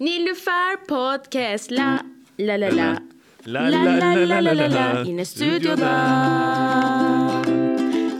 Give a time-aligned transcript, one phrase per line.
[0.00, 2.00] Nilüfer Podcast la
[2.38, 2.98] la la la.
[3.46, 5.94] La La la la la la la yine stüdyoda.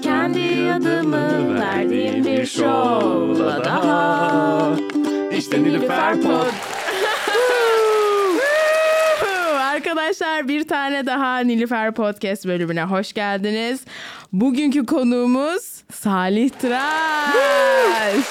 [0.02, 4.70] Kendi adımı verdiğim bir şovla daha.
[5.36, 6.46] İşte Nilüfer Pod.
[9.60, 13.80] Arkadaşlar bir tane daha Nilüfer Podcast bölümüne hoş geldiniz.
[14.32, 18.24] Bugünkü konuğumuz Salih Tıraş.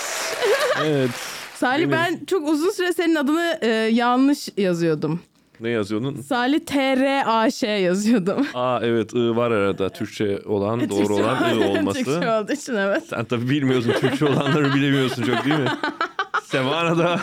[0.85, 1.32] Evet.
[1.55, 5.19] Salih ben çok uzun süre senin adını e, yanlış yazıyordum.
[5.59, 6.21] Ne yazıyordun?
[6.21, 8.47] Salih T-R-A-Ş yazıyordum.
[8.53, 9.89] Aa evet I var arada.
[9.89, 12.03] Türkçe olan, doğru olan I olması.
[12.03, 13.03] Türkçe olduğu için evet.
[13.09, 13.91] Sen tabii bilmiyorsun.
[13.91, 15.69] Türkçe olanları bilemiyorsun çok değil mi?
[16.43, 17.19] Sevana'da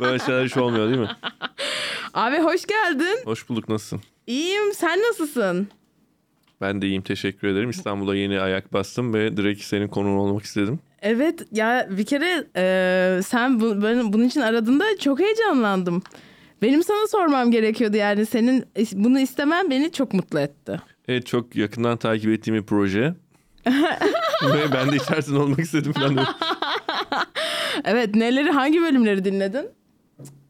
[0.00, 1.10] böyle şeyler hiç olmuyor değil mi?
[2.14, 3.18] Abi hoş geldin.
[3.24, 4.00] Hoş bulduk nasılsın?
[4.26, 5.68] İyiyim sen nasılsın?
[6.60, 7.70] Ben de iyiyim teşekkür ederim.
[7.70, 10.78] İstanbul'a yeni ayak bastım ve direkt senin konuğun olmak istedim.
[11.02, 16.02] Evet ya bir kere e, sen bu, ben bunun için aradığında çok heyecanlandım.
[16.62, 20.80] Benim sana sormam gerekiyordu yani senin bunu istemen beni çok mutlu etti.
[21.08, 23.14] Evet çok yakından takip ettiğim bir proje.
[24.54, 26.18] ve ben de içerisinde olmak istedim falan.
[27.84, 29.66] Evet neleri hangi bölümleri dinledin?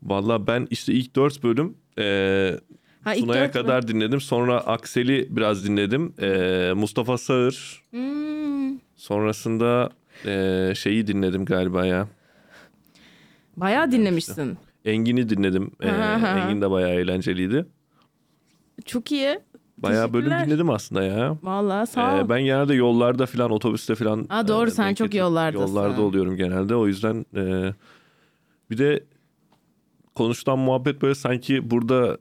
[0.02, 2.60] Valla ben işte ilk dört bölüm eee
[3.04, 4.20] Ha, ilk Sunay'a kadar dinledim.
[4.20, 6.14] Sonra Aksel'i biraz dinledim.
[6.20, 7.82] Eee, Mustafa Sağır.
[7.90, 9.90] Hmm, Sonrasında
[10.24, 12.08] eee, şeyi dinledim galiba ya.
[13.56, 14.58] bayağı dinlemişsin.
[14.84, 15.70] Engin'i dinledim.
[15.84, 16.38] Aha.
[16.38, 17.66] Engin de bayağı eğlenceliydi.
[18.84, 19.38] Çok iyi.
[19.78, 21.36] Bayağı bölüm dinledim aslında ya.
[21.42, 22.18] Vallahi sağ ol.
[22.18, 24.26] Eee, ben genelde yollarda falan otobüste falan.
[24.28, 25.64] Ha, doğru, eee, sen çok yollardasın.
[25.66, 26.74] Yollarda oluyorum genelde.
[26.74, 27.74] O yüzden eee,
[28.70, 29.04] bir de
[30.14, 32.18] konuşulan muhabbet böyle sanki burada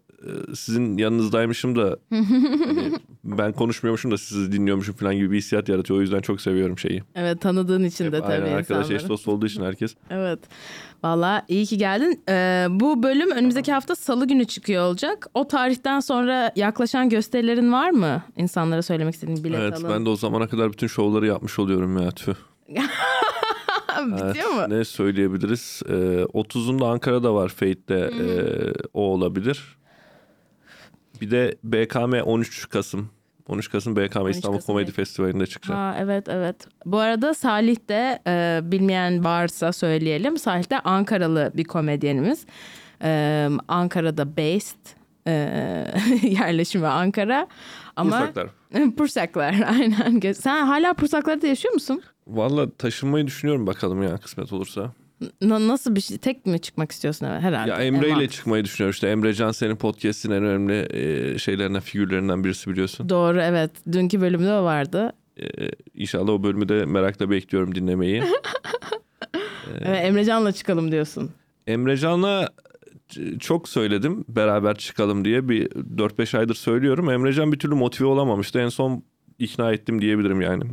[0.55, 2.91] sizin yanınızdaymışım da hani
[3.23, 5.99] ben konuşmuyormuşum da sizi dinliyormuşum falan gibi bir hissiyat yaratıyor.
[5.99, 7.03] O yüzden çok seviyorum şeyi.
[7.15, 9.95] Evet tanıdığın için de Hep tabii aynen arkadaş eş dost olduğu için herkes.
[10.09, 10.39] Evet.
[11.03, 12.23] Vallahi iyi ki geldin.
[12.29, 15.27] Ee, bu bölüm önümüzdeki hafta salı günü çıkıyor olacak.
[15.33, 18.23] O tarihten sonra yaklaşan gösterilerin var mı?
[18.37, 19.89] İnsanlara söylemek istediğin bilet evet alın.
[19.89, 22.33] ben de o zamana kadar bütün şovları yapmış oluyorum ya tüh.
[24.05, 24.61] Bitiyor mu?
[24.69, 25.81] Ne söyleyebiliriz?
[25.89, 25.91] Ee,
[26.23, 29.78] 30'unda Ankara'da var Fate'de ee, o olabilir.
[31.21, 33.09] Bir de BKM 13 Kasım.
[33.47, 34.91] 13 Kasım BKM 13 İstanbul Kasım, Komedi.
[34.91, 35.79] Festivali'nde çıkacağım.
[35.79, 36.55] Ha, evet evet.
[36.85, 40.37] Bu arada Salih de e, bilmeyen varsa söyleyelim.
[40.37, 42.45] Salih de Ankaralı bir komedyenimiz.
[43.03, 44.99] E, Ankara'da based.
[45.27, 45.31] E,
[46.27, 47.47] yerleşimi Ankara.
[47.95, 48.49] Ama Bursaklar.
[48.97, 50.33] Pursaklar aynen.
[50.33, 52.01] Sen hala Pursaklar'da yaşıyor musun?
[52.27, 54.91] Valla taşınmayı düşünüyorum bakalım ya kısmet olursa.
[55.41, 56.17] Na- nasıl bir şey?
[56.17, 57.39] Tek mi çıkmak istiyorsun eve?
[57.39, 57.69] herhalde?
[57.71, 59.07] Ya Emre ile çıkmayı düşünüyorum işte.
[59.07, 63.09] Emre Can senin podcast'in en önemli ee, şeylerinden, figürlerinden birisi biliyorsun.
[63.09, 63.71] Doğru evet.
[63.91, 65.13] Dünkü bölümde o vardı.
[65.41, 65.45] Ee,
[65.95, 68.23] inşallah o bölümü de merakla bekliyorum dinlemeyi.
[69.85, 71.31] Evet, Emrecan'la çıkalım diyorsun.
[71.67, 72.49] Emrecan'la
[73.09, 77.09] ç- çok söyledim beraber çıkalım diye bir 4-5 aydır söylüyorum.
[77.09, 78.59] Emrecan bir türlü motive olamamıştı.
[78.59, 79.03] En son
[79.39, 80.63] ikna ettim diyebilirim yani.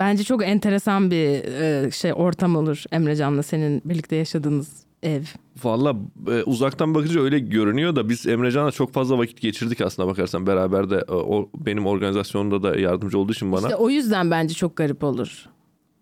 [0.00, 4.68] Bence çok enteresan bir e, şey ortam olur Emrecan'la senin birlikte yaşadığınız
[5.02, 5.22] ev.
[5.64, 5.96] Valla
[6.28, 10.46] e, uzaktan bakınca öyle görünüyor da biz Emrecan'la çok fazla vakit geçirdik aslında bakarsan.
[10.46, 13.60] Beraber de e, o, benim organizasyonumda da yardımcı olduğu için bana.
[13.66, 15.46] İşte o yüzden bence çok garip olur.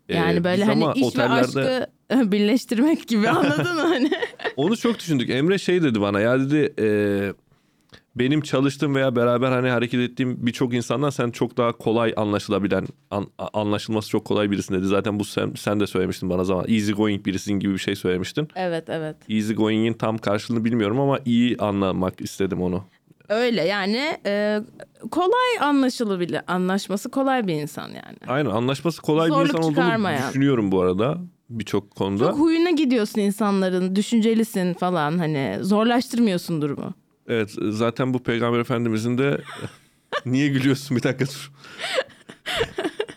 [0.08, 4.10] Yani Ee, böyle hani iş ve aşkı birleştirmek gibi anladın mı hani?
[4.56, 5.30] Onu çok düşündük.
[5.30, 6.86] Emre şey dedi bana ya dedi e,
[8.16, 13.26] benim çalıştığım veya beraber hani hareket ettiğim birçok insandan sen çok daha kolay anlaşılabilen, an-
[13.38, 14.86] anlaşılması çok kolay birisin dedi.
[14.86, 16.64] Zaten bu sen, sen de söylemiştin bana zaman.
[16.68, 18.48] Easy going birisin gibi bir şey söylemiştin.
[18.54, 19.16] evet evet.
[19.28, 22.84] Easy going'in tam karşılığını bilmiyorum ama iyi anlamak istedim onu.
[23.28, 24.60] Öyle yani e,
[25.10, 26.40] kolay anlaşılabilir.
[26.46, 28.16] Anlaşması kolay bir insan yani.
[28.26, 31.18] Aynen anlaşması kolay bir Zorluk insan olduğunu düşünüyorum bu arada
[31.50, 32.24] birçok konuda.
[32.30, 36.94] Çok huyuna gidiyorsun insanların, düşüncelisin falan hani zorlaştırmıyorsun durumu.
[37.28, 39.40] Evet zaten bu Peygamber Efendimizin de
[40.26, 41.50] niye gülüyorsun bir dakika dur.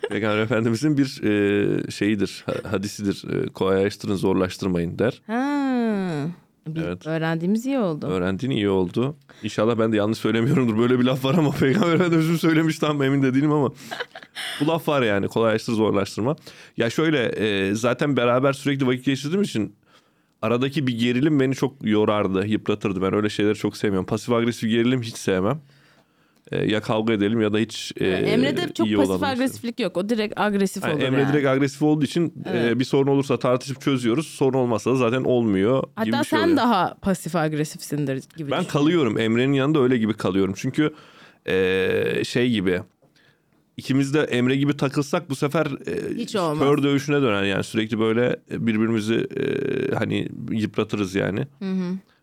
[0.10, 3.34] Peygamber Efendimizin bir e, şeyidir, ha- hadisidir.
[3.34, 5.22] E, kolaylaştırın, zorlaştırmayın der.
[5.28, 6.28] Ha.
[6.68, 7.08] Bir Evet.
[7.08, 8.08] öğrendiğimiz iyi oldu.
[8.08, 9.16] Öğrendiğin iyi oldu.
[9.44, 10.78] İnşallah ben de yanlış söylemiyorumdur.
[10.78, 13.72] Böyle bir laf var ama Peygamber Efendimiz mi söylemiş tam emin de değilim ama.
[14.62, 16.36] bu laf var yani kolaylaştır, zorlaştırma.
[16.78, 19.76] Ya şöyle e, zaten beraber sürekli vakit geçirdiğim için
[20.42, 23.02] aradaki bir gerilim beni çok yorardı, yıpratırdı.
[23.02, 24.06] Ben öyle şeyleri çok sevmiyorum.
[24.06, 25.62] Pasif agresif gerilim hiç sevmem.
[26.52, 29.98] E, ya kavga edelim ya da hiç e, Emre'de çok iyi pasif agresiflik yok.
[29.98, 31.34] O direkt agresif Yani olur Emre yani.
[31.34, 34.28] direkt agresif olduğu için e, bir sorun olursa tartışıp çözüyoruz.
[34.28, 36.58] Sorun olmazsa da zaten olmuyor gibi Hatta bir şey sen oluyor.
[36.58, 39.20] daha pasif agresifsindir gibi Ben kalıyorum.
[39.20, 40.54] Emre'nin yanında öyle gibi kalıyorum.
[40.58, 40.94] Çünkü
[41.48, 42.82] e, şey gibi
[43.78, 49.16] ikimiz de Emre gibi takılsak bu sefer e, spor dövüşüne döner yani sürekli böyle birbirimizi
[49.16, 51.48] e, hani yıpratırız yani.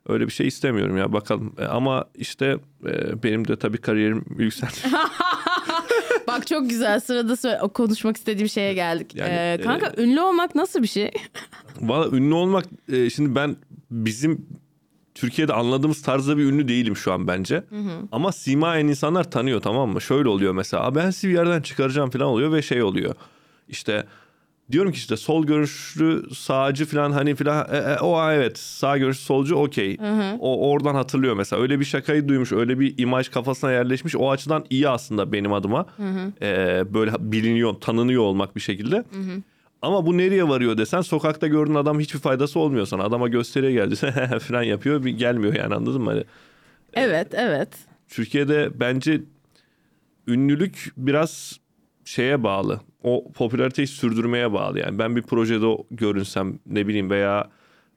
[0.08, 1.54] Öyle bir şey istemiyorum ya bakalım.
[1.58, 2.56] E, ama işte
[2.86, 4.72] e, benim de tabii kariyerim yükseldi.
[6.28, 9.14] Bak çok güzel sırada sö- o konuşmak istediğim şeye geldik.
[9.14, 11.10] Yani, Ee, kanka e, ünlü olmak nasıl bir şey?
[11.80, 13.56] Valla ünlü olmak e, şimdi ben
[13.90, 14.46] bizim
[15.14, 17.64] Türkiye'de anladığımız tarzda bir ünlü değilim şu an bence.
[18.12, 20.00] Ama simayen insanlar tanıyor tamam mı?
[20.00, 23.14] Şöyle oluyor mesela "Aa, ben sizi bir yerden çıkaracağım falan oluyor ve şey oluyor.
[23.68, 24.06] İşte
[24.72, 29.22] diyorum ki işte sol görüşlü sağcı falan hani falan e, e, o evet sağ görüşlü
[29.22, 29.96] solcu okey.
[30.40, 31.62] O oradan hatırlıyor mesela.
[31.62, 34.16] Öyle bir şakayı duymuş öyle bir imaj kafasına yerleşmiş.
[34.16, 35.86] O açıdan iyi aslında benim adıma.
[36.42, 39.04] E, böyle biliniyor tanınıyor olmak bir şekilde.
[39.84, 43.02] Ama bu nereye varıyor desen sokakta gördüğün adam hiçbir faydası olmuyor sana.
[43.02, 43.96] Adama gösteriye geldi
[44.40, 46.10] falan yapıyor bir gelmiyor yani anladın mı?
[46.10, 46.24] Hani
[46.94, 47.68] Evet evet.
[48.08, 49.20] Türkiye'de bence
[50.26, 51.60] ünlülük biraz
[52.04, 52.80] şeye bağlı.
[53.02, 54.98] O popülariteyi sürdürmeye bağlı yani.
[54.98, 57.50] Ben bir projede görünsem ne bileyim veya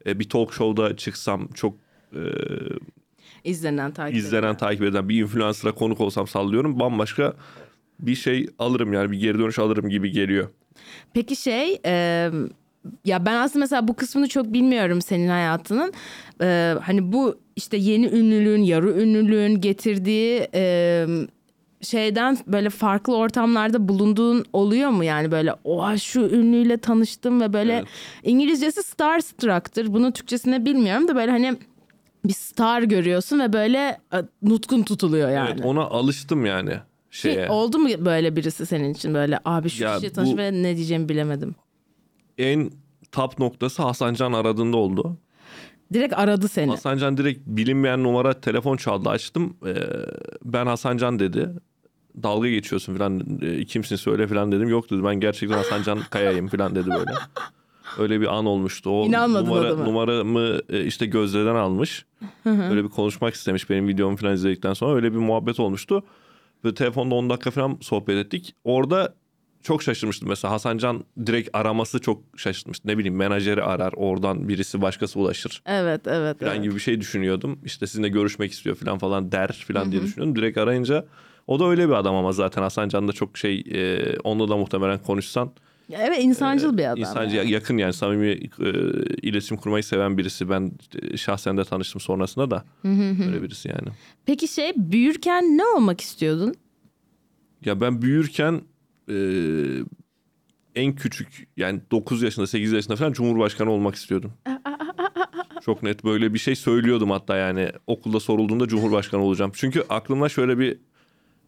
[0.05, 1.73] e, bir talk show'da çıksam çok
[2.13, 2.21] e,
[3.43, 4.57] İzlenen takip izlenen edilen.
[4.57, 7.33] takip eden bir influencer'a konuk olsam sallıyorum bambaşka
[7.99, 10.49] bir şey alırım yani bir geri dönüş alırım gibi geliyor.
[11.13, 12.29] Peki şey e,
[13.05, 15.93] ya ben aslında mesela bu kısmını çok bilmiyorum senin hayatının.
[16.41, 21.05] E, hani bu işte yeni ünlülüğün, yarı ünlülüğün getirdiği e,
[21.81, 27.73] şeyden böyle farklı ortamlarda bulunduğun oluyor mu yani böyle oha şu ünlüyle tanıştım ve böyle
[27.73, 27.85] Evet.
[28.23, 29.93] İngilizcesi starstruck'tır.
[29.93, 31.57] Bunun Türkçesini bilmiyorum da böyle hani
[32.25, 35.49] bir star görüyorsun ve böyle e, nutkun tutuluyor yani.
[35.53, 36.73] Evet ona alıştım yani
[37.17, 37.49] Ki şeye.
[37.49, 41.09] oldu mu böyle birisi senin için böyle abi şu Ya kişiyle tanış ve ne diyeceğimi
[41.09, 41.55] bilemedim.
[42.37, 42.71] En
[43.11, 45.17] top noktası Hasan Can aradığında oldu.
[45.93, 46.71] Direkt aradı seni.
[46.71, 49.57] Hasan Can direkt bilinmeyen numara telefon çaldı açtım.
[49.65, 49.75] Ee,
[50.45, 51.49] ben Hasan Can dedi.
[52.23, 54.69] Dalga geçiyorsun falan e, kimsin söyle falan dedim.
[54.69, 57.11] Yok dedi ben gerçekten Hasan Can Kaya'yım falan dedi böyle.
[57.97, 58.89] Öyle bir an olmuştu.
[58.89, 62.05] O İnanmadın numara, numaramı e, işte Gözde'den almış.
[62.45, 64.95] Öyle bir konuşmak istemiş benim videomu falan izledikten sonra.
[64.95, 66.03] Öyle bir muhabbet olmuştu.
[66.65, 68.55] Ve telefonda 10 dakika falan sohbet ettik.
[68.63, 69.13] Orada
[69.61, 72.87] çok şaşırmıştım mesela Hasan Can direkt araması çok şaşırtmıştı.
[72.87, 76.39] Ne bileyim menajeri arar oradan birisi başkası ulaşır Evet evet.
[76.39, 76.63] falan evet.
[76.63, 77.59] gibi bir şey düşünüyordum.
[77.65, 80.35] İşte sizinle görüşmek istiyor falan falan der falan diye düşünüyordum.
[80.35, 81.05] Direkt arayınca
[81.47, 84.57] o da öyle bir adam ama zaten Hasan Can da çok şey e, onunla da
[84.57, 85.51] muhtemelen konuşsan
[85.91, 86.97] Evet insancıl bir adam.
[86.97, 87.51] insancı yani.
[87.51, 88.69] yakın yani samimi e,
[89.21, 90.49] iletişim kurmayı seven birisi.
[90.49, 92.65] Ben e, şahsen de tanıştım sonrasında da
[93.27, 93.87] öyle birisi yani.
[94.25, 96.55] Peki şey büyürken ne olmak istiyordun?
[97.65, 98.61] Ya ben büyürken
[99.09, 99.15] e,
[100.75, 104.33] en küçük yani 9 yaşında 8 yaşında falan Cumhurbaşkanı olmak istiyordum.
[105.65, 109.51] Çok net böyle bir şey söylüyordum hatta yani okulda sorulduğunda Cumhurbaşkanı olacağım.
[109.55, 110.77] Çünkü aklımda şöyle bir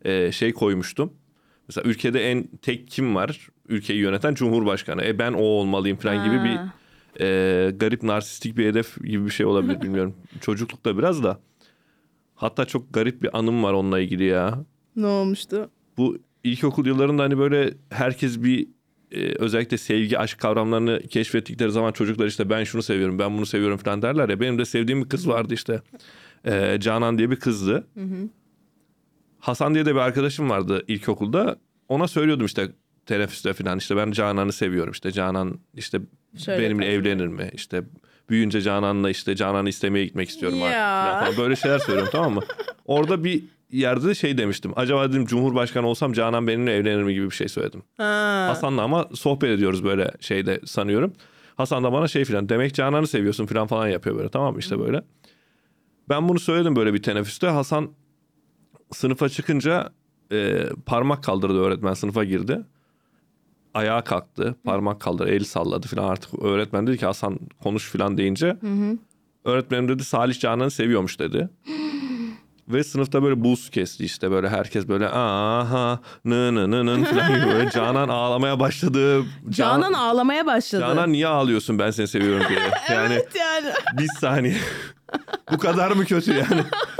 [0.06, 1.14] e, şey koymuştum.
[1.70, 3.48] Mesela ülkede en tek kim var?
[3.68, 5.04] Ülkeyi yöneten Cumhurbaşkanı.
[5.04, 6.74] E ben o olmalıyım falan gibi bir Ha.
[7.20, 10.16] e, garip narsistik bir hedef gibi bir şey olabilir bilmiyorum.
[10.42, 11.40] Çocuklukta biraz da.
[12.36, 15.70] Hatta çok garip bir anım var onunla ilgili ya Ne olmuştu?
[15.98, 18.68] bu ilkokul yıllarında hani böyle herkes bir
[19.12, 23.78] e, özellikle sevgi aşk kavramlarını keşfettikleri zaman çocuklar işte ben şunu seviyorum ben bunu seviyorum
[23.78, 25.82] falan derler ya benim de sevdiğim bir kız vardı işte
[26.46, 27.88] E, Canan diye bir kızdı.
[29.40, 31.56] Hasan diye de bir arkadaşım vardı ilkokulda
[31.90, 32.72] ona söylüyordum işte
[33.06, 36.00] teneffüste falan işte ben Canan'ı seviyorum işte Canan işte
[36.38, 37.06] Şöyle benimle yapalım.
[37.08, 37.84] evlenir mi işte
[38.30, 41.38] büyüyünce Canan'la işte Canan'ı istemeye gitmek istiyorum artık falan.
[41.38, 42.42] böyle şeyler söylüyorum tamam mı?
[42.86, 44.72] Orada bir yerde de şey demiştim.
[44.76, 47.84] Acaba dedim Cumhurbaşkanı olsam Canan benimle evlenir mi gibi bir şey söyledim.
[47.98, 48.46] Ha.
[48.50, 51.14] Hasan'la ama sohbet ediyoruz böyle şeyde sanıyorum.
[51.56, 54.80] Hasan da bana şey filan demek Canan'ı seviyorsun filan falan yapıyor böyle tamam mı işte
[54.80, 55.04] böyle.
[56.10, 57.48] Ben bunu söyledim böyle bir teneffüste.
[57.48, 57.90] Hasan
[58.92, 59.90] sınıfa çıkınca
[60.32, 62.62] e, parmak kaldırdı öğretmen sınıfa girdi.
[63.74, 68.58] Ayağa kalktı parmak kaldırdı el salladı filan artık öğretmen dedi ki Hasan konuş filan deyince.
[69.46, 71.50] Öğretmenim dedi Salih Canan'ı seviyormuş dedi.
[72.68, 77.36] Ve sınıfta böyle buz kesti işte böyle herkes böyle aha nı nı nı nı falan
[77.36, 79.24] gibi böyle Canan ağlamaya başladı.
[79.50, 80.82] Canan ağlamaya başladı.
[80.82, 82.60] Canan niye ağlıyorsun ben seni seviyorum diye.
[82.90, 83.74] Yani yani.
[83.98, 84.58] bir saniye.
[85.52, 86.64] Bu kadar mı kötü yani?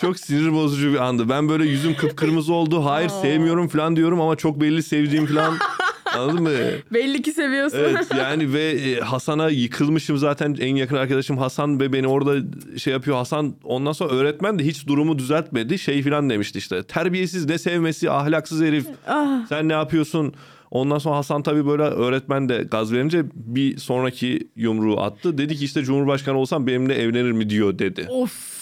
[0.00, 1.28] Çok sinir bozucu bir andı.
[1.28, 2.84] Ben böyle yüzüm kıpkırmızı oldu.
[2.84, 5.54] Hayır sevmiyorum falan diyorum ama çok belli sevdiğim falan.
[6.16, 6.50] Anladın mı?
[6.92, 7.78] Belli ki seviyorsun.
[7.78, 12.36] Evet yani ve e, Hasan'a yıkılmışım zaten en yakın arkadaşım Hasan ve beni orada
[12.78, 13.16] şey yapıyor.
[13.16, 15.78] Hasan ondan sonra öğretmen de hiç durumu düzeltmedi.
[15.78, 18.86] Şey falan demişti işte terbiyesiz ne sevmesi ahlaksız herif.
[19.08, 19.46] Ah.
[19.48, 20.34] Sen ne yapıyorsun?
[20.70, 25.38] Ondan sonra Hasan tabii böyle öğretmen de gaz verince bir sonraki yumruğu attı.
[25.38, 28.06] Dedi ki işte Cumhurbaşkanı olsam benimle evlenir mi diyor dedi.
[28.10, 28.55] Of.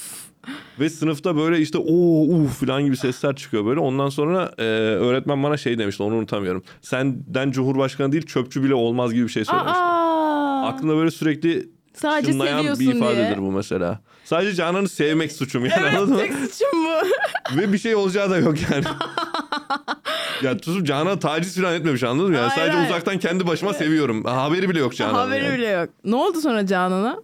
[0.81, 3.81] Ve sınıfta böyle işte o uf falan gibi sesler çıkıyor böyle.
[3.81, 6.63] Ondan sonra e, öğretmen bana şey demişti onu unutamıyorum.
[6.83, 9.79] Senden Cumhurbaşkanı değil çöpçü bile olmaz gibi bir şey söylemişti.
[9.79, 13.39] Aa, Aklımda böyle sürekli sadece çınlayan bir ifadedir diye.
[13.39, 14.01] bu mesela.
[14.25, 16.21] Sadece Canan'ı sevmek suçum yani Evet anladın mı?
[16.21, 17.57] tek suçum bu.
[17.61, 18.85] Ve bir şey olacağı da yok yani.
[20.43, 22.37] ya tutup Canan taciz falan etmemiş anladın mı?
[22.37, 22.91] Yani Hayır, sadece hayır.
[22.91, 24.25] uzaktan kendi başıma seviyorum.
[24.25, 25.15] Haberi bile yok Canan'ın.
[25.15, 25.59] Haberi yani.
[25.59, 25.89] bile yok.
[26.05, 27.17] Ne oldu sonra Canan'a?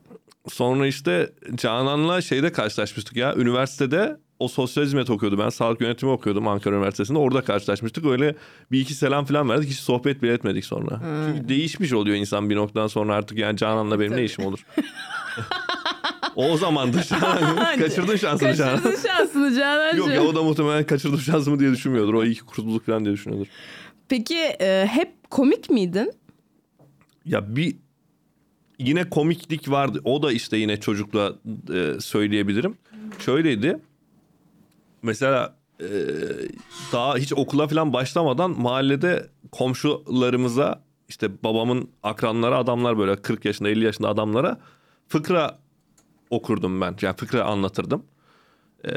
[0.53, 3.35] Sonra işte Canan'la şeyde karşılaşmıştık ya.
[3.37, 5.39] Üniversitede o sosyal hizmet okuyordu.
[5.39, 7.19] Ben sağlık yönetimi okuyordum Ankara Üniversitesi'nde.
[7.19, 8.07] Orada karşılaşmıştık.
[8.07, 8.35] Öyle
[8.73, 9.71] bir iki selam falan verdik.
[9.71, 11.01] Hiç sohbet bile etmedik sonra.
[11.27, 13.39] Çünkü değişmiş oluyor insan bir noktadan sonra artık.
[13.39, 14.25] Yani Canan'la benim ne Tabii.
[14.25, 14.67] işim olur?
[16.37, 17.79] o zamandır Canan.
[17.79, 18.83] Kaçırdın şansını Canan.
[18.83, 19.99] Kaçırdın şansını Canancığım.
[19.99, 22.15] Yok ya o da muhtemelen kaçırdım şansımı diye düşünmüyordur.
[22.15, 23.47] O iyi ki kurtulduk falan diye düşünüyordur.
[24.09, 26.13] Peki e, hep komik miydin?
[27.25, 27.77] Ya bir
[28.81, 30.01] yine komiklik vardı.
[30.05, 31.35] O da işte yine çocukla
[31.75, 32.77] e, söyleyebilirim.
[33.19, 33.79] Şöyleydi.
[35.03, 35.89] Mesela e,
[36.93, 43.85] daha hiç okula falan başlamadan mahallede komşularımıza işte babamın akranları adamlar böyle 40 yaşında 50
[43.85, 44.61] yaşında adamlara
[45.09, 45.59] fıkra
[46.31, 46.97] okurdum ben.
[47.03, 48.05] Yani fıkra anlatırdım.
[48.85, 48.93] E,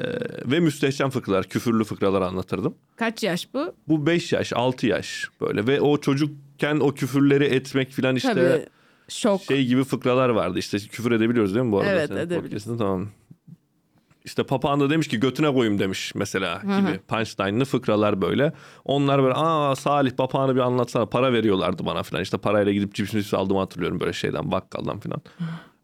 [0.46, 2.76] ve müstehcen fıkralar, küfürlü fıkralar anlatırdım.
[2.96, 3.76] Kaç yaş bu?
[3.88, 8.66] Bu 5 yaş, 6 yaş böyle ve o çocukken o küfürleri etmek falan işte Tabii.
[9.14, 9.42] Şok.
[9.42, 10.60] şey gibi fıkralar vardı.
[10.60, 11.92] İşte küfür edebiliyoruz değil mi bu arada?
[11.92, 12.66] Evet, edebiliriz.
[12.66, 13.10] Tamam.
[14.26, 18.54] İşte papağan da demiş ki götüne koyayım demiş mesela gibi punchline'lı fıkralar böyle.
[18.86, 22.24] Onlar böyle aa Salih papağanı bir anlatsana para veriyorlardı bana falan.
[22.24, 25.22] İşte parayla gidip cips cips aldığımı hatırlıyorum böyle şeyden bakkaldan falan.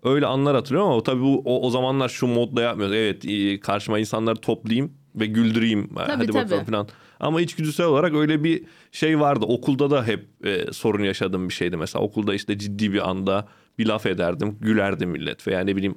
[0.03, 2.95] Öyle anlar hatırlıyorum ama tabii bu o, o zamanlar şu modda yapmıyoruz.
[2.95, 3.23] Evet
[3.61, 5.89] karşıma insanları toplayayım ve güldüreyim.
[5.95, 6.71] Hadi bakalım tabii.
[6.71, 6.87] falan.
[7.19, 9.45] Ama içgüdüsel olarak öyle bir şey vardı.
[9.45, 12.03] Okulda da hep e, sorun yaşadığım bir şeydi mesela.
[12.05, 13.47] Okulda işte ciddi bir anda
[13.77, 15.95] bir laf ederdim, gülerdi millet veya ne bileyim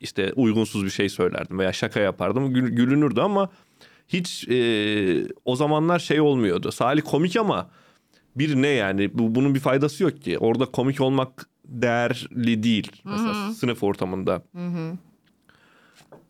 [0.00, 3.48] işte uygunsuz bir şey söylerdim veya şaka yapardım, gül- gülünürdü ama
[4.08, 4.56] hiç e,
[5.44, 6.72] o zamanlar şey olmuyordu.
[6.72, 7.70] Salih komik ama
[8.36, 10.38] bir ne yani bu, bunun bir faydası yok ki.
[10.38, 14.42] Orada komik olmak değerli değil mesela sınıf ortamında.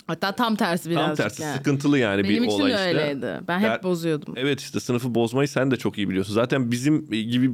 [0.06, 1.06] Hatta tam tersi birazcık.
[1.06, 1.56] Tam tersi yani.
[1.56, 2.84] sıkıntılı yani Benim bir için olay işte.
[2.88, 3.40] öyleydi.
[3.48, 4.34] Ben hep Der- bozuyordum.
[4.36, 6.34] Evet işte sınıfı bozmayı sen de çok iyi biliyorsun.
[6.34, 7.50] Zaten bizim gibi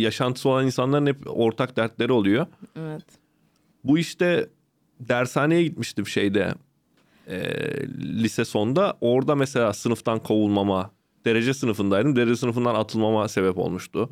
[0.00, 2.46] yaşantısı olan insanların hep ortak dertleri oluyor.
[2.76, 3.02] Evet.
[3.84, 4.48] Bu işte
[5.00, 6.54] dershaneye gitmiştim şeyde
[7.26, 7.40] e,
[8.00, 8.96] lise sonda.
[9.00, 10.90] Orada mesela sınıftan kovulmama,
[11.24, 12.16] derece sınıfındaydım.
[12.16, 14.10] Derece sınıfından atılmama sebep olmuştu.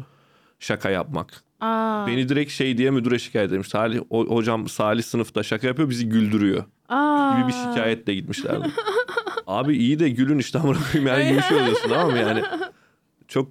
[0.61, 1.43] Şaka yapmak.
[1.61, 2.07] Aa.
[2.07, 3.69] Beni direkt şey diye müdüre şikayet etmiş.
[3.69, 7.39] Salih, hocam Salih sınıfta şaka yapıyor bizi güldürüyor Aa.
[7.39, 8.69] gibi bir şikayetle gitmişlerdi.
[9.47, 12.43] Abi iyi de gülün işte amına koyayım yani şey oluyorsun tamam mı yani.
[13.29, 13.49] Çok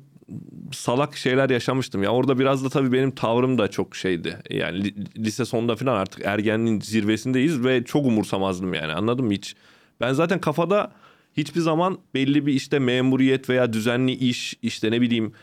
[0.74, 2.10] salak şeyler yaşamıştım ya.
[2.10, 4.38] Orada biraz da tabii benim tavrım da çok şeydi.
[4.50, 9.56] Yani li- lise sonunda falan artık ergenliğin zirvesindeyiz ve çok umursamazdım yani anladın mı hiç?
[10.01, 10.92] Ben zaten kafada
[11.38, 15.34] hiçbir zaman belli bir işte memuriyet veya düzenli iş işte ne bileyim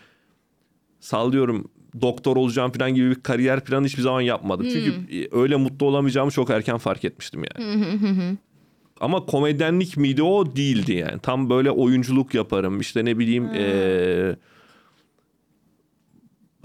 [1.00, 1.70] sallıyorum
[2.00, 4.66] doktor olacağım falan gibi bir kariyer planı hiçbir zaman yapmadım.
[4.72, 4.92] Çünkü
[5.32, 7.66] öyle mutlu olamayacağımı çok erken fark etmiştim yani.
[9.00, 11.18] Ama komedyenlik miydi o değildi yani.
[11.22, 14.36] Tam böyle oyunculuk yaparım işte ne bileyim eee,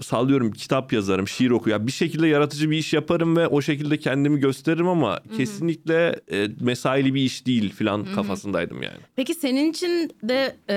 [0.00, 1.86] sallıyorum kitap yazarım, şiir okuyarım.
[1.86, 7.14] Bir şekilde yaratıcı bir iş yaparım ve o şekilde kendimi gösteririm ama kesinlikle e, mesaili
[7.14, 8.98] bir iş değil falan kafasındaydım yani.
[9.16, 10.74] Peki senin için de e,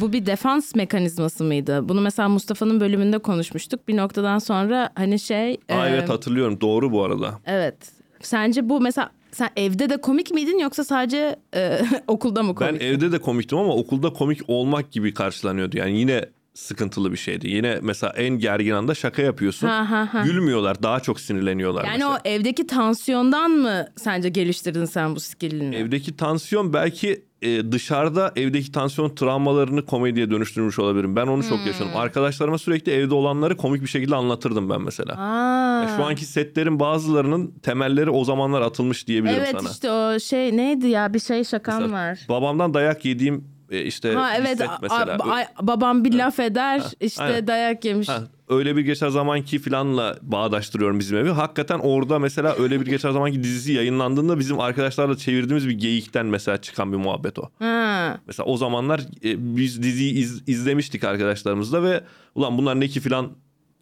[0.00, 1.88] bu bir defans mekanizması mıydı?
[1.88, 3.88] Bunu mesela Mustafa'nın bölümünde konuşmuştuk.
[3.88, 5.52] Bir noktadan sonra hani şey...
[5.68, 7.40] Aa, e, evet hatırlıyorum doğru bu arada.
[7.46, 7.76] Evet.
[8.20, 12.82] Sence bu mesela sen evde de komik miydin yoksa sadece e, okulda mı Ben komik?
[12.82, 15.76] evde de komiktim ama okulda komik olmak gibi karşılanıyordu.
[15.76, 16.24] Yani yine
[16.54, 17.48] sıkıntılı bir şeydi.
[17.48, 19.66] Yine mesela en gergin anda şaka yapıyorsun.
[19.68, 20.22] Ha, ha, ha.
[20.22, 20.82] Gülmüyorlar.
[20.82, 22.14] Daha çok sinirleniyorlar yani mesela.
[22.24, 25.76] o evdeki tansiyondan mı sence geliştirdin sen bu skillini?
[25.76, 31.16] Evdeki tansiyon belki e, dışarıda evdeki tansiyon travmalarını komediye dönüştürmüş olabilirim.
[31.16, 31.66] Ben onu çok Hmm.
[31.66, 31.90] yaşadım.
[31.96, 35.14] Arkadaşlarıma sürekli evde olanları komik bir şekilde anlatırdım ben mesela.
[35.18, 35.82] Aa.
[35.82, 39.70] Ya Şu anki setlerin bazılarının temelleri o zamanlar atılmış diyebilirim Evet sana.
[39.70, 42.18] işte o şey neydi ya bir şey şakam Mesela var.
[42.28, 45.16] Babamdan dayak yediğim işte Ha evet mesela.
[45.20, 47.46] a- a- babam bir laf eder işte aynen.
[47.46, 48.08] dayak yemiş.
[48.08, 51.30] Ha, öyle bir geçer zamanki filanla bağdaştırıyorum bizim evi.
[51.30, 56.56] Hakikaten orada mesela öyle bir geçer zamanki dizisi yayınlandığında bizim arkadaşlarla çevirdiğimiz bir geyikten mesela
[56.60, 57.50] çıkan bir muhabbet o.
[57.58, 58.18] Ha.
[58.26, 62.00] Mesela o zamanlar e, biz diziyi iz- izlemiştik arkadaşlarımızla ve
[62.34, 63.30] ulan bunlar ne ki filan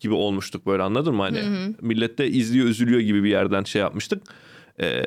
[0.01, 1.23] gibi olmuştuk böyle anladın mı?
[1.23, 1.41] Hani
[1.81, 4.23] millet de izliyor üzülüyor gibi bir yerden şey yapmıştık.
[4.81, 5.03] Ee,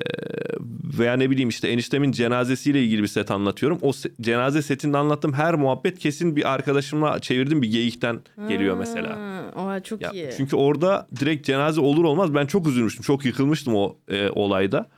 [0.99, 3.77] veya ne bileyim işte eniştemin cenazesiyle ilgili bir set anlatıyorum.
[3.81, 9.09] O se- cenaze setinde anlattığım her muhabbet kesin bir arkadaşımla çevirdiğim bir geyikten geliyor mesela.
[9.19, 10.29] Ha, Oha çok Ya, iyi.
[10.37, 13.03] çünkü orada direkt cenaze olur olmaz ben çok üzülmüştüm.
[13.03, 14.89] Çok yıkılmıştım o e, olayda.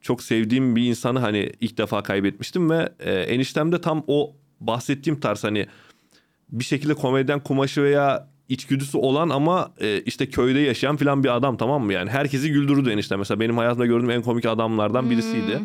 [0.00, 5.20] çok sevdiğim bir insanı hani ilk defa kaybetmiştim ve e, eniştem de tam o bahsettiğim
[5.20, 5.66] tarz hani
[6.52, 11.56] bir şekilde komedyen kumaşı veya içgüdüsü olan ama e, işte köyde yaşayan falan bir adam
[11.56, 15.60] tamam mı yani herkesi güldürürdü enişte mesela benim hayatımda gördüğüm en komik adamlardan birisiydi.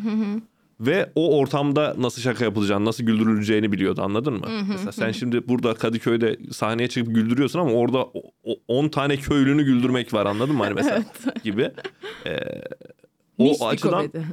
[0.79, 4.47] Ve o ortamda nasıl şaka yapılacağını, nasıl güldürüleceğini biliyordu anladın mı?
[4.69, 9.63] Mesela sen şimdi burada Kadıköy'de sahneye çıkıp güldürüyorsun ama orada o- o- 10 tane köylünü
[9.63, 10.63] güldürmek var anladın mı?
[10.63, 11.03] Hani mesela
[11.43, 11.71] gibi.
[12.25, 12.37] Ee,
[13.39, 14.25] Niş o bir açıdan komedi.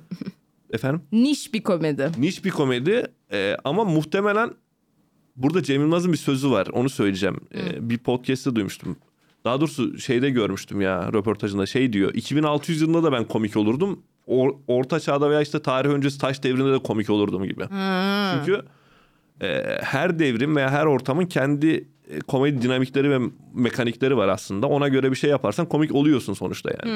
[0.73, 2.11] efendim Niş bir komedi.
[2.19, 4.51] niş bir komedi e, ama muhtemelen
[5.37, 7.41] burada Cem Yılmaz'ın bir sözü var onu söyleyeceğim.
[7.55, 8.97] E, bir podcast'te duymuştum.
[9.45, 14.01] Daha doğrusu şeyde görmüştüm ya röportajında şey diyor 2600 yılında da ben komik olurdum.
[14.29, 17.65] Or- orta çağda veya işte tarih öncesi taş devrinde de komik olurdum gibi.
[18.39, 18.63] Çünkü
[19.41, 23.19] e, her devrim veya her ortamın kendi e, komedi dinamikleri ve
[23.55, 24.67] mekanikleri var aslında.
[24.67, 26.93] Ona göre bir şey yaparsan komik oluyorsun sonuçta yani.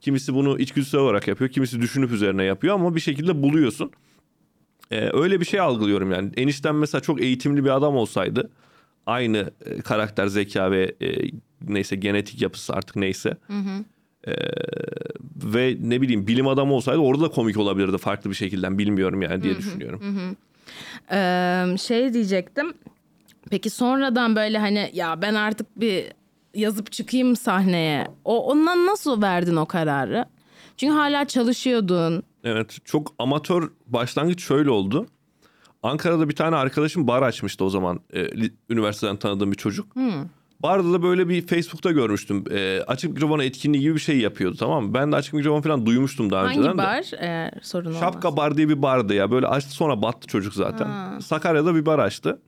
[0.00, 3.90] Kimisi bunu içgüdüsel olarak yapıyor, kimisi düşünüp üzerine yapıyor ama bir şekilde buluyorsun.
[4.92, 6.30] E, öyle bir şey algılıyorum yani.
[6.36, 8.50] Enişten mesela çok eğitimli bir adam olsaydı
[9.06, 11.30] aynı e, karakter, zeka ve e,
[11.68, 13.36] neyse genetik yapısı artık neyse.
[14.26, 14.32] E,
[15.36, 19.42] ve ne bileyim bilim adamı olsaydı orada da komik olabilirdi farklı bir şekilde bilmiyorum yani
[19.42, 20.00] diye düşünüyorum.
[21.12, 22.74] Ee, şey diyecektim.
[23.50, 26.04] Peki sonradan böyle hani ya ben artık bir
[26.54, 28.06] yazıp çıkayım sahneye.
[28.24, 30.24] O ondan nasıl verdin o kararı?
[30.76, 32.22] Çünkü hala çalışıyordun.
[32.44, 35.06] Evet çok amatör başlangıç şöyle oldu.
[35.82, 38.00] Ankara'da bir tane arkadaşım bar açmıştı o zaman.
[38.14, 38.26] e,
[38.70, 39.96] üniversiteden tanıdığım bir çocuk.
[40.60, 42.44] Barda da böyle bir Facebook'ta görmüştüm.
[42.50, 44.94] E, açık mikrofon etkinliği gibi bir şey yapıyordu tamam mı?
[44.94, 46.82] Ben de açık mikrofon falan duymuştum daha önceden Hangi de.
[46.82, 48.00] bar eğer sorun olmaz.
[48.00, 49.30] Şapka bar diye bir bardı ya.
[49.30, 51.18] Böyle açtı sonra battı çocuk zaten.
[51.18, 52.42] Sakarya'da bir bar açtı.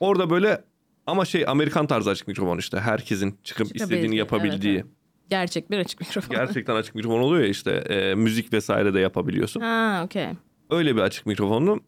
[0.00, 0.64] Orada böyle
[1.06, 2.80] ama şey Amerikan tarzı açık mikrofon işte.
[2.80, 4.74] Herkesin çıkıp istediğini yapabildiği.
[4.74, 4.86] evet,
[5.30, 6.36] Gerçek bir açık mikrofon.
[6.36, 7.70] Gerçekten açık mikrofon oluyor ya işte.
[7.70, 9.60] e, müzik vesaire de yapabiliyorsun.
[9.60, 10.26] Ha okey.
[10.70, 11.80] Öyle bir açık mikrofonlu.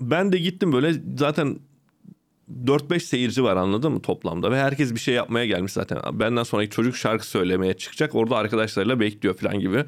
[0.00, 1.58] Ben de gittim böyle zaten
[2.64, 5.98] 4-5 seyirci var anladın mı toplamda ve herkes bir şey yapmaya gelmiş zaten.
[6.12, 8.14] Benden sonraki çocuk şarkı söylemeye çıkacak.
[8.14, 9.84] Orada arkadaşlarıyla bekliyor falan gibi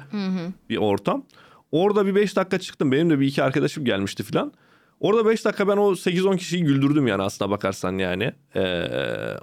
[0.69, 1.23] bir ortam.
[1.71, 2.91] Orada bir 5 dakika çıktım.
[2.91, 4.53] Benim de bir iki arkadaşım gelmişti falan.
[4.99, 8.31] Orada 5 dakika ben o 8-10 kişiyi güldürdüm yani aslına bakarsan yani.
[8.55, 8.83] Ee,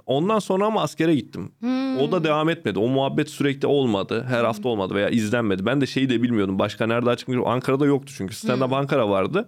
[0.05, 1.51] ondan sonra ama askere gittim.
[1.99, 2.79] O da devam etmedi.
[2.79, 4.25] O muhabbet sürekli olmadı.
[4.29, 5.65] Her hafta olmadı veya izlenmedi.
[5.65, 6.59] Ben de şeyi de bilmiyordum.
[6.59, 7.29] Başka nerede açık?
[7.45, 8.35] Ankara'da yoktu çünkü.
[8.35, 9.45] Stand Up Ankara vardı.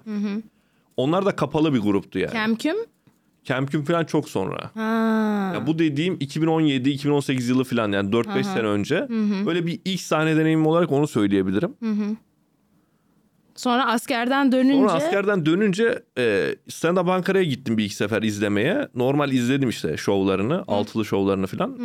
[0.97, 2.31] Onlar da kapalı bir gruptu yani.
[2.31, 2.75] Kemküm?
[3.43, 4.71] Kemküm falan çok sonra.
[4.73, 5.51] Ha.
[5.55, 9.07] Ya bu dediğim 2017-2018 yılı falan yani 4-5 sene önce.
[9.45, 11.73] Böyle bir ilk sahne deneyimim olarak onu söyleyebilirim.
[13.57, 18.87] Sonra askerden dönünce Sonra askerden dönünce e, Stand Up Ankara'ya gittim bir iki sefer izlemeye.
[18.95, 21.77] Normal izledim işte şovlarını, altılı şovlarını falan.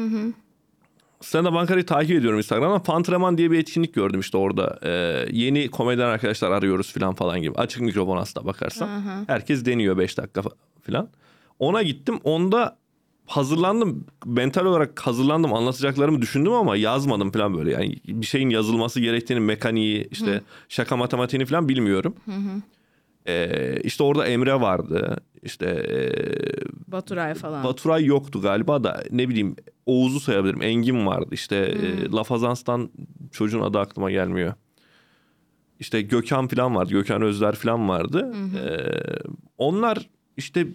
[1.21, 2.83] Stand Up Ankara'yı takip ediyorum Instagram'dan.
[2.83, 4.79] Fantreman diye bir etkinlik gördüm işte orada.
[4.83, 4.91] E,
[5.31, 7.55] yeni komedyen arkadaşlar arıyoruz falan falan gibi.
[7.55, 8.89] Açık mikrofon aslında bakarsan.
[9.27, 10.55] Herkes deniyor 5 dakika fa-
[10.87, 11.09] falan.
[11.59, 12.21] Ona gittim.
[12.25, 12.77] Onda
[13.27, 14.07] hazırlandım.
[14.27, 15.55] Mental olarak hazırlandım.
[15.55, 17.73] Anlatacaklarımı düşündüm ama yazmadım falan böyle.
[17.73, 22.15] Yani bir şeyin yazılması gerektiğini, mekaniği, işte şaka matematiğini falan bilmiyorum.
[23.27, 25.17] Ee, işte orada Emre vardı.
[25.43, 27.65] İşte ee, Baturay falan.
[27.65, 29.57] Baturay yoktu galiba da ne bileyim
[29.87, 30.63] Oğuz'u sayabilirim.
[30.63, 31.29] Engin vardı.
[31.33, 32.91] İşte e, Lafazans'tan
[33.33, 34.55] çocuğun adı aklıma gelmiyor.
[35.81, 36.91] İşte Gökhan falan vardı.
[36.93, 38.35] Gökhan Özler falan vardı.
[38.57, 38.79] Ee,
[39.59, 40.67] onlar işte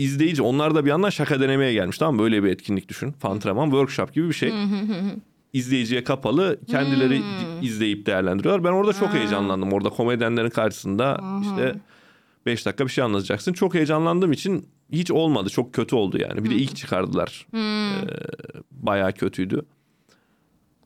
[0.00, 0.42] izleyici.
[0.42, 1.98] Onlar da bir yandan şaka denemeye gelmiş.
[1.98, 2.22] Tamam mı?
[2.22, 3.12] Böyle bir etkinlik düşün.
[3.12, 4.52] Fantreman workshop gibi bir şey.
[5.52, 6.58] İzleyiciye kapalı.
[6.68, 7.22] Kendileri
[7.62, 8.64] izleyip değerlendiriyorlar.
[8.64, 9.72] Ben orada çok heyecanlandım.
[9.72, 11.74] Orada komedyenlerin karşısında işte
[12.46, 13.52] 5 dakika bir şey anlatacaksın.
[13.52, 15.50] Çok heyecanlandığım için hiç olmadı.
[15.50, 16.44] Çok kötü oldu yani.
[16.44, 17.46] Bir de ilk çıkardılar.
[17.54, 17.90] Ee,
[18.70, 19.62] bayağı kötüydü.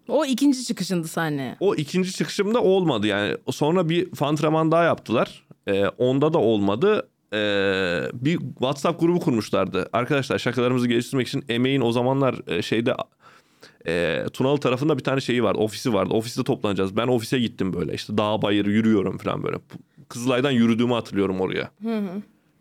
[0.08, 1.56] O ikinci çıkışındı sahneye.
[1.60, 3.36] O ikinci çıkışımda olmadı yani.
[3.50, 5.44] Sonra bir Fantraman daha yaptılar.
[5.66, 7.08] Ee, onda da olmadı.
[7.34, 9.88] Ee, bir WhatsApp grubu kurmuşlardı.
[9.92, 12.94] Arkadaşlar şakalarımızı geliştirmek için emeğin o zamanlar e, şeyde
[13.86, 15.58] e, Tunalı tarafında bir tane şeyi vardı.
[15.58, 16.14] Ofisi vardı.
[16.14, 16.96] Ofiste toplanacağız.
[16.96, 17.94] Ben ofise gittim böyle.
[17.94, 19.56] İşte dağ bayır yürüyorum falan böyle.
[20.08, 21.70] Kızılay'dan yürüdüğümü hatırlıyorum oraya.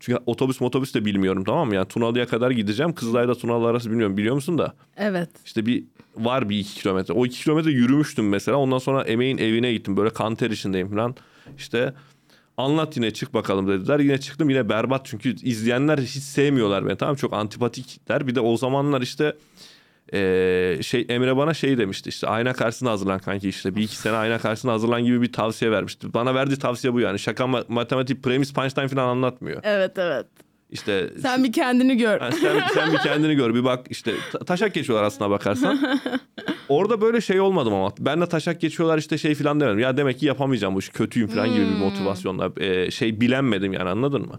[0.00, 1.74] Çünkü otobüs motobüs de bilmiyorum tamam mı?
[1.74, 2.92] Yani Tunalı'ya kadar gideceğim.
[2.92, 4.16] Kızılay'da Tunalı arası bilmiyorum.
[4.16, 4.74] Biliyor musun da?
[4.96, 5.30] Evet.
[5.44, 5.84] İşte bir
[6.16, 7.14] var bir iki kilometre.
[7.14, 8.56] O iki kilometre yürümüştüm mesela.
[8.56, 9.96] Ondan sonra emeğin evine gittim.
[9.96, 11.14] Böyle kanter içindeyim falan.
[11.58, 11.94] İşte
[12.56, 13.98] anlat yine çık bakalım dediler.
[13.98, 16.96] Yine çıktım yine berbat çünkü izleyenler hiç sevmiyorlar beni.
[16.96, 18.26] Tamam çok antipatikler.
[18.26, 19.36] Bir de o zamanlar işte
[20.12, 24.16] eee, şey Emre bana şey demişti işte ayna karşısına hazırlan kanki işte bir iki sene
[24.16, 26.14] ayna karşısına hazırlan gibi bir tavsiye vermişti.
[26.14, 29.60] Bana verdiği tavsiye bu yani şaka ma- matematik premis punchline falan anlatmıyor.
[29.64, 30.26] Evet evet.
[30.70, 32.20] İşte Sen bir kendini gör.
[32.40, 35.98] Sen, sen bir kendini gör bir bak işte ta- taşak geçiyorlar aslına bakarsan.
[36.68, 39.78] Orada böyle şey olmadım ama ben de taşak geçiyorlar işte şey falan demedim.
[39.78, 43.88] Ya demek ki yapamayacağım bu işi kötüyüm falan gibi bir motivasyonla e, şey bilenmedim yani
[43.88, 44.34] anladın mı?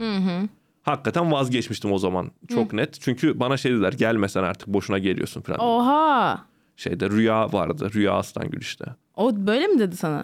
[0.83, 3.01] Hakikaten vazgeçmiştim o zaman çok net.
[3.01, 5.59] Çünkü bana şey dediler gelmesen artık boşuna geliyorsun falan.
[5.59, 6.45] Oha.
[6.77, 8.85] Şeyde rüya vardı rüya Aslangül işte.
[9.15, 10.23] O böyle mi dedi sana?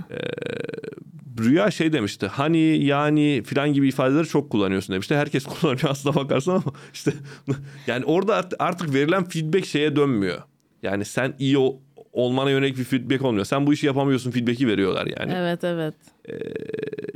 [1.39, 5.15] Rüya şey demişti hani yani filan gibi ifadeleri çok kullanıyorsun demişti.
[5.15, 6.63] Herkes kullanıyor aslına bakarsan ama
[6.93, 7.13] işte
[7.87, 10.41] yani orada art- artık verilen feedback şeye dönmüyor.
[10.83, 11.77] Yani sen iyi ol-
[12.11, 13.45] olmana yönelik bir feedback olmuyor.
[13.45, 15.33] Sen bu işi yapamıyorsun feedback'i veriyorlar yani.
[15.35, 15.93] Evet evet.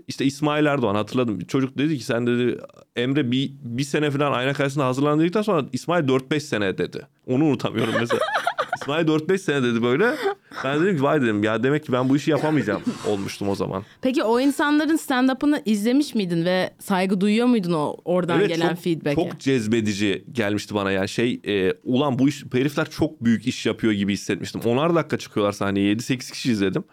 [0.07, 1.39] İşte İsmail Erdoğan hatırladım.
[1.39, 2.57] Çocuk dedi ki sen dedi
[2.95, 7.07] Emre bir, bir sene falan ayna karşısında hazırlan dedikten sonra İsmail 4-5 sene dedi.
[7.27, 8.19] Onu unutamıyorum mesela.
[8.85, 10.15] İsmail 4-5 sene dedi böyle.
[10.63, 13.83] Ben dedim ki vay dedim ya demek ki ben bu işi yapamayacağım olmuştum o zaman.
[14.01, 18.83] Peki o insanların stand-up'ını izlemiş miydin ve saygı duyuyor muydun o oradan Evet, gelen çok,
[18.83, 19.15] feedback'e?
[19.15, 23.65] Çok cezbedici gelmişti bana yani şey e, ulan bu iş bu herifler çok büyük iş
[23.65, 24.61] yapıyor gibi hissetmiştim.
[24.65, 26.83] Onar dakika çıkıyorlar sahneye 7-8 kişi izledim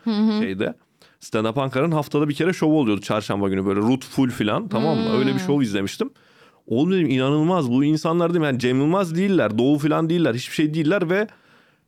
[0.40, 0.74] şeyde.
[1.20, 4.98] Stand Up Ankara'nın haftada bir kere şov oluyordu çarşamba günü böyle root full falan tamam
[4.98, 5.18] mı?
[5.18, 6.10] Öyle bir şov izlemiştim.
[6.66, 10.74] Oğlum dedim inanılmaz bu insanlar dedim yani Cem Yılmaz değiller Doğu falan değiller hiçbir şey
[10.74, 11.26] değiller ve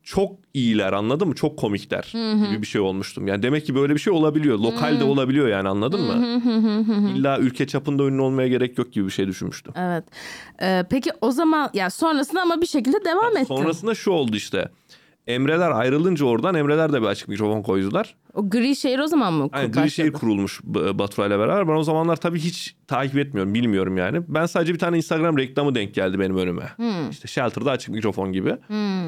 [0.05, 1.35] çok iyiler anladın mı?
[1.35, 2.13] Çok komikler
[2.49, 3.27] gibi bir şey olmuştum.
[3.27, 4.59] Yani demek ki böyle bir şey olabiliyor.
[4.59, 6.43] Lokalde olabiliyor yani anladın mı?
[7.17, 9.73] İlla ülke çapında ünlü olmaya gerek yok gibi bir şey düşünmüştüm.
[9.77, 10.05] Evet.
[10.63, 13.45] Ee, peki o zaman ya sonrasında ama bir şekilde devam ettin.
[13.45, 14.69] Sonrasında şu oldu işte.
[15.27, 18.15] Emreler ayrılınca oradan Emreler de bir açık mikrofon koydular.
[18.35, 21.69] O gri şehir o zaman mı Yani gri şey kurulmuş Baturay'la beraber.
[21.69, 24.21] Ben o zamanlar tabii hiç takip etmiyorum, bilmiyorum yani.
[24.29, 26.73] Ben sadece bir tane Instagram reklamı denk geldi benim önüme.
[27.11, 28.57] İşte Shelter'da açık mikrofon gibi.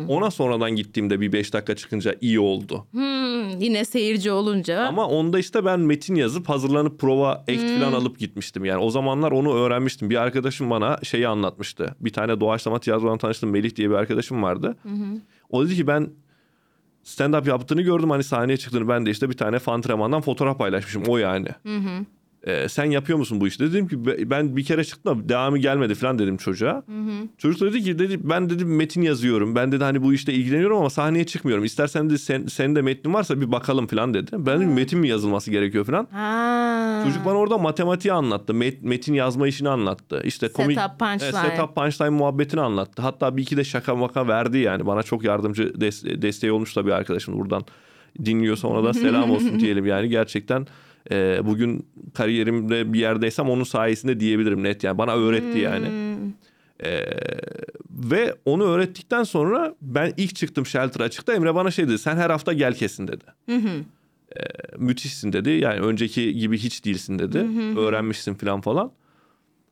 [0.09, 2.87] Ona sonradan gittiğimde bir 5 dakika çıkınca iyi oldu.
[2.91, 4.87] Hmm, yine seyirci olunca.
[4.87, 8.65] Ama onda işte ben metin yazıp hazırlanıp prova act falan alıp gitmiştim.
[8.65, 10.11] Yani o zamanlar onu öğrenmiştim.
[10.11, 11.95] Bir arkadaşım bana şeyi anlatmıştı.
[12.01, 13.51] Bir tane doğaçlama tiyatrodan tanıştım.
[13.51, 14.77] Melih diye bir arkadaşım vardı.
[15.51, 16.11] O dedi ki ben
[17.05, 18.11] stand-up yaptığını gördüm.
[18.11, 21.03] Hani sahneye çıktığını ben de işte bir tane fantremandan fotoğraf paylaşmışım.
[21.09, 21.49] O yani.
[22.47, 23.59] Ee, sen yapıyor musun bu işi?
[23.61, 26.83] Dedim ki "Be- ben bir kere çıktım da devamı gelmedi falan dedim çocuğa.
[27.39, 29.55] Çocuk da dedi ki dedi ben dedi metin yazıyorum.
[29.55, 31.65] Ben dedi hani bu işte ilgileniyorum ama sahneye çıkmıyorum.
[31.65, 34.31] İstersen de sen, senin de metnin varsa bir bakalım falan dedi.
[34.33, 36.09] Ben dedim metin mi yazılması gerekiyor falan.
[36.13, 37.03] Ha.
[37.07, 38.53] Çocuk bana orada matematiği anlattı.
[38.53, 40.23] Met- metin yazma işini anlattı.
[40.25, 41.31] İşte komik Setup, punchline.
[41.45, 43.03] Evet, setup punchline muhabbetini anlattı.
[43.03, 44.87] Hatta bir iki de şaka maka verdi yani.
[44.87, 47.63] Bana çok yardımcı des- desteği olmuş da bir arkadaşım buradan
[48.25, 50.09] dinliyorsa ona da selam olsun diyelim yani.
[50.09, 50.67] Gerçekten
[51.11, 54.99] e, bugün kariyerimde bir yerdeysem onun sayesinde diyebilirim net yani.
[54.99, 55.87] Bana öğretti yani.
[56.85, 57.07] E,
[57.91, 61.99] ve onu öğrettikten sonra ben ilk çıktım Shelter açıkta Emre bana şey dedi.
[61.99, 63.25] Sen her hafta gel kesin dedi
[64.79, 65.51] müthişsin dedi.
[65.51, 67.39] Yani önceki gibi hiç değilsin dedi.
[67.79, 68.93] Öğrenmişsin falan falan.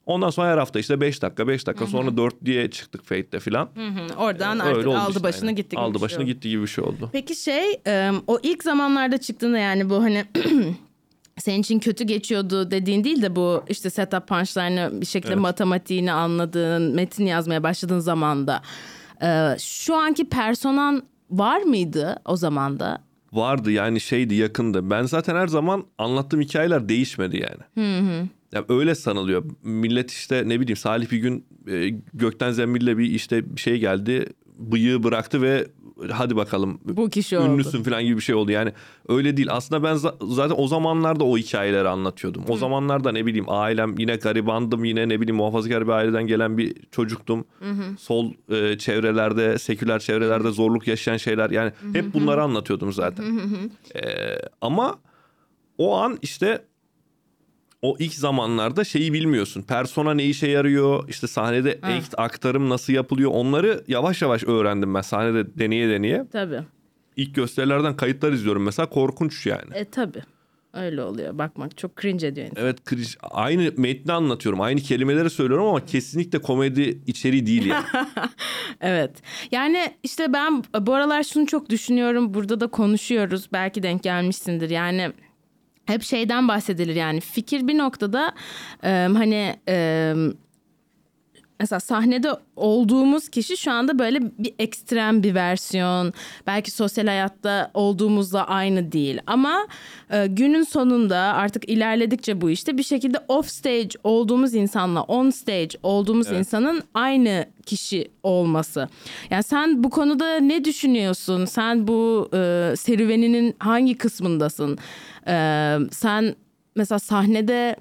[0.06, 3.64] Ondan sonra her hafta işte 5 dakika 5 dakika sonra 4 diye çıktık Fate'de falan.
[3.74, 5.56] Hı, Oradan Öyle artık aldı işte, başını aynen.
[5.56, 5.70] gitti.
[5.70, 6.26] gibi Aldı şey başını oldu.
[6.26, 7.10] gitti gibi bir şey oldu.
[7.12, 10.24] Peki şey e, o ilk zamanlarda çıktığında yani bu hani
[11.38, 15.42] senin için kötü geçiyordu dediğin değil de bu işte setup punchline'ı bir şekilde Evet.
[15.42, 18.62] matematiğini anladığın, metin yazmaya başladığın zamanda
[19.22, 23.02] e, şu anki personan var mıydı o zamanda?
[23.32, 24.90] Vardı yani şeydi yakındı.
[24.90, 27.90] Ben zaten her zaman anlattığım hikayeler değişmedi yani.
[28.52, 29.44] Ya öyle sanılıyor.
[29.62, 34.26] Millet işte ne bileyim Salih bir gün e, gökten zembille bir işte bir şey geldi.
[34.58, 35.66] Bıyığı bıraktı ve
[36.10, 37.46] hadi bakalım Bu kişi oldu.
[37.52, 38.50] ünlüsün falan gibi bir şey oldu.
[38.50, 38.72] Yani
[39.08, 39.48] öyle değil.
[39.50, 42.44] Aslında ben za- zaten o zamanlarda o hikayeleri anlatıyordum.
[42.48, 44.84] O zamanlarda ne bileyim ailem yine garibandım.
[44.84, 47.44] Yine ne bileyim muhafazakar bir aileden gelen bir çocuktum.
[47.98, 51.50] Sol e, çevrelerde, seküler çevrelerde zorluk yaşayan şeyler.
[51.50, 53.24] Yani hep bunları anlatıyordum zaten.
[53.94, 54.00] E,
[54.60, 54.98] ama
[55.78, 56.64] o an işte
[57.84, 59.62] o ilk zamanlarda şeyi bilmiyorsun.
[59.62, 61.08] Persona ne işe yarıyor?
[61.08, 63.30] İşte sahnede act, aktarım nasıl yapılıyor?
[63.34, 66.24] Onları yavaş yavaş öğrendim ben sahnede deneye deneye.
[66.32, 66.60] Tabii.
[67.16, 69.74] İlk gösterilerden kayıtlar izliyorum mesela korkunç yani.
[69.74, 70.22] E tabii.
[70.74, 71.38] Öyle oluyor.
[71.38, 72.64] Bakmak çok cringe ediyor insan.
[72.64, 74.60] Evet kriz- aynı metni anlatıyorum.
[74.60, 77.84] Aynı kelimeleri söylüyorum ama kesinlikle komedi içeriği değil yani.
[78.80, 79.10] Evet.
[79.50, 82.34] Yani işte ben bu aralar şunu çok düşünüyorum.
[82.34, 83.48] Burada da konuşuyoruz.
[83.52, 84.70] Belki denk gelmişsindir.
[84.70, 85.12] Yani
[85.86, 88.32] hep şeyden bahsedilir yani fikir bir noktada
[88.84, 90.14] e, hani e,
[91.60, 96.12] mesela sahnede olduğumuz kişi şu anda böyle bir ekstrem bir versiyon.
[96.46, 99.20] Belki sosyal hayatta olduğumuzla aynı değil.
[99.26, 99.66] Ama
[100.10, 105.78] e, günün sonunda artık ilerledikçe bu işte bir şekilde off stage olduğumuz insanla on stage
[105.82, 108.88] olduğumuz insanın aynı kişi olması.
[109.30, 111.44] Yani sen bu konuda ne düşünüyorsun?
[111.44, 114.78] Sen bu e, serüveninin hangi kısmındasın?
[115.26, 116.34] E, sen
[116.76, 117.76] mesela sahnede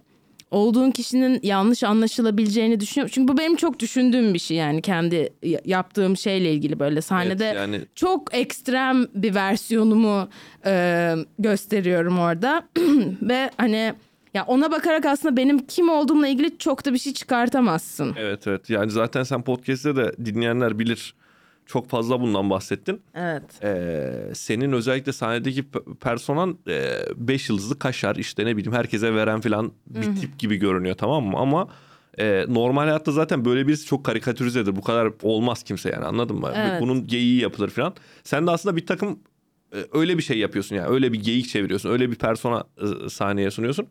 [0.52, 3.12] olduğun kişinin yanlış anlaşılabileceğini düşünüyorum.
[3.16, 5.34] Çünkü bu benim çok düşündüğüm bir şey yani kendi
[5.66, 10.30] yaptığım şeyle ilgili böyle sahnede Evet, yani çok ekstrem bir versiyonumu
[10.66, 12.64] e, gösteriyorum orada
[13.22, 13.94] ve hani
[14.34, 18.16] ya ona bakarak aslında benim kim olduğumla ilgili çok da bir şey çıkartamazsın.
[18.18, 21.14] evet evet yani zaten sen podcast'te de dinleyenler bilir
[21.66, 23.02] çok fazla bundan bahsettin.
[23.16, 23.44] Evet.
[23.64, 26.58] Ee, senin özellikle sahnedeki pe- personan
[27.16, 31.38] 5 yıldızlı kaşar işte ne bileyim herkese veren falan bir tip gibi görünüyor tamam mı?
[31.38, 31.68] Ama
[32.20, 34.76] e, normal hayatta zaten böyle birisi çok karikatürizedir.
[34.76, 36.52] Bu kadar olmaz kimse yani anladın mı?
[36.56, 36.82] Evet.
[36.82, 37.94] Bunun geyiği yapılır falan.
[38.24, 39.20] Sen de aslında bir takım
[39.76, 40.88] e, öyle bir şey yapıyorsun yani.
[40.88, 41.90] Öyle bir geyik çeviriyorsun.
[41.90, 42.64] Öyle bir persona
[43.06, 43.88] e, sahneye sunuyorsun.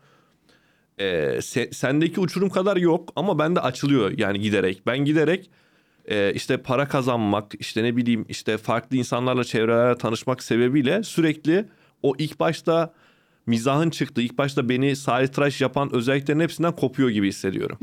[0.98, 1.04] E,
[1.38, 4.82] se- sendeki uçurum kadar yok ama bende açılıyor yani giderek.
[4.86, 5.50] Ben giderek
[6.06, 11.68] e, işte para kazanmak, işte ne bileyim işte farklı insanlarla çevrelerle tanışmak sebebiyle sürekli
[12.02, 12.94] o ilk başta
[13.46, 14.94] mizahın çıktığı, ilk başta beni
[15.32, 17.78] tıraş yapan özelliklerin hepsinden kopuyor gibi hissediyorum.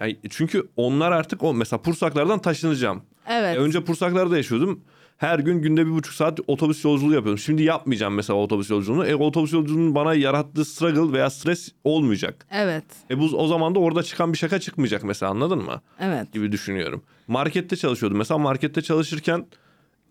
[0.00, 3.02] Yani çünkü onlar artık o mesela Pursaklardan taşınacağım.
[3.28, 3.56] Evet.
[3.56, 4.84] E, önce Pursaklar'da yaşıyordum.
[5.22, 7.38] Her gün günde bir buçuk saat otobüs yolculuğu yapıyordum.
[7.38, 9.06] Şimdi yapmayacağım mesela otobüs yolculuğunu.
[9.06, 12.46] E, otobüs yolculuğunun bana yarattığı struggle veya stres olmayacak.
[12.50, 12.84] Evet.
[13.10, 15.80] E bu o zaman da orada çıkan bir şaka çıkmayacak mesela anladın mı?
[16.00, 16.32] Evet.
[16.32, 17.02] gibi düşünüyorum.
[17.28, 18.18] Markette çalışıyordum.
[18.18, 19.46] Mesela markette çalışırken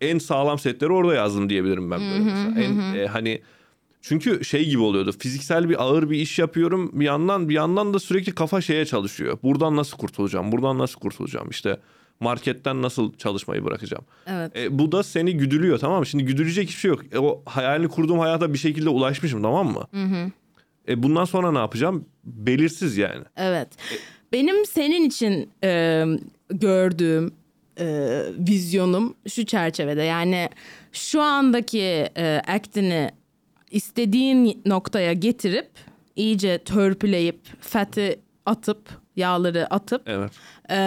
[0.00, 2.60] en sağlam setleri orada yazdım diyebilirim ben böyle mesela.
[2.60, 3.42] En, e, hani
[4.02, 5.12] çünkü şey gibi oluyordu.
[5.18, 9.38] Fiziksel bir ağır bir iş yapıyorum bir yandan bir yandan da sürekli kafa şeye çalışıyor.
[9.42, 10.52] Buradan nasıl kurtulacağım?
[10.52, 11.50] Buradan nasıl kurtulacağım?
[11.50, 11.78] İşte
[12.20, 14.04] marketten nasıl çalışmayı bırakacağım?
[14.26, 14.56] Evet.
[14.56, 16.06] E, bu da seni güdülüyor tamam mı?
[16.06, 17.00] Şimdi güdülecek hiçbir şey yok.
[17.12, 19.84] E, o hayalini kurduğum hayata bir şekilde ulaşmışım tamam mı?
[20.88, 22.04] E, bundan sonra ne yapacağım?
[22.24, 23.24] Belirsiz yani.
[23.36, 23.68] Evet.
[24.32, 26.04] Benim senin için e,
[26.50, 27.32] gördüğüm
[27.80, 30.02] e, vizyonum şu çerçevede.
[30.02, 30.48] Yani
[30.92, 33.10] şu andaki e, actini
[33.70, 35.68] istediğin noktaya getirip
[36.16, 40.32] iyice törpüleyip fati atıp yağları atıp Evet.
[40.72, 40.78] E,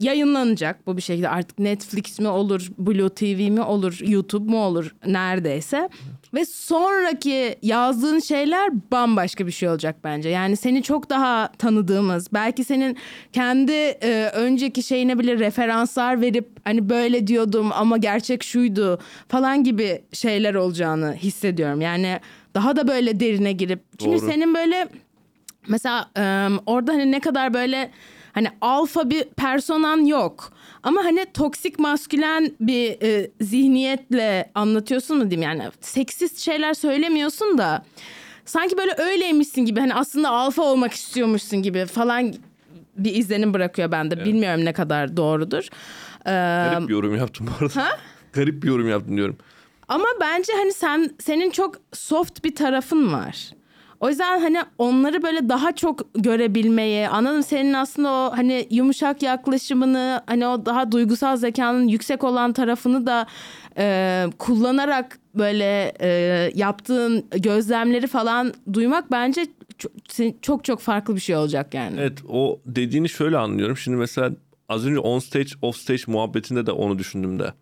[0.00, 4.94] yayınlanacak bu bir şekilde artık Netflix mi olur, Blue TV mi olur, YouTube mu olur
[5.06, 5.88] neredeyse.
[6.34, 10.28] Ve sonraki yazdığın şeyler bambaşka bir şey olacak bence.
[10.28, 12.96] Yani seni çok daha tanıdığımız, belki senin
[13.32, 20.02] kendi e, önceki şeyine bile referanslar verip hani böyle diyordum ama gerçek şuydu falan gibi
[20.12, 21.80] şeyler olacağını hissediyorum.
[21.80, 22.20] Yani
[22.54, 24.30] daha da böyle derine girip çünkü Doğru.
[24.30, 24.88] senin böyle
[25.68, 27.90] Mesela e, orada hani ne kadar böyle
[28.34, 30.52] hani alfa bir personan yok.
[30.82, 37.84] Ama hani toksik maskülen bir e, zihniyetle anlatıyorsun mu diyeyim yani seksist şeyler söylemiyorsun da
[38.44, 42.34] sanki böyle öyleymişsin gibi hani aslında alfa olmak istiyormuşsun gibi falan
[42.96, 44.24] bir izlenim bırakıyor bende.
[44.24, 45.68] Bilmiyorum ne kadar doğrudur.
[46.26, 46.30] Ee,
[46.70, 47.98] Garip bir yorum yaptım bu arada.
[48.32, 49.36] Garip bir yorum yaptım diyorum.
[49.88, 53.50] ama bence hani sen senin çok soft bir tarafın var.
[54.04, 60.22] O yüzden hani onları böyle daha çok görebilmeyi, anladım senin aslında o hani yumuşak yaklaşımını,
[60.26, 63.26] hani o daha duygusal zekanın yüksek olan tarafını da
[63.78, 66.08] e, kullanarak böyle e,
[66.54, 69.46] yaptığın gözlemleri falan duymak bence
[70.42, 71.96] çok, çok farklı bir şey olacak yani.
[72.00, 73.76] Evet o dediğini şöyle anlıyorum.
[73.76, 74.30] Şimdi mesela
[74.68, 77.52] az önce on stage off stage muhabbetinde de onu düşündüm de.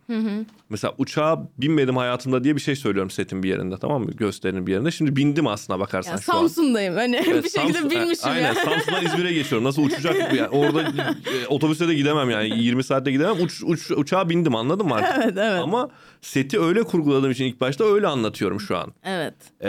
[0.70, 4.10] Mesela uçağa binmedim hayatımda diye bir şey söylüyorum setin bir yerinde tamam mı?
[4.10, 4.90] Gösterinin bir yerinde.
[4.90, 6.38] Şimdi bindim aslında bakarsan Yani şu an.
[6.38, 8.54] Samsun'dayım hani Evet, bir şekilde Samsun- bilmişim Aynen ya.
[8.54, 9.66] Samsun'dan İzmir'e geçiyorum.
[9.68, 10.34] Nasıl uçacak?
[10.34, 13.42] Yani orada e, otobüste de gidemem yani 20 saatte gidemem.
[13.42, 15.24] Uç, uç, uçağa bindim anladın mı artık?
[15.24, 15.62] Evet evet.
[15.62, 15.88] Ama
[16.20, 18.92] seti öyle kurguladığım için ilk başta öyle anlatıyorum şu an.
[19.04, 19.34] Evet.
[19.60, 19.68] Ee,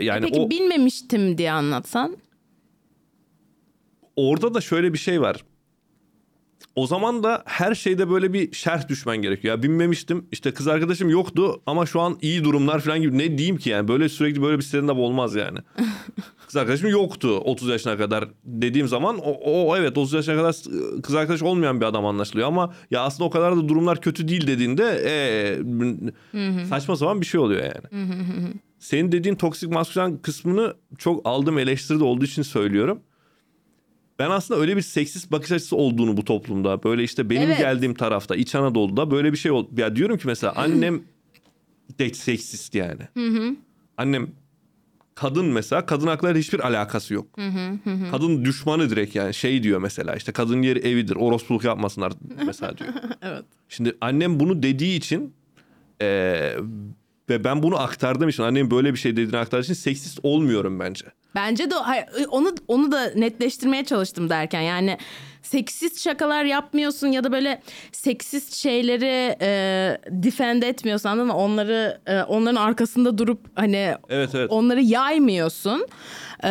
[0.00, 2.16] yani Peki o bilmemiştim diye anlatsan.
[4.16, 5.44] orada da şöyle bir şey var.
[6.76, 9.56] O zaman da her şeyde böyle bir şerh düşmen gerekiyor.
[9.56, 13.56] Ya binmemiştim işte kız arkadaşım yoktu ama şu an iyi durumlar falan gibi ne diyeyim
[13.56, 15.58] ki yani böyle sürekli böyle bir stand-up olmaz yani.
[16.46, 20.56] kız arkadaşım yoktu 30 yaşına kadar dediğim zaman o, o evet 30 yaşına kadar
[21.02, 24.46] kız arkadaş olmayan bir adam anlaşılıyor ama ya aslında o kadar da durumlar kötü değil
[24.46, 25.58] dediğinde ee,
[26.68, 28.02] saçma sapan bir şey oluyor yani.
[28.78, 33.00] Senin dediğin toksik maskülen kısmını çok aldığım eleştiride olduğu için söylüyorum.
[34.22, 37.58] Ben aslında öyle bir seksist bakış açısı olduğunu bu toplumda böyle işte benim Evet.
[37.58, 39.70] geldiğim tarafta İç Anadolu'da böyle bir şey oldu.
[39.76, 41.02] Ya diyorum ki mesela annem
[41.98, 43.02] de seksist yani.
[43.96, 44.30] Annem
[45.14, 47.26] kadın mesela kadın hakları hiçbir alakası yok.
[48.10, 52.12] Kadın düşmanı direkt yani şey diyor mesela işte kadın yeri evidir orospuluk yapmasınlar
[52.46, 52.90] mesela diyor.
[53.22, 53.44] Evet.
[53.68, 55.34] Şimdi annem bunu dediği için
[56.00, 56.56] eee,
[57.32, 61.04] ve ben bunu aktardığım için annemin böyle bir şey dediğini aktardığım için seksist olmuyorum bence.
[61.34, 64.98] Bence de hayır, onu onu da netleştirmeye çalıştım derken yani
[65.42, 71.36] seksist şakalar yapmıyorsun ya da böyle seksist şeyleri e, defend etmiyorsun anladın mı?
[71.36, 74.50] Onları e, onların arkasında durup hani Evet, evet.
[74.50, 75.86] onları yaymıyorsun.
[76.44, 76.48] E,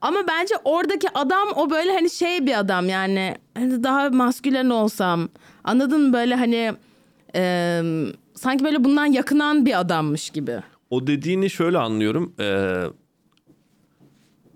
[0.00, 5.28] ama bence oradaki adam o böyle hani şey bir adam yani hani daha maskülen olsam
[5.64, 6.72] anladın mı böyle hani
[7.34, 7.82] e,
[8.34, 10.62] sanki böyle bundan yakınan bir adammış gibi.
[10.90, 12.32] O dediğini şöyle anlıyorum.
[12.40, 12.84] Ee,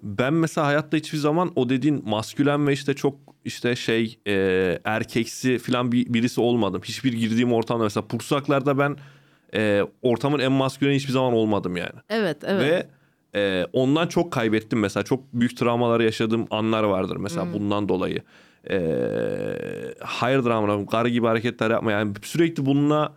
[0.02, 5.58] ben mesela hayatta hiçbir zaman o dediğin maskülen ve işte çok işte şey e, erkeksi
[5.58, 6.82] falan bir, birisi olmadım.
[6.84, 8.96] Hiçbir girdiğim ortamda mesela pursaklarda ben
[9.54, 12.00] e, ortamın en maskülen hiçbir zaman olmadım yani.
[12.08, 12.62] Evet evet.
[12.62, 12.86] Ve
[13.40, 15.04] e, ondan çok kaybettim mesela.
[15.04, 18.22] Çok büyük travmalar yaşadığım anlar vardır mesela bundan dolayı.
[18.70, 18.78] E,
[20.00, 21.92] hayırdır amına karı gibi hareketler yapma.
[21.92, 23.14] Yani sürekli bununla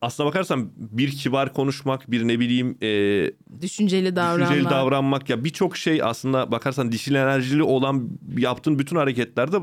[0.00, 3.30] aslına bakarsan bir kibar konuşmak, bir ne bileyim e,
[3.62, 4.50] Düşünceli davranmak.
[4.50, 9.56] düşünceli davranmak ya birçok şey aslında bakarsan dişil enerjili olan yaptığın bütün hareketlerde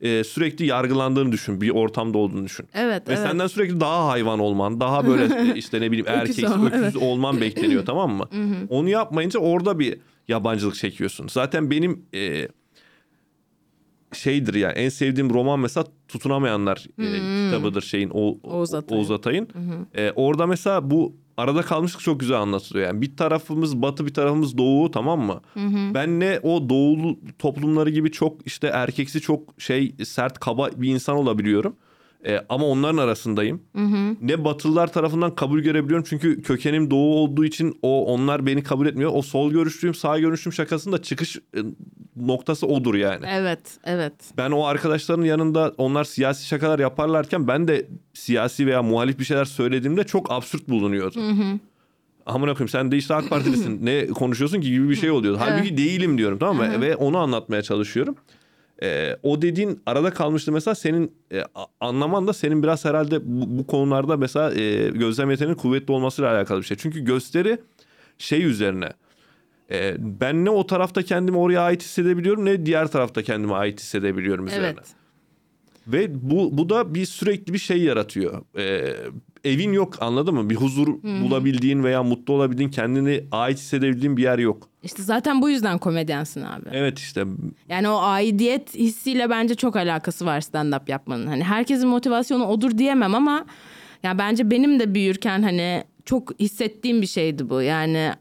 [0.00, 1.60] e, sürekli yargılandığını düşün.
[1.60, 2.66] Bir ortamda olduğunu düşün.
[2.74, 3.26] Evet, Ve evet.
[3.28, 7.40] senden sürekli daha hayvan olman, daha böyle e, işte ne bileyim erkek, olman, öküz olman
[7.40, 8.28] bekleniyor tamam mı?
[8.68, 9.98] Onu yapmayınca orada bir
[10.28, 11.28] yabancılık çekiyorsun.
[11.28, 12.48] Zaten benim e,
[14.12, 17.04] şeydir ya en sevdiğim roman mesela Tutunamayanlar e,
[17.46, 19.00] kitabıdır şeyin o, Oğuz Atay'ın.
[19.00, 19.48] Oğuz Atay'ın.
[19.94, 22.86] E, orada mesela bu arada kalmışlık çok güzel anlatılıyor.
[22.86, 25.40] Yani bir tarafımız batı bir tarafımız doğu tamam mı?
[25.94, 31.16] Ben ne o doğulu toplumları gibi çok işte erkeksi çok şey sert kaba bir insan
[31.16, 31.76] olabiliyorum.
[32.26, 33.62] E, ama onların arasındayım.
[34.20, 39.10] Ne batılılar tarafından kabul görebiliyorum çünkü kökenim doğu olduğu için o onlar beni kabul etmiyor.
[39.14, 41.60] O sol görüşlüyüm sağ görüşlüyüm şakasında çıkış e,
[42.16, 43.26] noktası odur yani.
[43.28, 44.12] Evet, evet.
[44.36, 49.44] Ben o arkadaşların yanında onlar siyasi şakalar yaparlarken ben de siyasi veya muhalif bir şeyler
[49.44, 51.22] söylediğimde çok absürt bulunuyordum.
[52.26, 55.38] Amına koyayım sen de işte AK Partilisin ne konuşuyorsun ki gibi bir şey oluyordu.
[55.40, 56.80] Halbuki değilim diyorum tamam mı?
[56.80, 58.16] Ve onu anlatmaya çalışıyorum.
[58.82, 61.44] Ee, o dediğin arada kalmıştı mesela senin e,
[61.80, 66.60] anlaman da senin biraz herhalde bu, bu konularda mesela e, gözlem yeteneğinin kuvvetli olmasıyla alakalı
[66.60, 66.76] bir şey.
[66.76, 67.58] Çünkü gösteri
[68.18, 68.88] şey üzerine
[69.70, 74.46] e, ben ne o tarafta kendimi oraya ait hissedebiliyorum ne diğer tarafta kendimi ait hissedebiliyorum
[74.46, 74.66] üzerine.
[74.66, 74.86] Evet.
[75.86, 78.42] Ve bu, bu da bir sürekli bir şey yaratıyor.
[78.58, 78.94] Ee,
[79.44, 80.50] evin yok anladın mı?
[80.50, 84.68] Bir huzur bulabildiğin veya mutlu olabildiğin, kendini ait hissedebildiğin bir yer yok.
[84.82, 86.68] İşte zaten bu yüzden komedyensin abi.
[86.72, 87.24] Evet işte
[87.68, 91.26] Yani o aidiyet hissiyle bence çok alakası var stand-up yapmanın.
[91.26, 93.44] Hani herkesin motivasyonu odur diyemem ama
[94.02, 97.62] ya bence benim de büyürken hani çok hissettiğim bir şeydi bu.
[97.62, 98.12] Yani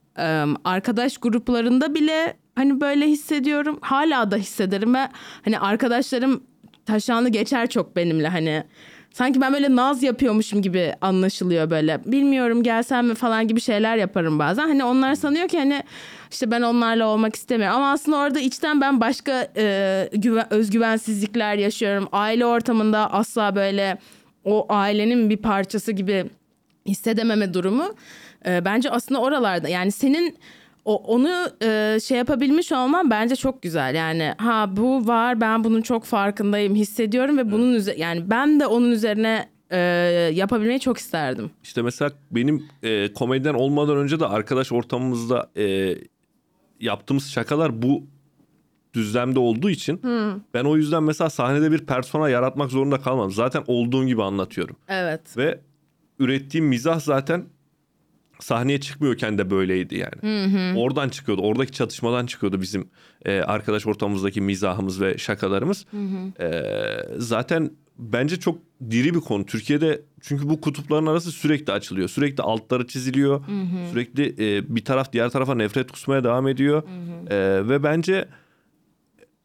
[0.63, 3.77] arkadaş gruplarında bile hani böyle hissediyorum.
[3.81, 5.07] Hala da hissederim ve
[5.45, 6.43] hani arkadaşlarım
[6.85, 8.63] taşağını geçer çok benimle hani.
[9.11, 11.99] Sanki ben böyle naz yapıyormuşum gibi anlaşılıyor böyle.
[12.05, 14.67] Bilmiyorum gelsem mi falan gibi şeyler yaparım bazen.
[14.67, 15.83] Hani onlar sanıyor ki hani
[16.31, 17.77] işte ben onlarla olmak istemiyorum.
[17.77, 22.07] Ama aslında orada içten ben başka e, güven, özgüvensizlikler yaşıyorum.
[22.11, 23.97] Aile ortamında asla böyle
[24.45, 26.25] o ailenin bir parçası gibi
[26.85, 27.95] hissedememe durumu.
[28.45, 30.37] E, bence aslında oralarda yani senin
[30.85, 33.95] o onu e, şey yapabilmiş olman bence çok güzel.
[33.95, 38.67] Yani ha bu var ben bunun çok farkındayım hissediyorum ve bunun üzerine yani ben de
[38.67, 39.77] onun üzerine e,
[40.33, 41.51] yapabilmeyi çok isterdim.
[41.63, 45.95] işte mesela benim e, komedyen olmadan önce de arkadaş ortamımızda e,
[46.79, 48.03] yaptığımız şakalar bu
[48.93, 50.01] düzlemde olduğu için
[50.53, 53.31] ben o yüzden mesela sahnede bir persona yaratmak zorunda kalmam.
[53.31, 54.75] Zaten olduğum gibi anlatıyorum.
[54.87, 55.37] Evet.
[55.37, 55.59] Ve
[56.19, 57.45] ürettiğim mizah zaten
[58.43, 60.15] sahneye çıkmıyorken de böyleydi yani.
[60.79, 61.41] Oradan çıkıyordu.
[61.41, 62.89] Oradaki çatışmadan çıkıyordu bizim
[63.25, 65.85] e, arkadaş ortamımızdaki mizahımız ve şakalarımız.
[66.39, 66.63] E,
[67.17, 68.59] zaten bence çok
[68.91, 69.45] diri bir konu.
[69.45, 72.09] Türkiye'de çünkü bu kutupların arası sürekli açılıyor.
[72.09, 73.41] Sürekli altları çiziliyor.
[73.91, 76.83] Sürekli e, bir taraf diğer tarafa nefret kusmaya devam ediyor.
[77.29, 78.27] E, ve bence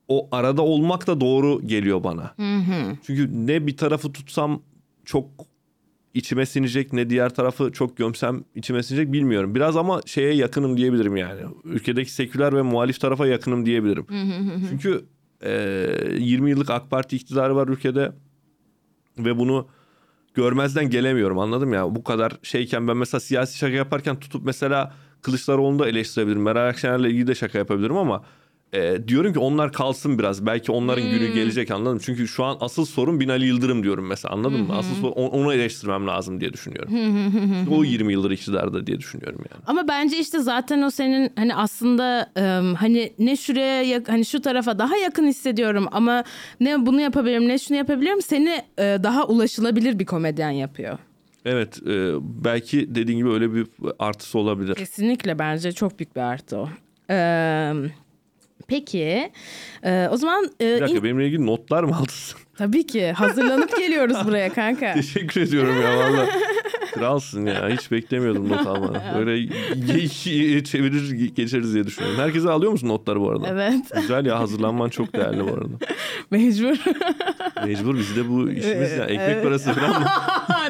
[0.08, 2.34] o arada olmak da doğru geliyor bana.
[3.06, 4.62] Çünkü ne bir tarafı tutsam
[5.04, 5.30] çok
[6.16, 9.54] içime sinecek ne diğer tarafı çok gömsem içime sinecek bilmiyorum.
[9.54, 11.40] Biraz ama şeye yakınım diyebilirim yani.
[11.64, 14.06] Ülkedeki seküler ve muhalif tarafa yakınım diyebilirim.
[14.70, 15.04] Çünkü
[15.44, 18.12] e, 20 yıllık AK Parti iktidarı var ülkede
[19.18, 19.68] ve bunu
[20.34, 21.94] görmezden gelemiyorum anladım ya.
[21.94, 26.42] Bu kadar şeyken ben mesela siyasi şaka yaparken tutup mesela Kılıçdaroğlu'nu da eleştirebilirim.
[26.42, 28.24] Meral Akşener'le ilgili de şaka yapabilirim ama
[28.72, 30.46] e, diyorum ki onlar kalsın biraz.
[30.46, 32.00] Belki onların günü gelecek anladın mı?
[32.04, 34.76] Çünkü şu an asıl sorun Binali Yıldırım diyorum mesela anladın mı?
[34.76, 36.92] Asıl sorun on- onu eleştirmem lazım diye düşünüyorum.
[37.72, 39.62] O 20 yıldır iktidarda diye düşünüyorum yani.
[39.66, 44.78] Ama bence işte zaten o senin hani aslında ım, hani ne şuraya hani şu tarafa
[44.78, 46.24] daha yakın hissediyorum ama
[46.60, 50.98] ne bunu yapabilirim ne şunu yapabilirim seni e, daha ulaşılabilir bir komedyen yapıyor.
[51.44, 52.12] Evet e,
[52.44, 53.66] belki dediğin gibi öyle bir
[53.98, 54.74] artısı olabilir.
[54.74, 56.68] Kesinlikle bence çok büyük bir artı o.
[57.10, 57.72] Ee,
[58.68, 59.32] peki
[59.84, 62.08] e, o zaman e, Bir dakika in- benimle ilgili notlar mı aldın?
[62.58, 64.92] tabii ki hazırlanıp geliyoruz buraya kanka.
[64.94, 66.26] Teşekkür ediyorum ya valla.
[66.94, 67.68] Kralsın ya.
[67.68, 69.02] Hiç beklemiyordum not almanı.
[69.18, 72.20] Böyle ge- çevirir geçeriz diye düşünüyorum.
[72.20, 73.48] Herkese alıyor musun notları bu arada?
[73.48, 75.68] Evet Güzel ya hazırlanman çok değerli bu arada.
[76.30, 76.76] mecbur.
[77.66, 79.04] Mecbur bizde bu işimiz ya.
[79.04, 79.44] Ekmek Evet.
[79.44, 80.06] parası falan mı?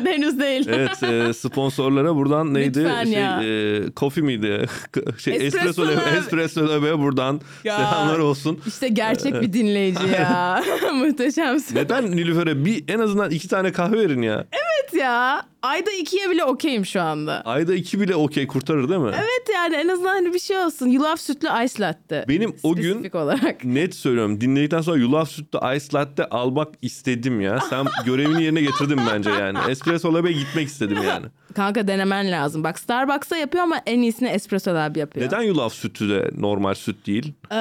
[0.04, 0.68] Henüz değil.
[0.68, 2.78] Evet e, sponsorlara buradan neydi?
[2.84, 3.42] Lütfen şey, ya.
[3.42, 4.66] e, coffee miydi?
[5.18, 6.16] şey, espresso, Espresso Lab.
[6.18, 7.76] espresso buradan Ya.
[7.76, 8.60] selamlar olsun.
[8.66, 10.62] İşte gerçek bir dinleyici ya.
[10.94, 11.76] Muhteşemsin.
[11.76, 14.44] Neden Nilüfer'e bir en azından iki tane kahve verin ya?
[14.52, 15.42] Evet ya.
[15.62, 17.40] Ayda ikiye bile okeyim şu anda.
[17.44, 19.10] Ayda iki bile okey kurtarır değil mi?
[19.14, 20.86] Evet yani en azından hani bir şey olsun.
[20.86, 22.24] Yulaf sütlü ice latte.
[22.28, 23.64] Benim o gün olarak.
[23.64, 27.60] net söylüyorum dinledikten sonra yulaf sütlü ice latte almak istedim ya.
[27.70, 29.58] Sen görevini yerine getirdin bence yani.
[29.86, 31.26] Espresso Lab'e gitmek istedim yani.
[31.54, 32.64] Kanka denemen lazım.
[32.64, 35.26] Bak Starbucks'a yapıyor ama en iyisini Espresso Lab yapıyor.
[35.26, 37.32] Neden yulaf sütü de normal süt değil?
[37.52, 37.56] Ee,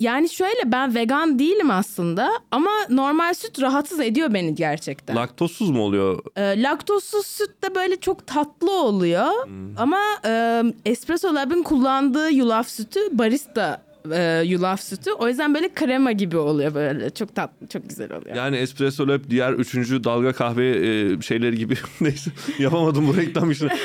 [0.00, 5.16] yani şöyle ben vegan değilim aslında ama normal süt rahatsız ediyor beni gerçekten.
[5.16, 6.22] Laktozsuz mu oluyor?
[6.36, 9.30] Ee, laktozsuz süt de böyle çok tatlı oluyor.
[9.76, 15.12] Ama e, Espresso Lab'in kullandığı yulaf sütü barista e, yulaf sütü.
[15.12, 17.10] O yüzden böyle krema gibi oluyor böyle.
[17.10, 18.36] Çok tatlı, çok güzel oluyor.
[18.36, 21.74] Yani Espresso Lab diğer üçüncü dalga kahve e, şeyleri gibi.
[22.00, 23.70] Neyse yapamadım bu reklam işini.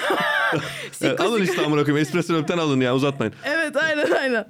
[1.02, 2.02] Evet, alın işte amına koyayım.
[2.02, 3.34] Espresso Lab'den alın ya uzatmayın.
[3.46, 4.46] Evet aynen aynen.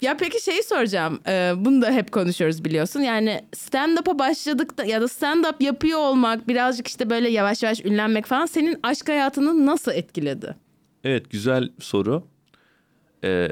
[0.00, 1.20] Ya peki şeyi soracağım.
[1.26, 3.00] Ee, bunu da hep konuşuyoruz biliyorsun.
[3.00, 8.26] Yani stand-up'a başladık da ya da stand-up yapıyor olmak birazcık işte böyle yavaş yavaş ünlenmek
[8.26, 10.56] falan senin aşk hayatını nasıl etkiledi?
[11.04, 12.24] Evet güzel soru.
[13.24, 13.48] Ee,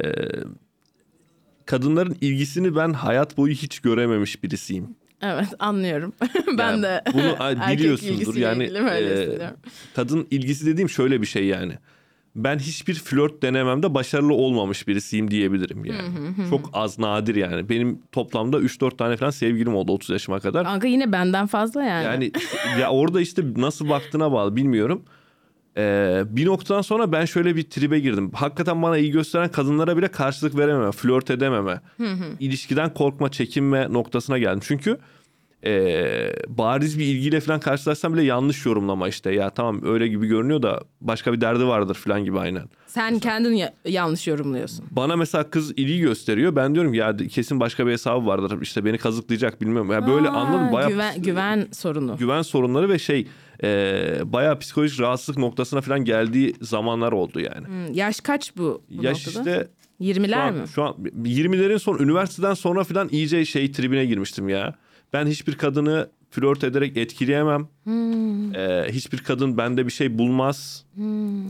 [1.67, 4.89] kadınların ilgisini ben hayat boyu hiç görememiş birisiyim.
[5.23, 6.13] Evet anlıyorum.
[6.59, 7.37] ben Yani de bunu
[7.73, 9.29] biliyorsundur yani e,
[9.97, 11.73] kadın ilgisi dediğim şöyle bir şey yani.
[12.37, 16.01] Ben hiçbir flört denememde başarılı olmamış birisiyim diyebilirim yani.
[16.51, 17.69] Çok az nadir yani.
[17.69, 20.65] Benim toplamda 3-4 tane falan sevgilim oldu 30 yaşıma kadar.
[20.65, 22.05] Kanka yine benden fazla yani.
[22.05, 22.33] Yani
[22.81, 25.03] ya orada işte nasıl baktığına bağlı bilmiyorum.
[25.77, 28.31] Ee, bir noktadan sonra ben şöyle bir tribe girdim.
[28.35, 31.81] Hakikaten bana iyi gösteren kadınlara bile karşılık verememe, flört edememe,
[32.41, 34.61] ilişkiden korkma, çekinme noktasına geldim.
[34.65, 34.99] Çünkü
[35.67, 39.31] ee, bariz bir ilgiyle falan karşılaşsam bile yanlış yorumlama işte.
[39.33, 42.65] Ya tamam öyle gibi görünüyor da başka bir derdi vardır falan gibi aynen.
[42.87, 44.85] Sen kendin ya- yanlış yorumluyorsun.
[44.91, 46.57] Bana mesela kız ilgi gösteriyor.
[46.57, 48.59] Ben diyorum ya kesin başka bir hesabı vardır.
[48.63, 49.91] İşte beni kazıklayacak bilmiyorum.
[49.93, 50.73] Ya böyle mı?
[50.73, 52.17] Bayağı güven, güven sorunu.
[52.17, 53.27] güven sorunları ve şey
[53.63, 57.67] e, bayağı psikolojik rahatsızlık noktasına falan geldiği zamanlar oldu yani.
[57.67, 59.51] Hmm, Yaş kaç bu, bu Yaş noktada?
[59.51, 59.69] işte
[60.01, 60.69] 20'ler şu an, mi?
[60.69, 60.95] şu an
[61.25, 64.75] 20'lerin son üniversiteden sonra falan iyice şey tribine girmiştim ya.
[65.13, 67.69] Ben hiçbir kadını flört ederek etkileyemem.
[67.85, 68.55] Hmm.
[68.55, 70.85] E, hiçbir kadın bende bir şey bulmaz.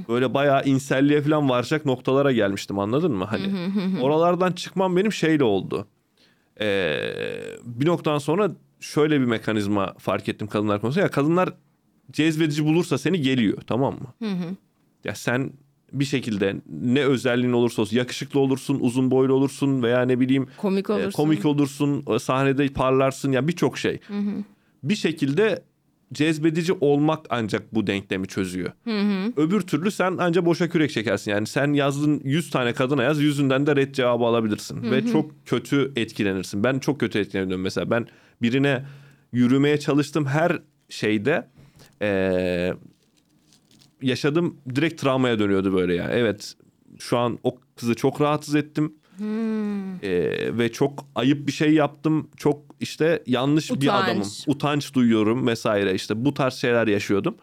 [0.08, 3.24] Böyle bayağı inselliğe falan varacak noktalara gelmiştim anladın mı?
[3.24, 3.52] Hani
[4.02, 5.86] oralardan çıkmam benim şeyle oldu.
[6.60, 6.98] E,
[7.64, 8.50] bir noktadan sonra
[8.80, 11.04] şöyle bir mekanizma fark ettim kadınlar konusunda.
[11.04, 11.52] Ya kadınlar
[12.12, 14.28] cezbedici bulursa seni geliyor tamam mı?
[15.04, 15.52] Ya sen
[15.92, 20.90] bir şekilde ne özelliğin olursa olsun yakışıklı olursun, uzun boylu olursun veya ne bileyim Komik
[20.90, 21.10] e, olursun.
[21.10, 24.00] komik olursun, e, sahnede parlarsın ya birçok şey.
[24.82, 25.62] Bir şekilde
[26.12, 28.72] cezbedici olmak ancak bu denklemi çözüyor.
[29.36, 31.30] Öbür türlü sen ancak boşa kürek çekersin.
[31.30, 34.90] Yani sen yazdığın 100 tane kadına yaz yüzünden de red cevabı alabilirsin.
[34.90, 36.64] Ve çok kötü etkilenirsin.
[36.64, 37.90] Ben çok kötü etkileniyorum mesela.
[37.90, 38.06] Ben
[38.42, 38.84] birine
[39.32, 40.58] yürümeye çalıştım her
[40.88, 41.48] şeyde
[42.02, 42.74] eee
[44.02, 46.12] yaşadığım direkt travmaya dönüyordu böyle yani.
[46.14, 46.54] Evet
[46.98, 48.94] şu an o kızı çok rahatsız ettim.
[50.02, 52.30] Ee, ve çok ayıp bir şey yaptım.
[52.36, 54.04] Çok işte yanlış bir Utanç.
[54.04, 54.28] adamım.
[54.46, 55.94] Utanç duyuyorum vesaire.
[55.94, 57.36] İşte bu tarz şeyler yaşıyordum.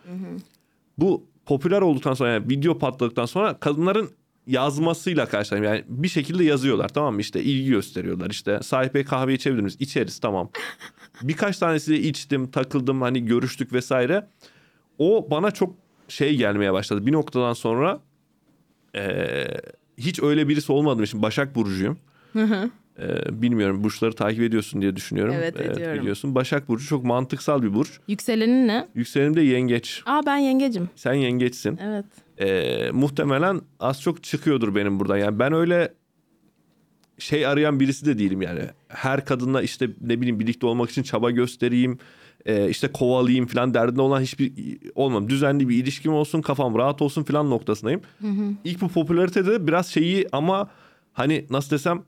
[0.98, 4.10] Bu popüler olduktan sonra yani video patladıktan sonra kadınların
[4.50, 5.64] yazmasıyla karşılaştım.
[5.64, 7.22] Yani bir şekilde yazıyorlar tamam mı?
[7.22, 8.30] İşte ilgi gösteriyorlar.
[8.30, 9.78] İşte sahipe kahve içebilir miyiz?
[9.80, 10.50] İçeriz tamam.
[11.22, 14.28] Birkaç tanesiyle içtim, takıldım hani görüştük vesaire.
[14.98, 15.76] O bana çok
[16.08, 17.06] şey gelmeye başladı.
[17.06, 18.00] Bir noktadan sonra
[18.96, 19.62] eee,
[19.98, 21.98] hiç öyle birisi olmadığım için Başak Burcu'yum.
[23.02, 25.36] Eee, bilmiyorum burçları takip ediyorsun diye düşünüyorum.
[25.38, 26.00] Evet, ediyorum.
[26.00, 26.36] Biliyorsun.
[26.36, 28.00] Başak Burcu çok mantıksal bir burç.
[28.08, 28.88] Yükselenin ne?
[28.96, 30.04] Yükselenim de yengeç.
[30.06, 30.90] Aa ben yengecim.
[30.96, 31.80] Sen yengeçsin.
[31.84, 32.06] Evet.
[32.40, 35.18] Eee, muhtemelen az çok çıkıyordur benim buradan.
[35.18, 35.94] Yani ben öyle
[37.20, 38.62] şey arayan birisi de değilim yani.
[38.88, 41.98] Her kadınla işte ne bileyim birlikte olmak için çaba göstereyim.
[42.46, 44.52] eee, işte kovalayayım falan derdinde olan hiçbir
[44.96, 45.30] olmam.
[45.30, 48.02] Düzenli bir ilişkim olsun kafam rahat olsun falan noktasındayım.
[48.64, 50.70] İlk bu popülaritede biraz şeyi ama
[51.14, 52.04] hani nasıl desem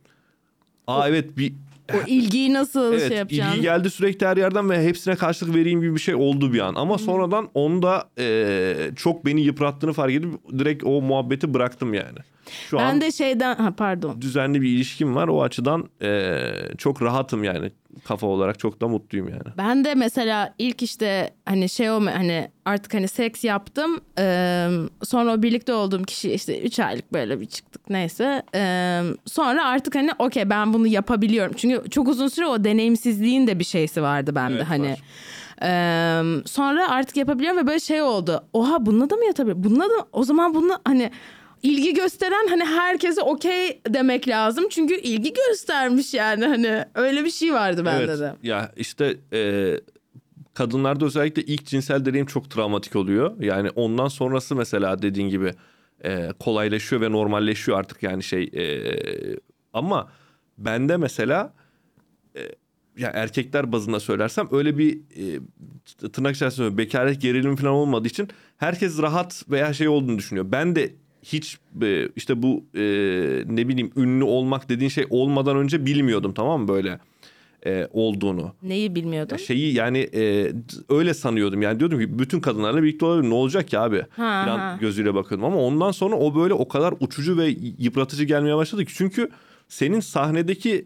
[0.87, 1.53] aa evet bir
[1.93, 3.53] O ilgiyi nasıl evet şey yapacağını.
[3.53, 6.75] ilgi geldi sürekli her yerden ve hepsine karşılık vereyim gibi bir şey oldu bir an.
[6.75, 10.29] Ama sonradan onda e, çok beni yıprattığını fark edip
[10.59, 12.17] direkt o muhabbeti bıraktım yani.
[12.69, 14.21] Şu an Ben de şeyden ha pardon.
[14.21, 15.27] düzenli bir ilişkim var.
[15.27, 16.39] O açıdan e,
[16.77, 17.71] çok rahatım yani
[18.03, 19.41] kafa olarak çok da mutluyum yani.
[19.57, 23.99] Ben de mesela ilk işte hani şey olma hani artık hani seks yaptım.
[24.19, 24.69] Ee,
[25.03, 28.43] sonra o birlikte olduğum kişi işte 3 aylık böyle bir çıktık neyse.
[28.55, 31.53] Ee, sonra artık hani okey ben bunu yapabiliyorum.
[31.57, 34.91] Çünkü çok uzun süre o deneyimsizliğin de bir şeysi vardı bende Evet, hani.
[34.91, 34.99] var.
[35.63, 38.43] Ee, sonra artık yapabiliyorum ve böyle şey oldu.
[38.53, 39.63] Oha bununla da mı yatabilirim?
[39.63, 41.11] Bununla da o zaman bununla hani
[41.63, 44.65] ilgi gösteren hani herkese okey demek lazım.
[44.69, 48.19] Çünkü ilgi göstermiş yani hani öyle bir şey vardı bende evet.
[48.19, 48.35] de.
[48.43, 49.73] Ya işte e,
[50.53, 53.41] kadınlarda özellikle ilk cinsel deneyim çok travmatik oluyor.
[53.41, 55.53] Yani ondan sonrası mesela dediğin gibi
[56.03, 58.43] e, kolaylaşıyor ve normalleşiyor artık yani şey.
[58.43, 58.95] e,
[59.73, 60.11] ama
[60.57, 61.53] bende mesela
[62.35, 62.41] e,
[62.97, 65.39] ya erkekler bazında söylersem öyle bir e,
[66.09, 70.51] tırnak içerisinde bekaret gerilimi falan olmadığı için herkes rahat veya şey olduğunu düşünüyor.
[70.51, 70.93] Ben de
[71.23, 72.81] hiç e, işte bu e,
[73.47, 76.99] ne bileyim ünlü olmak dediğin şey olmadan önce bilmiyordum tamam mı böyle
[77.65, 78.53] e, olduğunu.
[78.63, 79.37] Neyi bilmiyordun?
[79.37, 80.51] Şeyi yani e,
[80.89, 84.59] öyle sanıyordum yani diyordum ki bütün kadınlarla birlikte olabilir ne olacak ki abi Ha, falan
[84.59, 84.77] ha.
[84.81, 88.93] gözüyle bakıyordum ama ondan sonra o böyle o kadar uçucu ve yıpratıcı gelmeye başladı ki
[88.95, 89.29] çünkü
[89.67, 90.85] senin sahnedeki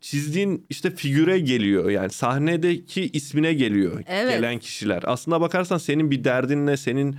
[0.00, 4.30] çizdiğin işte figüre geliyor yani sahnedeki ismine geliyor Evet.
[4.36, 5.02] gelen kişiler.
[5.06, 7.16] Aslında bakarsan senin bir derdinle senin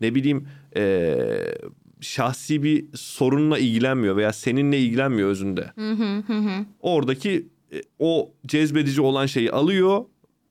[0.00, 1.16] ne bileyim e,
[2.04, 5.72] şahsi bir sorunla ilgilenmiyor veya seninle ilgilenmiyor özünde.
[6.80, 10.04] Oradaki e, o cezbedici olan şeyi alıyor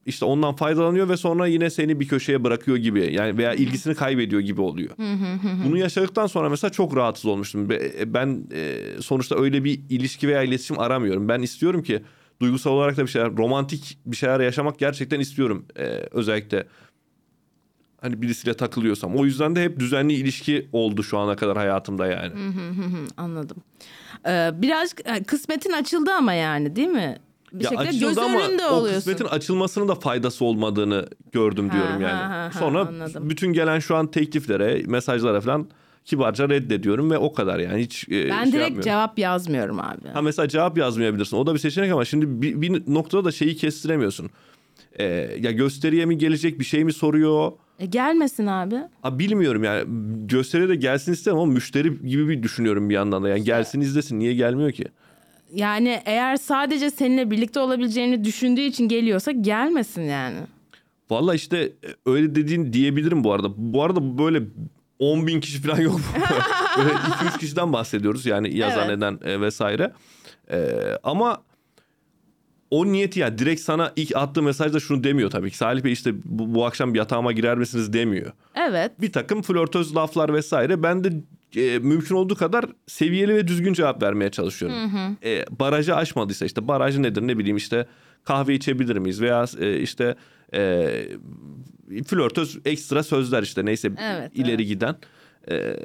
[0.05, 4.41] işte ondan faydalanıyor ve sonra yine seni bir köşeye bırakıyor gibi yani veya ilgisini kaybediyor
[4.41, 4.89] gibi oluyor.
[5.65, 7.69] Bunu yaşadıktan sonra mesela çok rahatsız olmuştum.
[7.69, 11.27] Be- Ben e, sonuçta öyle bir ilişki veya iletişim aramıyorum.
[11.29, 12.01] Ben istiyorum ki
[12.41, 15.65] duygusal olarak da bir şeyler, romantik bir şeyler yaşamak gerçekten istiyorum.
[15.79, 16.67] E, özellikle
[18.03, 19.15] hani birisiyle takılıyorsam.
[19.15, 22.31] O yüzden de hep düzenli ilişki oldu şu ana kadar hayatımda yani.
[23.17, 23.57] Anladım.
[24.27, 27.17] Ee, birazcık e, kısmetin açıldı ama yani değil mi?
[27.53, 28.99] Bir Ya şekilde göz ama önünde o oluyorsun.
[28.99, 32.13] kısmetin açılmasının da faydası olmadığını gördüm Ha, diyorum yani.
[32.13, 33.29] ha, ha, ha, Sonra anladım.
[33.29, 35.67] bütün gelen şu an tekliflere, mesajlara falan
[36.05, 38.81] kibarca reddediyorum ve o kadar yani hiç e, ben şey direkt yapmıyorum.
[38.81, 40.07] cevap yazmıyorum abi.
[40.13, 41.37] Ha mesela cevap yazmayabilirsin.
[41.37, 44.29] O da bir seçenek ama şimdi bir, bir noktada da şeyi kestiremiyorsun.
[44.99, 45.03] Ee,
[45.39, 47.51] ya gösteriye mi gelecek bir şey mi soruyor?
[47.79, 48.75] E, gelmesin abi.
[49.01, 49.83] Ha, bilmiyorum yani
[50.27, 53.29] gösteriye de gelsin istemem ama müşteri gibi bir düşünüyorum bir yandan da.
[53.29, 54.85] Yani gelsin izlesin niye gelmiyor ki?
[55.53, 60.37] Yani eğer sadece seninle birlikte olabileceğini düşündüğü için geliyorsa gelmesin yani.
[61.09, 61.71] Valla işte e,
[62.05, 63.47] öyle dediğin diyebilirim bu arada.
[63.57, 64.41] Bu arada böyle
[64.99, 65.99] 10 bin kişi falan yok.
[66.77, 68.97] böyle 2-3 kişiden bahsediyoruz yani yazan Evet.
[68.97, 69.91] eden e, vesaire.
[70.51, 70.57] E,
[71.03, 71.41] ama
[72.73, 75.57] o niyeti ya direkt sana ilk attığı mesajda şunu demiyor tabii ki.
[75.57, 78.31] Salih Bey işte bu, bu akşam yatağıma girer misiniz demiyor.
[78.69, 78.91] Evet.
[79.01, 80.83] Bir takım flörtöz laflar vesaire.
[80.83, 81.13] Ben de
[81.55, 84.77] e, mümkün olduğu kadar seviyeli ve düzgün cevap vermeye çalışıyorum.
[85.23, 87.87] E, barajı aşmadıysa işte baraj nedir ne bileyim işte
[88.23, 90.15] kahve içebilir miyiz veya e, işte
[90.53, 90.89] e,
[92.07, 94.67] flörtöz ekstra sözler işte neyse Evet, ileri evet.
[94.67, 94.95] giden.
[95.51, 95.75] E,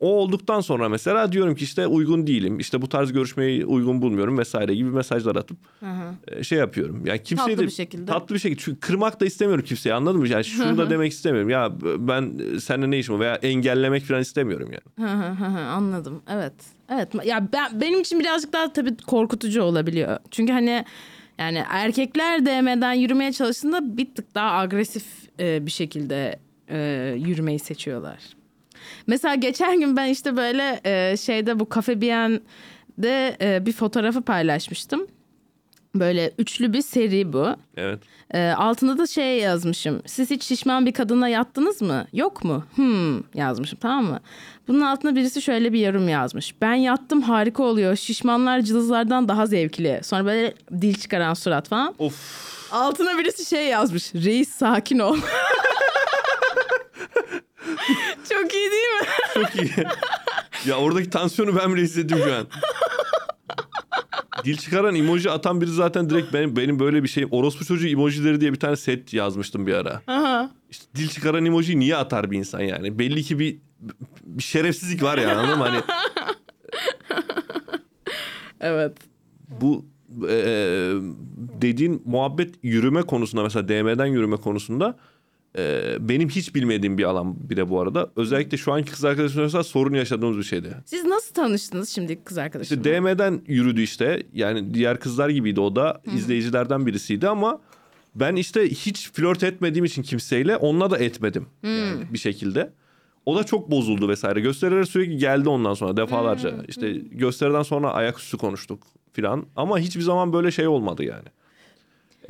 [0.00, 2.58] o olduktan sonra mesela diyorum ki işte uygun değilim.
[2.58, 5.56] işte bu tarz görüşmeyi uygun bulmuyorum vesaire gibi mesajlar atıp
[6.28, 7.06] e, şey yapıyorum.
[7.06, 8.06] Yani kimseyi Tatlı de bir şekilde.
[8.06, 10.28] tatlı bir şekilde çünkü kırmak da istemiyorum kimseyi anladın mı?
[10.28, 11.50] Yani şunu da demek istemiyorum.
[11.50, 15.08] Ya ben seninle ne işim var veya engellemek falan istemiyorum yani.
[15.08, 16.22] Hı hı hı hı, Anladım.
[16.28, 16.54] Evet.
[16.88, 17.08] Evet.
[17.24, 20.18] Ya ben benim için birazcık daha tabii korkutucu olabiliyor.
[20.30, 20.84] Çünkü hani
[21.38, 25.04] yani erkekler DM'den yürümeye çalıştığında bir tık daha agresif
[25.40, 26.38] e, bir şekilde
[26.68, 26.78] e,
[27.18, 28.18] yürümeyi seçiyorlar.
[29.06, 35.06] Mesela geçen gün ben işte böyle e, şeyde bu Cafe Bien'de e, bir fotoğrafı paylaşmıştım.
[35.94, 37.56] Böyle üçlü bir seri bu.
[37.76, 37.98] Evet.
[38.34, 40.02] Ee, altında da şey yazmışım.
[40.06, 42.06] Siz hiç şişman bir kadınla yattınız mı?
[42.12, 42.64] Yok mu?
[42.74, 44.20] Hmm yazmışım tamam mı?
[44.68, 46.54] Bunun altına birisi şöyle bir yorum yazmış.
[46.62, 47.96] Ben yattım harika oluyor.
[47.96, 50.00] Şişmanlar cılızlardan daha zevkli.
[50.02, 51.94] Sonra böyle dil çıkaran surat falan.
[51.98, 52.46] Of.
[52.72, 54.14] Altına birisi şey yazmış.
[54.14, 55.16] Reis sakin ol.
[58.28, 58.85] Çok iyi değil?
[59.42, 59.70] Çok iyi.
[60.66, 62.46] ya oradaki tansiyonu ben bile hissettim şu an.
[64.44, 68.40] Dil çıkaran emoji atan biri zaten direkt benim benim böyle bir şey orospu çocuğu emojileri
[68.40, 70.02] diye bir tane set yazmıştım bir ara.
[70.06, 70.50] Aha.
[70.70, 72.98] İşte dil çıkaran emoji niye atar bir insan yani?
[72.98, 73.58] Belli ki bir,
[74.24, 75.64] bir şerefsizlik var yani anladın mı?
[75.64, 75.80] Hani
[78.60, 78.92] Evet.
[79.48, 79.84] bu
[80.28, 80.36] e,
[81.62, 84.96] dediğin muhabbet yürüme konusunda mesela DM'den yürüme konusunda
[85.56, 88.10] e, benim hiç bilmediğim bir alan bir de bu arada.
[88.16, 90.74] Özellikle şu anki kız arkadaşımla sorun yaşadığımız bir şeydi.
[90.84, 92.80] Siz nasıl tanıştınız şimdi kız arkadaşınla?
[92.80, 94.22] İşte DM'den yürüdü işte.
[94.32, 96.02] Yani diğer kızlar gibiydi o da.
[96.14, 97.60] izleyicilerden birisiydi ama
[98.14, 101.46] ben işte hiç flört etmediğim için kimseyle onunla da etmedim.
[101.62, 102.72] Yani bir şekilde.
[103.26, 104.40] O da çok bozuldu vesaire.
[104.40, 106.54] Gösterilere sürekli geldi ondan sonra defalarca.
[106.68, 108.82] İşte gösteriden sonra ayaküstü konuştuk
[109.12, 109.46] filan.
[109.56, 111.28] Ama hiçbir zaman böyle şey olmadı yani.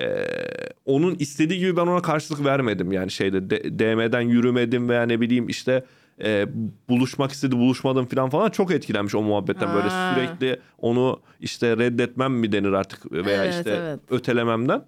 [0.00, 0.26] Ee,
[0.84, 2.92] onun istediği gibi ben ona karşılık vermedim.
[2.92, 5.84] Yani şeyde D- DM'den yürümedim veya ne bileyim işte
[6.24, 6.46] e,
[6.88, 10.14] buluşmak istedi buluşmadım falan falan çok etkilenmiş o muhabbetten böyle Ha.
[10.14, 14.00] sürekli onu işte reddetmem mi denir artık veya Evet, işte evet.
[14.10, 14.82] ötelememden.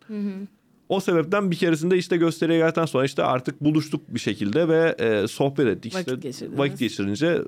[0.88, 5.28] O sebepten bir keresinde işte gösteriye geldikten sonra işte artık buluştuk bir şekilde ve e,
[5.28, 5.94] sohbet ettik.
[5.94, 6.58] Vakit işte geçirdiniz.
[6.58, 7.38] vakit geçirince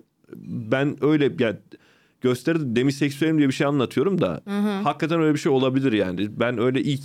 [0.44, 1.56] ben öyle yani
[2.20, 4.40] gösteride demiseksüelim diye bir şey anlatıyorum da
[4.84, 6.40] hakikaten öyle bir şey olabilir yani.
[6.40, 7.02] Ben öyle ilk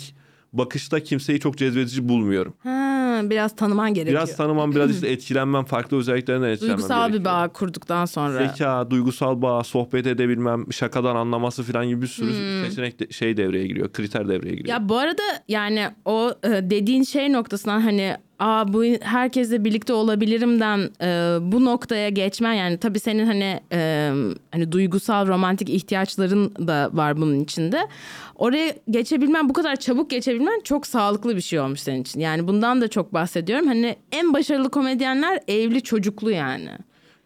[0.58, 2.54] bakışta kimseyi çok cezbedici bulmuyorum.
[2.64, 4.22] Ha, biraz tanıman gerekiyor.
[4.22, 8.48] Biraz tanımam, biraz işte etkilenmem, farklı özelliklerinden etkilenmem Duygusal bir bağ kurduktan sonra.
[8.48, 12.32] Zeka, duygusal bağ, sohbet edebilmem, şakadan anlaması falan gibi bir sürü
[12.70, 14.70] seçenek de- şey devreye giriyor, kriter devreye giriyor.
[14.80, 20.90] Ya bu arada yani o e, dediğin şey noktasından hani Aa bu herkesle birlikte olabilirimden
[21.02, 24.12] e, bu noktaya geçmen yani tabii senin hani e,
[24.52, 27.88] hani duygusal romantik ihtiyaçların da var bunun içinde.
[28.36, 32.20] Oraya geçebilmen bu kadar çabuk geçebilmen çok sağlıklı bir şey olmuş senin için.
[32.20, 33.68] Yani bundan da çok bahsediyorum.
[33.68, 36.70] Hani en başarılı komedyenler evli çocuklu yani.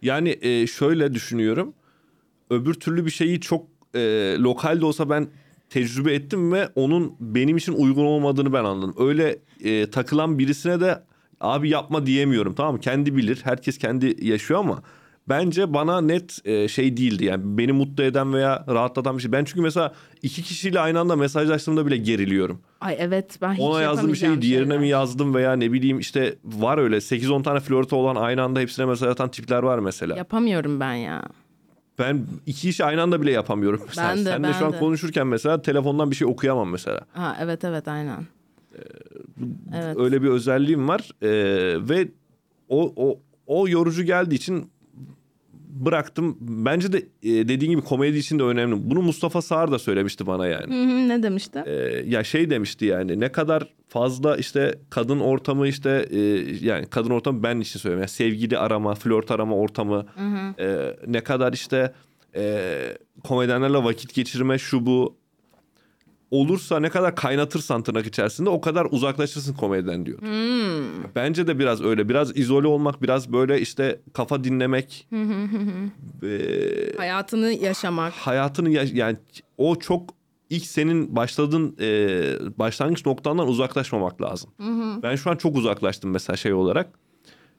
[0.01, 1.73] Yani e, şöyle düşünüyorum.
[2.49, 3.99] Öbür türlü bir şeyi çok e,
[4.39, 5.27] lokal de olsa ben
[5.69, 8.95] tecrübe ettim ve onun benim için uygun olmadığını ben anladım.
[8.99, 11.03] Öyle e, takılan birisine de
[11.39, 12.79] abi yapma diyemiyorum tamam mı?
[12.79, 13.39] Kendi bilir.
[13.43, 14.83] Herkes kendi yaşıyor ama
[15.29, 17.25] bence bana net e, şey değildi.
[17.25, 19.31] Yani beni mutlu eden veya rahatlatan bir şey.
[19.31, 22.61] Ben çünkü mesela iki kişiyle aynı anda mesajlaştığımda bile geriliyorum.
[22.81, 24.79] Ay evet ben hiç Ona yazdığım bir şeyi diğerine şeyler.
[24.79, 28.85] mi yazdım veya ne bileyim işte var öyle 8-10 tane flörtü olan aynı anda hepsine
[28.85, 30.17] mesaj atan tipler var mesela.
[30.17, 31.23] Yapamıyorum ben ya.
[31.99, 33.81] Ben iki işi aynı anda bile yapamıyorum.
[33.87, 34.09] Mesela.
[34.09, 34.79] Ben de, Sen de ben şu an de.
[34.79, 37.01] konuşurken mesela telefondan bir şey okuyamam mesela.
[37.13, 38.25] Ha evet evet aynen.
[39.75, 39.97] Evet.
[39.97, 41.27] Öyle bir özelliğim var Ee,
[41.89, 42.07] ve
[42.69, 44.69] o, o, o yorucu geldiği için
[45.69, 46.37] bıraktım.
[46.41, 48.89] Bence de e, dediğin gibi komedi için de önemli.
[48.89, 50.75] Bunu Mustafa Sağır da söylemişti bana yani.
[50.75, 51.63] Hı hı, ne demişti?
[51.65, 51.71] Ee,
[52.07, 56.19] ya şey demişti yani ne kadar fazla işte kadın ortamı işte e,
[56.61, 58.01] yani kadın ortamı ben için söylüyorum.
[58.01, 60.05] Yani sevgili arama, flört arama ortamı
[60.59, 61.93] e, ne kadar işte
[62.35, 65.18] e, komedyenlerle vakit geçirme şu bu
[66.31, 70.19] olursa ne kadar kaynatırsan tırnak içerisinde o kadar uzaklaşırsın komediden diyor.
[71.15, 72.09] Bence de biraz öyle.
[72.09, 75.07] Biraz izole olmak, biraz böyle işte kafa dinlemek.
[76.23, 78.13] e, Hayatını yaşamak.
[78.13, 79.17] hayatını ya- yani
[79.57, 80.09] o çok
[80.49, 81.87] ilk senin başladığın e,
[82.59, 84.49] başlangıç noktandan uzaklaşmamak lazım.
[85.03, 86.89] Ben şu an çok uzaklaştım mesela şey olarak.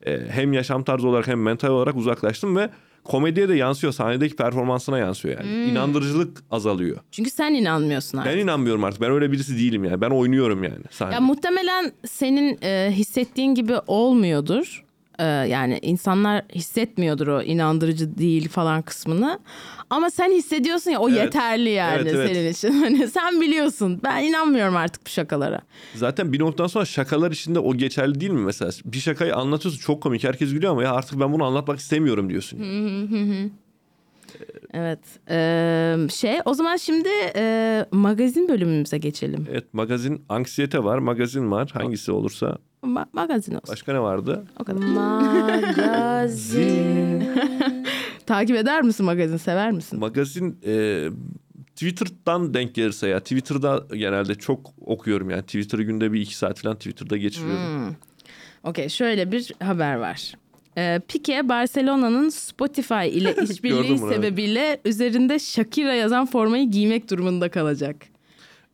[0.06, 2.70] E, hem yaşam tarzı olarak hem mental olarak uzaklaştım ve
[3.04, 3.92] komediye de yansıyor.
[3.92, 5.70] Sahnedeki performansına yansıyor yani.
[5.70, 6.96] İnandırıcılık azalıyor.
[7.10, 8.32] Çünkü sen inanmıyorsun artık.
[8.32, 9.00] Ben inanmıyorum artık.
[9.00, 10.00] Ben öyle birisi değilim yani.
[10.00, 11.14] Ben oynuyorum yani sahnede.
[11.14, 14.84] Ya muhtemelen senin e, hissettiğin gibi olmuyordur.
[15.20, 19.38] E, yani insanlar hissetmiyordur o inandırıcı değil falan kısmını.
[19.90, 21.18] Ama sen hissediyorsun ya o Evet.
[21.18, 22.28] yeterli yani Evet, evet.
[22.32, 22.80] senin için.
[22.84, 24.00] Hani sen biliyorsun.
[24.04, 25.60] Ben inanmıyorum artık bu şakalara.
[25.94, 28.70] Zaten bir noktadan sonra şakalar içinde o geçerli değil mi mesela?
[28.84, 32.58] Bir şakayı anlatıyorsun çok komik herkes gülüyor ama ya artık ben bunu anlatmak istemiyorum diyorsun.
[34.74, 34.98] Evet.
[35.30, 39.46] E, şey o zaman şimdi e, magazin bölümümüze geçelim.
[39.50, 42.58] Evet magazin anksiyete var magazin var hangisi olursa.
[42.82, 43.68] Ma- magazin olsun.
[43.68, 44.44] Başka ne vardı?
[44.60, 44.80] O kadar.
[46.00, 47.24] Magazin.
[48.26, 49.36] Takip eder misin magazin?
[49.36, 49.98] Sever misin?
[49.98, 51.04] Magazin e,
[51.76, 53.20] Twitter'dan denk gelirse ya.
[53.20, 55.42] Twitter'da genelde çok okuyorum yani.
[55.42, 57.96] Twitter'ı günde bir iki saat falan Twitter'da geçiriyorum.
[58.64, 60.32] Okey şöyle bir haber var.
[60.78, 67.96] Ee, Pique Barcelona'nın Spotify ile işbirliği sebebiyle üzerinde Shakira yazan formayı giymek durumunda kalacak.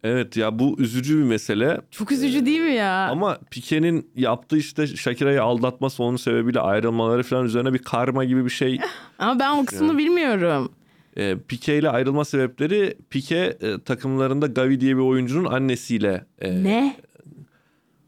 [0.05, 1.80] Evet ya bu üzücü bir mesele.
[1.90, 3.09] Çok üzücü değil mi ya?
[3.11, 8.51] Ama Pique'nin yaptığı işte Shakira'yı aldatması onun sebebiyle ayrılmaları falan üzerine bir karma gibi bir
[8.51, 8.80] şey.
[9.18, 10.72] Ama ben o kısmını bilmiyorum.
[11.16, 16.26] E, Pique ile ayrılma sebepleri Pique e, takımlarında Gavi diye bir oyuncunun annesiyle.
[16.40, 16.97] e, Ne?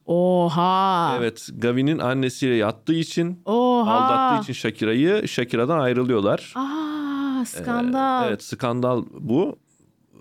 [0.06, 1.14] Oha.
[1.18, 3.90] Evet Gavi'nin annesiyle yattığı için Oha.
[3.90, 6.52] aldattığı için Shakira'yı Shakira'dan ayrılıyorlar.
[6.56, 8.28] Aa, skandal.
[8.28, 9.58] Evet skandal bu.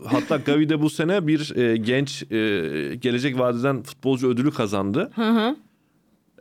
[0.05, 5.11] Hatta Gavi de bu sene bir e, genç e, gelecek vadeden futbolcu ödülü kazandı.
[5.15, 5.55] Hı hı.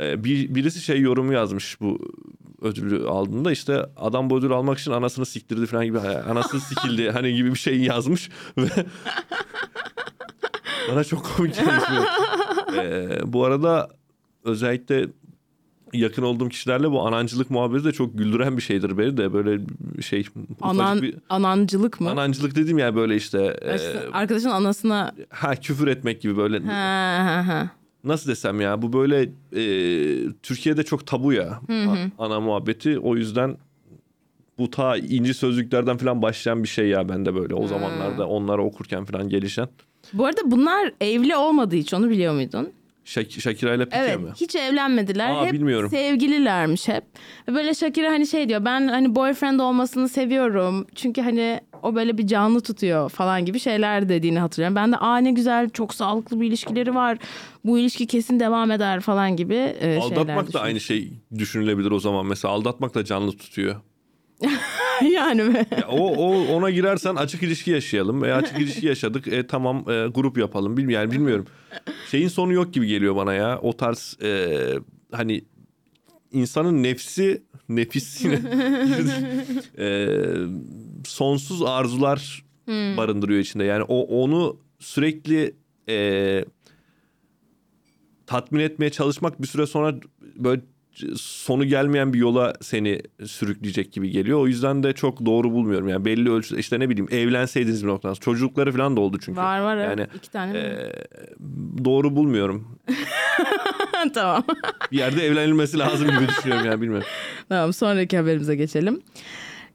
[0.01, 1.99] E, bir, birisi şey yorumu yazmış bu
[2.63, 7.35] ödülü aldığında işte adam bu ödülü almak için anasını siktirdi falan gibi anasını sikildi hani
[7.35, 8.69] gibi bir şey yazmış ve
[10.91, 11.85] bana çok komik gelmiş.
[11.91, 12.07] bu.
[12.77, 13.89] E, bu arada
[14.45, 15.07] özellikle
[15.93, 19.61] yakın olduğum kişilerle bu anancılık muhabbeti de çok güldüren bir şeydir beni de böyle
[20.03, 20.25] şey
[20.63, 22.11] Anan, bir anancılık mı?
[22.11, 23.79] anancılık dedim ya böyle işte e,
[24.13, 27.71] Arkadaşın anasına ha küfür etmek gibi böyle ha ha ha.
[28.05, 29.23] nasıl desem ya bu böyle
[29.57, 29.63] e,
[30.43, 31.61] Türkiye'de çok tabu ya
[32.19, 33.57] ana muhabbeti o yüzden
[34.59, 39.05] bu ta inci sözlüklerden falan başlayan bir şey ya bende böyle o zamanlarda onları okurken
[39.05, 39.69] falan gelişen.
[40.13, 42.71] Bu arada bunlar evli olmadığı hiç onu biliyor muydun?
[43.07, 44.31] Şak- Shakira ile Pique Evet mi?
[44.41, 45.31] hiç evlenmediler.
[45.31, 45.91] Aa, hep bilmiyorum.
[45.91, 47.05] sevgililermiş hep.
[47.49, 50.87] Böyle Shakira hani şey diyor ben hani boyfriend olmasını seviyorum.
[50.95, 54.77] Çünkü hani o böyle bir canlı tutuyor falan gibi şeyler dediğini hatırlıyorum.
[54.77, 57.19] Ben de aa ne güzel çok sağlıklı bir ilişkileri var.
[57.65, 61.99] Bu ilişki kesin devam eder falan gibi e, şeyler Aldatmak da aynı şey düşünülebilir o
[62.01, 62.27] zaman.
[62.27, 63.77] Mesela aldatmak da canlı tutuyor.
[65.13, 65.67] yani mi?
[65.71, 69.29] Ya o, o ona girersen açık ilişki yaşayalım veya açık ilişki yaşadık.
[69.29, 70.77] E, tamam e, grup yapalım.
[70.77, 71.47] Bilmiyorum yani bilmiyorum.
[72.11, 73.59] Şeyin sonu yok gibi geliyor bana ya.
[73.63, 74.59] O tarz e,
[75.13, 75.45] hani
[76.33, 78.35] insanın nefsi nefisine
[79.79, 80.09] e,
[81.05, 83.65] sonsuz arzular barındırıyor içinde.
[83.65, 85.55] Yani o onu sürekli
[85.89, 86.45] e,
[88.27, 89.95] tatmin etmeye çalışmak bir süre sonra
[90.37, 90.61] böyle
[91.17, 94.41] sonu gelmeyen bir yola seni sürükleyecek gibi geliyor.
[94.41, 95.89] O yüzden de çok doğru bulmuyorum.
[95.89, 98.15] Yani belli ölçüde işte ne bileyim evlenseydiniz bir noktadan.
[98.15, 99.41] Çocukları falan da oldu çünkü.
[99.41, 99.99] Var var evet.
[99.99, 100.59] Yani iki tane.
[100.59, 100.93] e,
[101.85, 102.79] doğru bulmuyorum.
[104.15, 104.45] tamam.
[104.93, 107.09] Bir yerde evlenilmesi lazım gibi düşünüyorum yani bilmiyorum.
[107.49, 109.01] Tamam sonraki haberimize geçelim.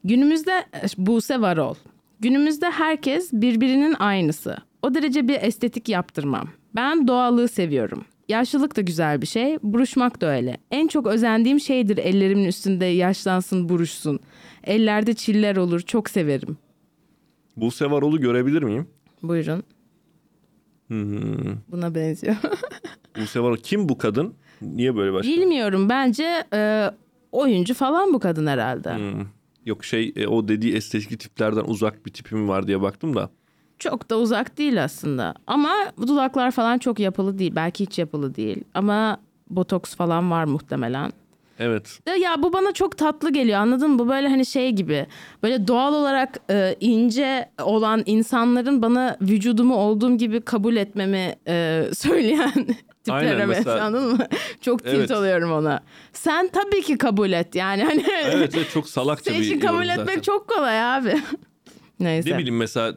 [0.04, 0.66] Günümüzde
[0.98, 1.76] Buse Varol.
[2.20, 4.58] Günümüzde herkes birbirinin aynısı.
[4.82, 6.50] O derece bir estetik yaptırmam.
[6.76, 8.06] Ben doğallığı seviyorum.
[8.30, 10.58] Yaşlılık da güzel bir şey, buruşmak da öyle.
[10.72, 14.20] En çok özendiğim şeydir ellerimin üstünde yaşlansın, buruşsun.
[14.64, 16.58] Ellerde çiller olur, çok severim.
[17.58, 18.88] Buse Varol'u görebilir miyim?
[19.24, 19.64] Buyurun.
[20.88, 21.58] Hmm.
[21.72, 22.36] Buna benziyor.
[23.20, 24.34] Buse Varol kim bu kadın?
[24.62, 25.34] Niye böyle başladı?
[25.36, 26.92] Bilmiyorum bence e,
[27.32, 28.96] oyuncu falan bu kadın herhalde.
[28.96, 29.26] Hmm.
[29.66, 33.30] Yok şey e, o dediği estetik tiplerden uzak bir tipim var diye baktım da.
[33.82, 35.34] Çok da uzak değil aslında.
[35.48, 35.72] Ama
[36.08, 37.52] dudaklar falan çok yapılı değil.
[37.56, 38.64] Belki hiç yapılı değil.
[38.74, 39.18] Ama
[39.50, 41.12] botoks falan var muhtemelen.
[41.60, 42.00] Evet.
[42.22, 44.00] Ya, bu bana çok tatlı geliyor anladın mı?
[44.00, 45.08] Bu böyle hani şey gibi.
[45.44, 52.52] Böyle doğal olarak e, ince olan insanların bana vücudumu olduğum gibi kabul etmemi e, söyleyen
[53.04, 54.28] tiplere Aynen, mesela- anladın mı?
[54.62, 55.12] Çok tilt Evet.
[55.12, 55.84] oluyorum ona.
[56.14, 57.84] Sen tabii ki kabul et yani.
[57.84, 60.22] Hani Evet, evet çok salakça Senin bir için kabul etmek zaten.
[60.22, 61.22] çok kolay abi.
[62.00, 62.30] Neyse.
[62.30, 62.94] Ne bileyim mesela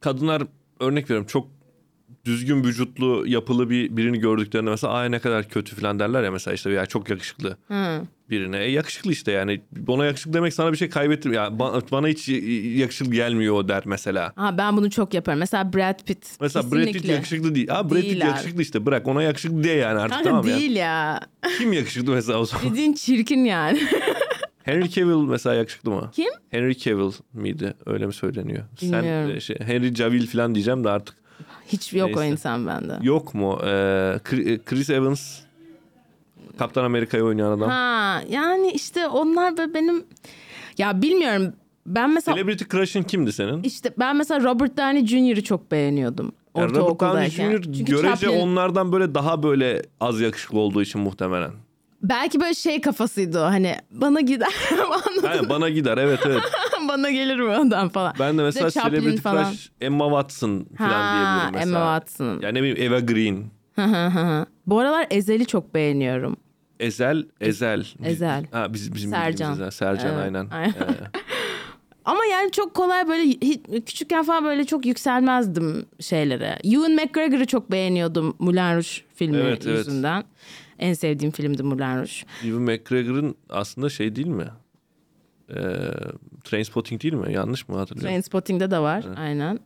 [0.00, 0.42] kadınlar
[0.80, 1.48] örnek veriyorum çok
[2.24, 6.54] düzgün vücutlu yapılı bir birini gördüklerinde mesela ay ne kadar kötü falan derler ya mesela
[6.54, 8.02] işte ya çok yakışıklı Hı.
[8.30, 8.58] birine.
[8.64, 11.30] E, yakışıklı işte yani ona yakışıklı demek sana bir şey kaybettir.
[11.30, 12.28] Ya ba- bana hiç
[12.80, 14.32] yakışıklı gelmiyor o der mesela.
[14.36, 15.38] Ha, ben bunu çok yaparım.
[15.38, 16.26] Mesela Brad Pitt.
[16.40, 17.12] Mesela Brad Pitt kesinlikle.
[17.12, 17.68] yakışıklı değil.
[17.68, 20.56] Ha Brad Pitt yakışıklı işte bırak ona yakışıklı diye yani artık Kanka tamam ya.
[20.58, 21.20] değil ya.
[21.58, 22.70] Kim yakışıklı mesela o zaman?
[22.70, 23.80] Dediğin çirkin yani.
[24.66, 26.10] Henry Cavill mesela yakışıklı mı?
[26.12, 26.30] Kim?
[26.50, 27.74] Henry Cavill miydi?
[27.86, 28.64] Öyle mi söyleniyor?
[28.82, 29.30] Bilmiyorum.
[29.32, 31.16] Sen şey, Henry Cavill falan diyeceğim de artık
[31.68, 32.28] Hiç yok o Neyse.
[32.32, 32.98] insan bende.
[33.02, 33.58] yok mu?
[33.62, 33.66] Ee,
[34.24, 35.38] Chri- Chris Evans
[36.58, 37.68] Kaptan Amerika'yı oynayan adam.
[37.68, 40.04] Ha yani işte onlar da benim
[40.78, 41.52] ya bilmiyorum.
[41.86, 43.62] Ben mesela Celebrity Crush'ın kimdi senin?
[43.62, 46.32] işte ben mesela Robert Downey Jr.'ı çok beğeniyordum.
[46.56, 47.30] Yani Robert Downey.
[47.30, 47.60] Jr.
[47.84, 51.50] Görece Chaplin- onlardan böyle daha böyle az yakışıklı olduğu için muhtemelen.
[52.08, 54.54] Belki böyle şey kafasıydı o hani bana gider
[55.24, 56.42] anladın bana gider evet evet.
[56.88, 58.14] bana gelir mi adam falan.
[58.18, 59.44] Ben de mesela Chaplin Celebrity falan.
[59.44, 61.78] Crush Emma Watson falan diyebilirim mesela.
[61.78, 62.40] Emma Watson.
[62.42, 63.44] Yani ne bileyim Eva Green.
[64.66, 66.36] Bu aralar Ezel'i çok beğeniyorum.
[66.80, 67.84] Ezel, Ezel.
[68.04, 68.44] Ezel.
[68.52, 69.32] Ha, biz, bizim Sercan.
[69.32, 69.70] bildiğimiz Ezel.
[69.70, 70.48] Sercan Evet, aynen.
[70.50, 70.72] aynen.
[70.72, 70.74] Ee,
[72.04, 76.58] Ama yani çok kolay böyle hiç, küçükken falan böyle çok yükselmezdim şeylere.
[76.64, 79.78] Ewan McGregor'ı çok beğeniyordum Moulin Rouge filmi Evet, evet.
[79.78, 80.24] yüzünden.
[80.78, 82.12] En sevdiğim filmdi Moulin Rouge.
[82.44, 84.46] Ewan McGregor'ın aslında şey değil mi?
[85.50, 85.54] Ee,
[86.44, 87.32] Trainspotting değil mi?
[87.32, 88.08] Yanlış mı hatırlıyorum?
[88.10, 89.58] Trainspotting'de de var aynen.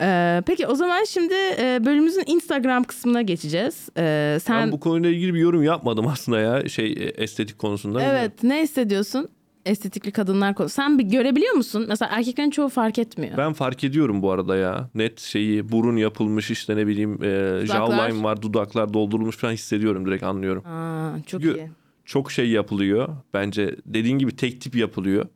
[0.00, 3.88] Ee, peki o zaman şimdi e, bölümümüzün Instagram kısmına geçeceğiz.
[3.96, 8.02] Ee, sen Ben bu konuyla ilgili bir yorum yapmadım aslında ya şey e, estetik konusunda.
[8.02, 9.28] evet ne hissediyorsun?
[9.66, 10.74] Estetikli kadınlar konusu.
[10.74, 11.84] Sen bir görebiliyor musun?
[11.88, 13.36] Mesela erkeklerin çoğu fark etmiyor.
[13.38, 14.90] Ben fark ediyorum bu arada ya.
[14.94, 20.22] Net şeyi burun yapılmış işte ne bileyim e, jawline var dudaklar doldurulmuş falan hissediyorum direkt
[20.22, 20.66] anlıyorum.
[20.66, 21.70] Aa, çok Çünkü- iyi.
[22.04, 25.26] Çok şey yapılıyor bence dediğin gibi tek tip yapılıyor.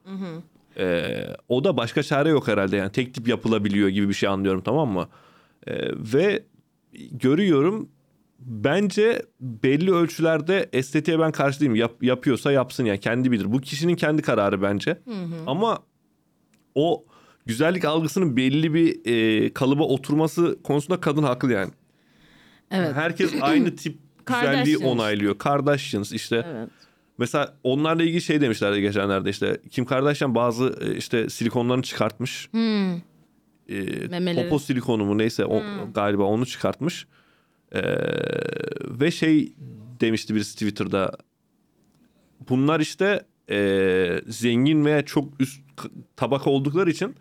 [0.78, 1.14] E,
[1.48, 4.88] o da başka çare yok herhalde yani tek tip yapılabiliyor gibi bir şey anlıyorum tamam
[4.88, 5.08] mı?
[5.66, 5.72] E,
[6.14, 6.42] ve
[7.12, 7.88] görüyorum
[8.40, 11.74] bence belli ölçülerde estetiğe ben karşı değilim.
[11.74, 13.52] Yap, yapıyorsa yapsın yani kendi bilir.
[13.52, 14.98] Bu kişinin kendi kararı bence.
[15.46, 15.78] Ama
[16.74, 17.04] o
[17.46, 21.70] güzellik algısının belli bir e, kalıba oturması konusunda kadın haklı yani.
[22.70, 22.94] Evet.
[22.94, 25.38] Herkes aynı tip güzelliği onaylıyor.
[25.38, 26.68] Kardashians işte Evet.
[27.18, 32.48] mesela onlarla ilgili şey demişlerdi geçenlerde işte Kim Kardashian bazı e, işte silikonlarını çıkartmış.
[32.50, 32.94] Hmm.
[33.68, 34.44] E, Memeleri.
[34.48, 35.62] popo silikonu mu neyse o,
[35.94, 37.06] galiba onu çıkartmış.
[37.74, 37.82] E,
[39.00, 39.52] ve şey
[40.00, 41.12] demişti birisi Twitter'da
[42.48, 47.14] bunlar işte e, zengin veya çok üst k- tabaka oldukları için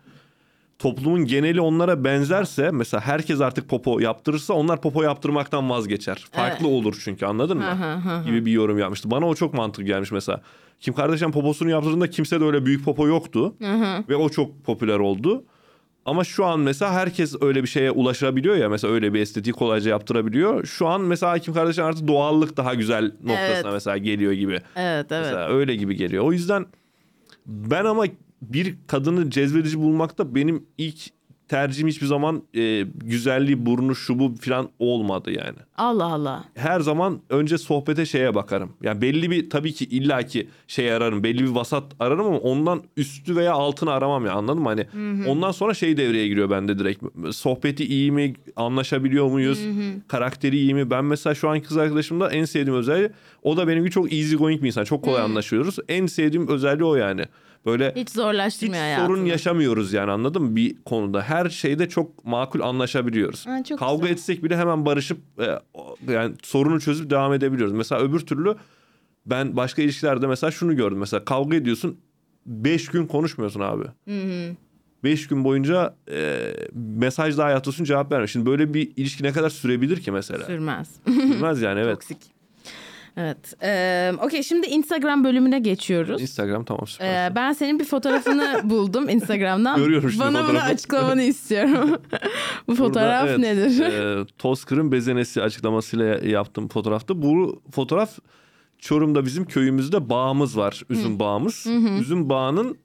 [0.78, 6.24] toplumun geneli onlara benzerse mesela herkes artık popo yaptırırsa onlar popo yaptırmaktan vazgeçer.
[6.32, 7.64] Farklı olur çünkü anladın mı?
[7.64, 8.24] Hı hı hı.
[8.24, 9.10] gibi bir yorum yapmıştı.
[9.10, 10.42] Bana o çok mantıklı gelmiş mesela.
[10.80, 13.54] Kim Kardashian poposunu yaptırdığında kimse de öyle büyük popo yoktu.
[14.08, 15.44] Ve o çok popüler oldu.
[16.04, 18.68] Ama şu an mesela herkes öyle bir şeye ulaşabiliyor ya.
[18.68, 20.64] Mesela öyle bir estetiği kolayca yaptırabiliyor.
[20.66, 23.72] Şu an mesela Kim Kardashian artık doğallık daha güzel noktasına Evet.
[23.72, 24.52] mesela geliyor gibi.
[24.76, 25.24] Evet evet.
[25.24, 26.24] Mesela öyle gibi geliyor.
[26.24, 26.66] O yüzden
[27.46, 28.04] ben ama
[28.42, 31.00] bir kadını cezbedici bulmakta benim ilk
[31.50, 35.58] tercihim hiçbir zaman e, güzelliği, burnu, şu bu falan olmadı yani.
[35.76, 36.44] Allah Allah.
[36.54, 38.72] Her zaman önce sohbete şeye bakarım.
[38.82, 41.22] Yani belli bir tabii ki illaki şey ararım.
[41.22, 44.68] Belli bir vasat ararım ama ondan üstü veya altını aramam ya anladın mı?
[44.68, 44.86] Hani
[45.26, 47.04] ondan sonra şey devreye giriyor bende direkt.
[47.30, 48.34] Sohbeti iyi mi?
[48.56, 49.60] Anlaşabiliyor muyuz?
[50.08, 50.90] Karakteri iyi mi?
[50.90, 53.10] Ben mesela şu an kız arkadaşımda en sevdiğim özelliği
[53.42, 54.84] o da benim gibi çok easy going bir insan.
[54.84, 55.76] Çok kolay anlaşıyoruz.
[55.88, 57.24] En sevdiğim özelliği o yani.
[57.66, 59.06] Böyle Hiç hiç zorlaştırmıyor hayatını.
[59.06, 61.22] sorun yaşamıyoruz yani anladın mı bir konuda.
[61.22, 63.46] Her şeyde çok makul anlaşabiliyoruz.
[63.46, 64.12] Ha, çok Kavga güzel.
[64.12, 65.58] etsek bile hemen barışıp e,
[66.12, 67.74] yani sorunu çözüp devam edebiliyoruz.
[67.74, 68.54] Mesela öbür türlü
[69.26, 70.98] ben başka ilişkilerde mesela şunu gördüm.
[70.98, 72.00] Mesela kavga ediyorsun
[72.46, 73.84] 5 gün konuşmuyorsun abi.
[75.04, 78.28] 5 gün boyunca e, mesaj daha atıyorsun cevap vermiyor.
[78.28, 80.44] Şimdi böyle bir ilişki ne kadar sürebilir ki mesela?
[80.44, 80.88] Sürmez.
[81.06, 81.94] Sürmez yani evet.
[81.94, 82.18] Toksik.
[83.16, 83.54] Evet.
[83.62, 86.22] Ee, Okey şimdi Instagram bölümüne geçiyoruz.
[86.22, 87.30] Instagram tamam süper.
[87.30, 89.76] Ee, ben senin bir fotoğrafını buldum Instagram'dan.
[89.78, 90.66] Görüyorum şimdi Bana bunu fotoğrafı.
[90.72, 91.96] açıklamanı istiyorum.
[92.68, 93.80] Bu fotoğraf Burada, evet, nedir?
[93.80, 97.22] E, Tozkır'ın bezenesi açıklamasıyla yaptığım fotoğrafta.
[97.22, 98.18] Bu fotoğraf
[98.78, 100.82] Çorum'da bizim köyümüzde bağımız var.
[100.90, 101.66] Üzüm bağımız.
[102.00, 102.78] Üzüm bağının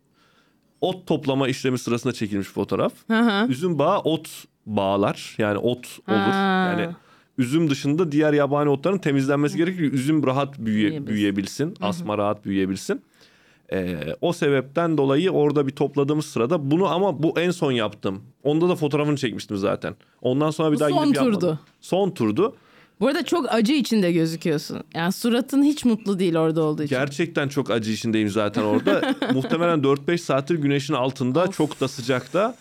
[0.82, 2.94] ot toplama işlemi sırasında çekilmiş fotoğraf.
[3.08, 3.48] Hı hı.
[3.48, 4.30] Üzüm bağı ot
[4.66, 5.36] bağlar.
[5.38, 6.18] Yani ot olur.
[6.18, 6.74] Ha.
[6.78, 6.96] Yani
[7.38, 9.92] üzüm dışında diğer yabani otların temizlenmesi gerekiyor.
[9.92, 11.08] ki Üzüm rahat büyüye, Büyüyebilsin.
[11.08, 11.74] büyüyebilsin.
[11.82, 13.02] Asma rahat büyüyebilsin.
[13.74, 18.22] Ee, o sebepten dolayı orada bir topladığımız sırada bunu ama bu en son yaptım.
[18.44, 19.96] Onda da fotoğrafını çekmiştim zaten.
[20.22, 21.40] Ondan sonra bir Bu daha son gidip yapmadım.
[21.40, 21.60] turdu.
[21.82, 22.56] Son turdu.
[23.00, 24.78] Bu arada çok acı içinde gözüküyorsun.
[24.94, 26.96] Yani suratın hiç mutlu değil orada olduğu için.
[26.96, 29.16] Gerçekten çok acı içindeyim zaten orada.
[29.34, 32.56] Muhtemelen 4-5 saattir güneşin altında çok da sıcakta.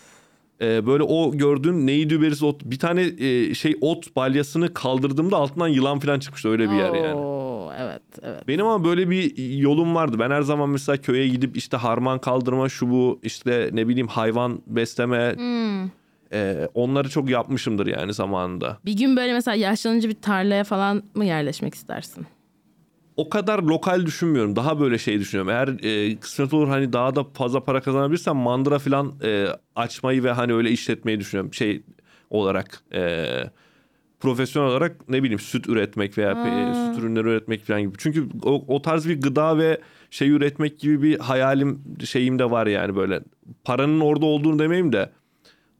[0.61, 5.67] Ee, böyle o gördüğün neydi berisi ot bir tane e, şey ot balyasını kaldırdığımda altından
[5.67, 7.15] yılan falan çıkmıştı öyle bir yer yani.
[7.15, 8.47] Oo, evet evet.
[8.47, 10.19] Benim ama böyle bir yolum vardı.
[10.19, 14.61] Ben her zaman mesela köye gidip işte harman kaldırma şu bu işte ne bileyim hayvan
[14.67, 15.83] besleme Hmm.
[16.33, 18.77] e, onları çok yapmışımdır yani zamanında.
[18.85, 22.25] Bir gün böyle mesela yaşlanınca bir tarlaya falan mı yerleşmek istersin?
[23.17, 24.55] O kadar lokal düşünmüyorum.
[24.55, 25.49] Daha böyle şey düşünüyorum.
[25.51, 30.31] Eğer e, kısmet olur hani daha da fazla para kazanabilirsem mandıra falan e, açmayı ve
[30.31, 31.53] hani öyle işletmeyi düşünüyorum.
[31.53, 31.83] Şey
[32.29, 33.25] olarak e,
[34.19, 37.93] profesyonel olarak ne bileyim süt üretmek veya pe- süt ürünleri üretmek falan gibi.
[37.97, 42.67] Çünkü o, o tarz bir gıda ve şey üretmek gibi bir hayalim şeyim de var
[42.67, 43.21] yani böyle.
[43.63, 45.09] Paranın orada olduğunu demeyeyim de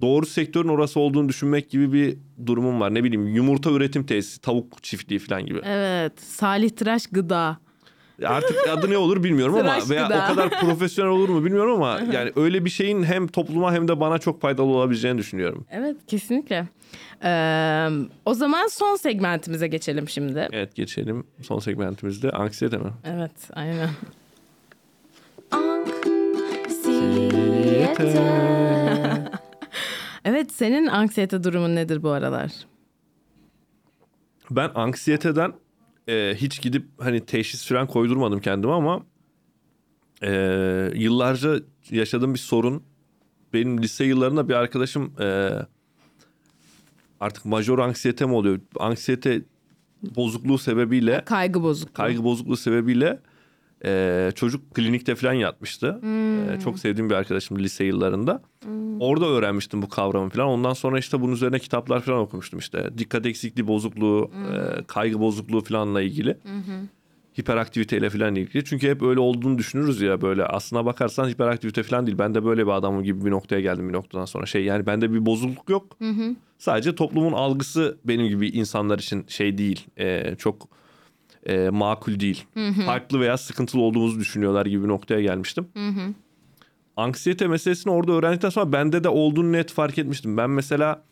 [0.06, 2.94] doğru sektörün orası olduğunu düşünmek gibi bir durumum var.
[2.94, 5.62] Ne bileyim yumurta üretim tesisi, tavuk çiftliği falan gibi.
[5.64, 6.14] Evet.
[6.22, 7.58] Salih Tıraş Gıda.
[8.26, 10.24] Artık adı ne olur bilmiyorum ama Tıraş veya gıda.
[10.24, 14.00] o kadar profesyonel olur mu bilmiyorum ama yani öyle bir şeyin hem topluma hem de
[14.00, 15.66] bana çok faydalı olabileceğini düşünüyorum.
[15.72, 16.68] Evet kesinlikle.
[17.24, 17.88] Ee,
[18.26, 20.48] o zaman son segmentimize geçelim şimdi.
[20.52, 22.90] Evet geçelim son segmentimizde anksiyete mi?
[23.06, 23.90] Evet aynen.
[30.26, 32.52] Evet senin anksiyete durumun nedir bu aralar?
[34.52, 35.54] Ben anksiyeteden
[36.08, 39.06] e, hiç gidip hani teşhis falan koydurmadım kendime ama
[40.24, 40.32] e,
[40.96, 41.60] yıllarca
[41.90, 42.84] yaşadığım bir sorun.
[43.54, 45.52] Benim lise yıllarında bir arkadaşım e,
[47.20, 48.60] artık major anksiyete mi oluyor?
[48.80, 49.42] Anksiyete
[50.16, 51.94] bozukluğu sebebiyle Kaygı bozukluğu.
[51.94, 53.20] kaygı bozukluğu sebebiyle
[53.86, 56.00] e, çocuk klinikte falan yatmıştı.
[56.56, 58.42] E, çok sevdiğim bir arkadaşım lise yıllarında.
[59.00, 60.48] Orada öğrenmiştim bu kavramı falan.
[60.48, 62.90] Ondan sonra işte bunun üzerine kitaplar falan okumuştum işte.
[62.98, 66.38] Dikkat eksikliği bozukluğu, e, kaygı bozukluğu falanla ilgili.
[67.40, 68.66] Hiperaktiviteyle falan ilgili.
[68.66, 70.46] Çünkü hep öyle olduğunu düşünürüz ya böyle.
[70.46, 72.18] Aslına bakarsan hiperaktivite falan değil.
[72.18, 74.46] Ben de böyle bir adamım gibi bir noktaya geldim bir noktadan sonra.
[74.46, 75.98] Şey yani bende bir bozukluk yok.
[76.58, 79.88] Sadece toplumun algısı benim gibi insanlar için şey değil.
[79.98, 80.68] e, çok
[81.46, 82.44] e, makul değil.
[82.86, 85.68] Farklı veya sıkıntılı olduğumuzu düşünüyorlar gibi bir noktaya gelmiştim.
[86.98, 90.38] Anksiyete meselesini orada öğrendikten sonra bende de olduğunu net fark etmiştim.
[90.38, 91.04] Ben mesela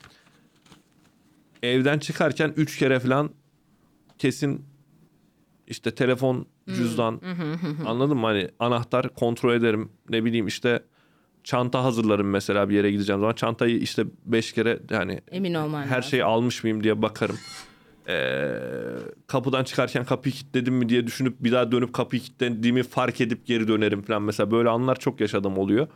[1.64, 3.30] evden çıkarken üç kere falan
[4.18, 4.66] kesin
[5.68, 7.22] işte telefon, cüzdan
[7.86, 8.26] anladın mı?
[8.28, 9.90] Hani anahtar kontrol ederim.
[10.10, 10.84] Ne bileyim işte
[11.44, 13.34] çanta hazırlarım mesela bir yere gideceğim zaman.
[13.34, 16.10] Çantayı işte beş kere yani Emin olman her lazım.
[16.10, 17.38] şeyi almış mıyım diye bakarım.
[18.08, 18.50] Ee,
[19.28, 23.68] kapıdan çıkarken kapıyı kilitledim mi diye düşünüp bir daha dönüp kapıyı kilitlediğimi fark edip geri
[23.68, 24.22] dönerim falan.
[24.22, 25.88] Mesela böyle anlar çok yaşadım oluyor.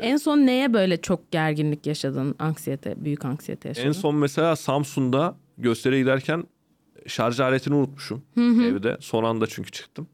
[0.00, 2.34] En son neye böyle çok gerginlik yaşadın?
[2.38, 3.88] Anksiyete, büyük anksiyete yaşadın.
[3.88, 6.44] En son mesela Samsun'da gösteriye giderken
[7.06, 8.96] şarj aletini unutmuşum evde.
[9.00, 10.08] Son anda çünkü çıktım.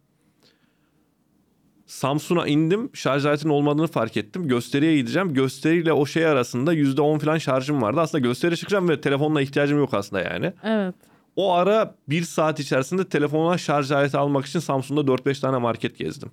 [1.89, 2.91] Samsun'a indim.
[2.95, 4.49] Şarj aletinin olmadığını fark ettim.
[4.49, 5.35] Gösteriye gideceğim.
[5.35, 8.01] Gösteriyle o şey arasında %10 falan şarjım vardı.
[8.01, 10.53] Aslında gösteriye çıkacağım ve telefonla ihtiyacım yok aslında yani.
[10.65, 10.95] Evet.
[11.37, 16.31] O ara bir saat içerisinde telefonuna şarj aleti almak için Samsun'da 4-5 tane market gezdim.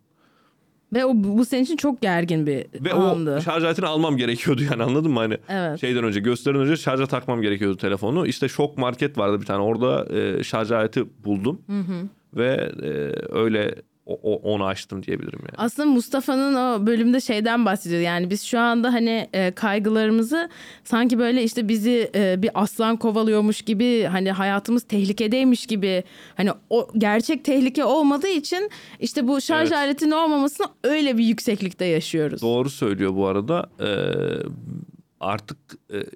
[0.93, 3.36] Ve o bu senin için çok gergin bir Ve andı.
[3.38, 5.20] o şarj aletini almam gerekiyordu yani anladın mı?
[5.20, 5.82] Hani Evet.
[5.82, 8.28] şeyden önce gösteriden önce şarja takmam gerekiyordu telefonu.
[8.28, 11.62] İşte şok market vardı bir tane orada e, şarj aleti buldum.
[12.34, 12.89] Ve e,
[13.38, 13.76] öyle
[14.06, 15.56] o, o- onu açtım diyebilirim yani.
[15.58, 18.01] Aslında Mustafa'nın o bölümde şeyden bahsediyor.
[18.01, 20.49] Yani biz şu anda hani e, kaygılarımızı
[20.84, 26.03] sanki böyle işte bizi e, bir aslan kovalıyormuş gibi hani hayatımız tehlikedeymiş gibi
[26.38, 29.78] hani o gerçek tehlike olmadığı için işte bu şarj Evet.
[29.78, 32.41] aletinin olmamasını öyle bir yükseklikte yaşıyoruz.
[32.41, 33.70] Doğru söylüyor bu arada.
[33.80, 33.89] E,
[35.20, 35.58] artık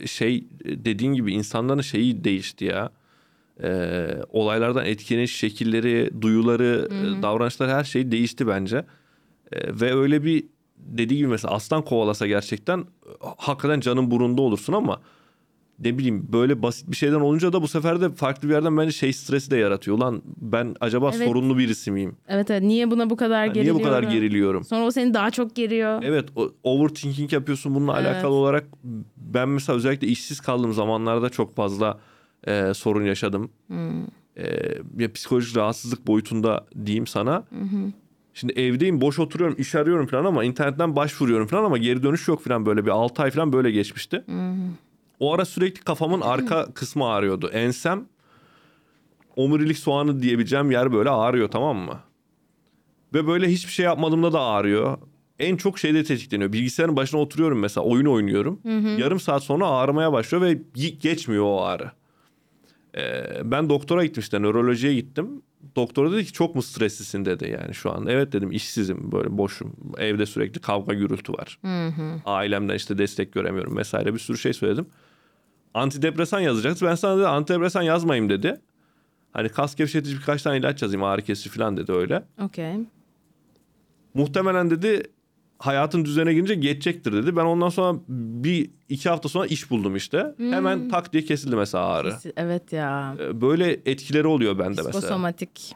[0.02, 2.90] e, şey dediğin gibi insanların şeyi değişti ya.
[3.64, 8.86] E, olaylardan etkileniş şekilleri, duyuları, e, davranışları her şey değişti bence.
[9.52, 10.44] E, ve öyle bir
[10.78, 12.86] dediği gibi mesela aslan kovalasa gerçekten
[13.38, 15.02] hakikaten canın burunda olursun ama
[15.80, 18.92] ne bileyim böyle basit bir şeyden olunca da bu sefer de farklı bir yerden bence
[18.92, 19.98] şey stresi de yaratıyor.
[19.98, 21.28] Ulan ben acaba Evet.
[21.28, 22.16] sorunlu birisi miyim?
[22.28, 23.82] Evet evet niye buna bu kadar Yani geriliyorum?
[23.82, 24.64] niye bu kadar geriliyorum?
[24.64, 26.04] Sonra o seni daha çok geriyor.
[26.04, 28.06] Evet o- overthinking yapıyorsun bununla Evet.
[28.16, 28.66] alakalı olarak
[29.18, 32.00] ben mesela özellikle işsiz kaldığım zamanlarda çok fazla
[32.48, 33.50] e, sorun yaşadım.
[33.68, 34.04] Hmm.
[34.38, 34.44] E,
[34.98, 37.44] ya psikolojik rahatsızlık boyutunda diyeyim sana.
[38.34, 42.44] Şimdi evdeyim boş oturuyorum iş arıyorum falan ama internetten başvuruyorum falan ama geri dönüş yok
[42.44, 44.24] falan böyle bir 6 ay falan böyle geçmişti.
[45.20, 47.50] O ara sürekli kafamın arka kısmı ağrıyordu.
[47.54, 48.06] Ensem
[49.36, 52.00] omurilik soğanı diyebileceğim yer böyle ağrıyor tamam mı?
[53.14, 54.98] Ve böyle hiçbir şey yapmadığımda da ağrıyor.
[55.40, 56.54] En çok şeyde tetikleniyor.
[56.54, 58.60] Bilgisayarın başına oturuyorum mesela oyun oynuyorum.
[59.00, 61.92] Yarım saat sonra ağrımaya başlıyor ve ge- geçmiyor o ağrı.
[62.98, 65.42] Ee, ben doktora gittim işte nörolojiye gittim.
[65.76, 68.08] Doktor dedi ki çok mu streslisin dedi yani şu an.
[68.08, 69.76] Evet dedim işsizim böyle boşum.
[69.98, 71.60] Evde sürekli kavga gürültü var.
[72.26, 74.86] Ailemden işte destek göremiyorum vesaire bir sürü şey söyledim.
[75.74, 76.86] Antidepresan yazacaktı.
[76.86, 78.62] Ben sana dedi antidepresan yazmayayım dedi.
[79.32, 82.24] Hani kas gevşetici birkaç tane ilaç yazayım ağrı kesici falan dedi öyle.
[82.42, 82.76] Okey.
[84.14, 85.04] Muhtemelen dedi
[85.60, 87.36] hayatın düzene girince geçecektir dedi.
[87.36, 90.36] Ben ondan sonra bir iki hafta sonra iş buldum işte.
[90.38, 92.14] Hemen tak diye kesildi mesela ağrı.
[92.38, 93.16] Evet ya.
[93.20, 94.90] Ee, Böyle etkileri oluyor bende mesela.
[94.92, 95.76] Psikosomatik.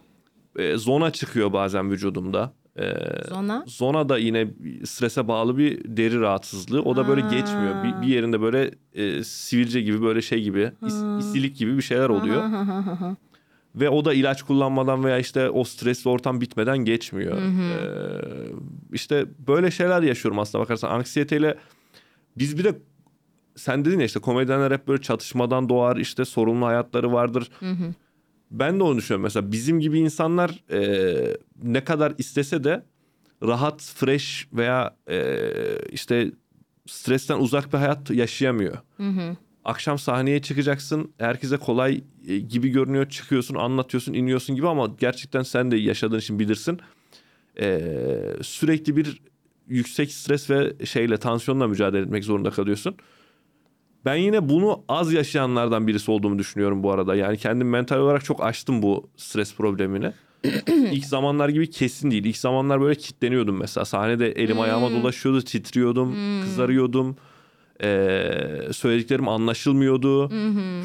[0.60, 2.54] Ee, zona çıkıyor bazen vücudumda.
[2.80, 2.94] Ee,
[3.30, 3.64] Zona?
[3.68, 4.48] Zona da yine
[4.84, 6.82] strese bağlı bir deri rahatsızlığı.
[6.82, 7.30] O da böyle Ha.
[7.30, 7.84] geçmiyor.
[7.84, 12.10] Bir, bir yerinde böyle e, sivilce gibi böyle şey gibi, is- isilik gibi bir şeyler
[12.10, 12.44] oluyor.
[13.76, 17.38] Ve o da ilaç kullanmadan veya işte o stresli ortam bitmeden geçmiyor.
[17.72, 18.52] Ee,
[18.94, 20.90] işte böyle şeyler yaşıyorum aslında bakarsan.
[20.90, 21.58] Anksiyeteyle
[22.38, 22.76] biz bir de
[23.56, 27.50] sen dedin ya işte komedyenler hep böyle çatışmadan doğar işte sorunlu hayatları vardır.
[28.52, 32.84] Ben de onu düşünüyorum mesela bizim gibi insanlar e, ne kadar istese de
[33.44, 35.38] rahat, fresh veya e,
[35.92, 36.32] işte
[36.88, 38.78] stresten uzak bir hayat yaşayamıyor.
[39.66, 41.14] Akşam sahneye çıkacaksın.
[41.18, 43.10] Herkese kolay e, gibi görünüyor.
[43.10, 46.80] Çıkıyorsun, anlatıyorsun, iniyorsun gibi ama gerçekten sen de yaşadığın için bilirsin.
[47.60, 47.80] E,
[48.42, 49.22] sürekli bir
[49.68, 52.96] yüksek stres ve şeyle tansiyonla mücadele etmek zorunda kalıyorsun.
[54.06, 57.16] Ben yine bunu az yaşayanlardan birisi olduğumu düşünüyorum bu arada.
[57.16, 60.12] Yani kendim mental olarak çok aştım bu stres problemini.
[60.68, 62.26] İlk zamanlar gibi kesin değil.
[62.26, 63.86] İlk zamanlar böyle kitleniyordum mesela.
[63.86, 67.16] Sahnede elim ayağıma dolaşıyordu, titriyordum, kızarıyordum.
[67.84, 70.30] Ee, söylediklerim anlaşılmıyordu.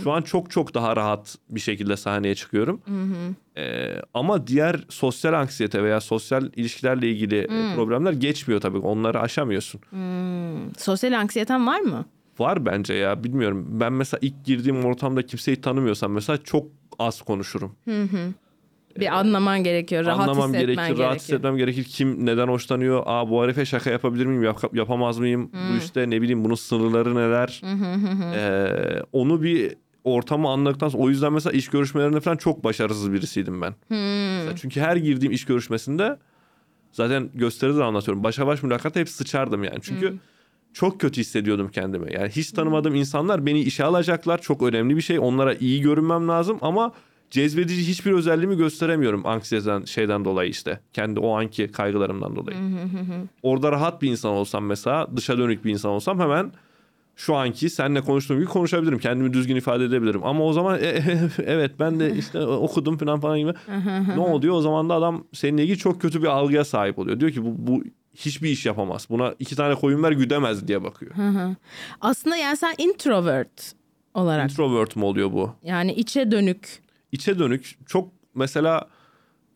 [0.05, 2.81] Şu an çok çok daha rahat bir şekilde sahneye çıkıyorum.
[3.57, 8.79] Ee, ama diğer sosyal anksiyete veya sosyal ilişkilerle ilgili e, problemler geçmiyor tabii.
[8.79, 9.81] Onları aşamıyorsun.
[10.79, 12.05] Sosyal anksiyeten var mı?
[12.39, 13.67] Var bence ya bilmiyorum.
[13.71, 16.67] Ben mesela ilk girdiğim ortamda kimseyi tanımıyorsam mesela çok
[16.99, 17.73] az konuşurum.
[18.97, 20.05] Bir anlaman gerekiyor.
[20.05, 21.09] Rahat Anlamam hissetmen gerekir, gerekiyor.
[21.09, 21.85] rahat hissetmem gerekir.
[21.85, 23.03] Kim neden hoşlanıyor?
[23.07, 24.43] Aa bu herife şaka yapabilir miyim?
[24.43, 25.51] Yap- yapamaz mıyım?
[25.73, 27.63] Bu işte ne bileyim bunun sınırları neler?
[28.35, 29.75] Ee, onu bir
[30.05, 33.75] ortamı anladıktan sonra o yüzden mesela iş görüşmelerinde falan çok başarısız birisiydim ben.
[33.91, 36.19] Mesela çünkü her girdiğim iş görüşmesinde
[36.93, 38.25] zaten gösteride de anlatıyorum.
[38.25, 39.79] Başa baş mülakatta hep sıçardım yani.
[39.83, 40.15] Çünkü
[40.73, 42.13] çok kötü hissediyordum kendimi.
[42.15, 44.41] Yani hiç tanımadığım insanlar beni işe alacaklar.
[44.41, 45.19] Çok önemli bir şey.
[45.19, 46.93] Onlara iyi görünmem lazım ama
[47.31, 50.81] cezbedici hiçbir özelliğimi gösteremiyorum anksiyeten şeyden dolayı işte.
[50.93, 52.57] Kendi o anki kaygılarımdan dolayı.
[53.43, 56.53] Orada rahat bir insan olsam mesela dışa dönük bir insan olsam hemen
[57.17, 58.99] şu anki seninle konuştuğum gibi konuşabilirim.
[58.99, 60.25] Kendimi düzgün ifade edebilirim.
[60.25, 61.03] Ama o zaman "E,
[61.47, 63.53] evet ben de işte okudum falan falan gibi.
[64.17, 64.55] ne oluyor?
[64.55, 67.21] O zaman da adam seninle ilgili çok kötü bir algıya sahip oluyor.
[67.21, 69.07] Diyor ki bu, bu hiçbir iş yapamaz.
[69.11, 71.13] Buna iki tane koyun ver güdemez diye bakıyor.
[72.01, 73.73] Aslında yani sen introvert
[74.15, 75.51] olarak Introvert mu oluyor bu?
[75.63, 76.88] yani içe dönük.
[77.13, 78.89] İçe dönük çok mesela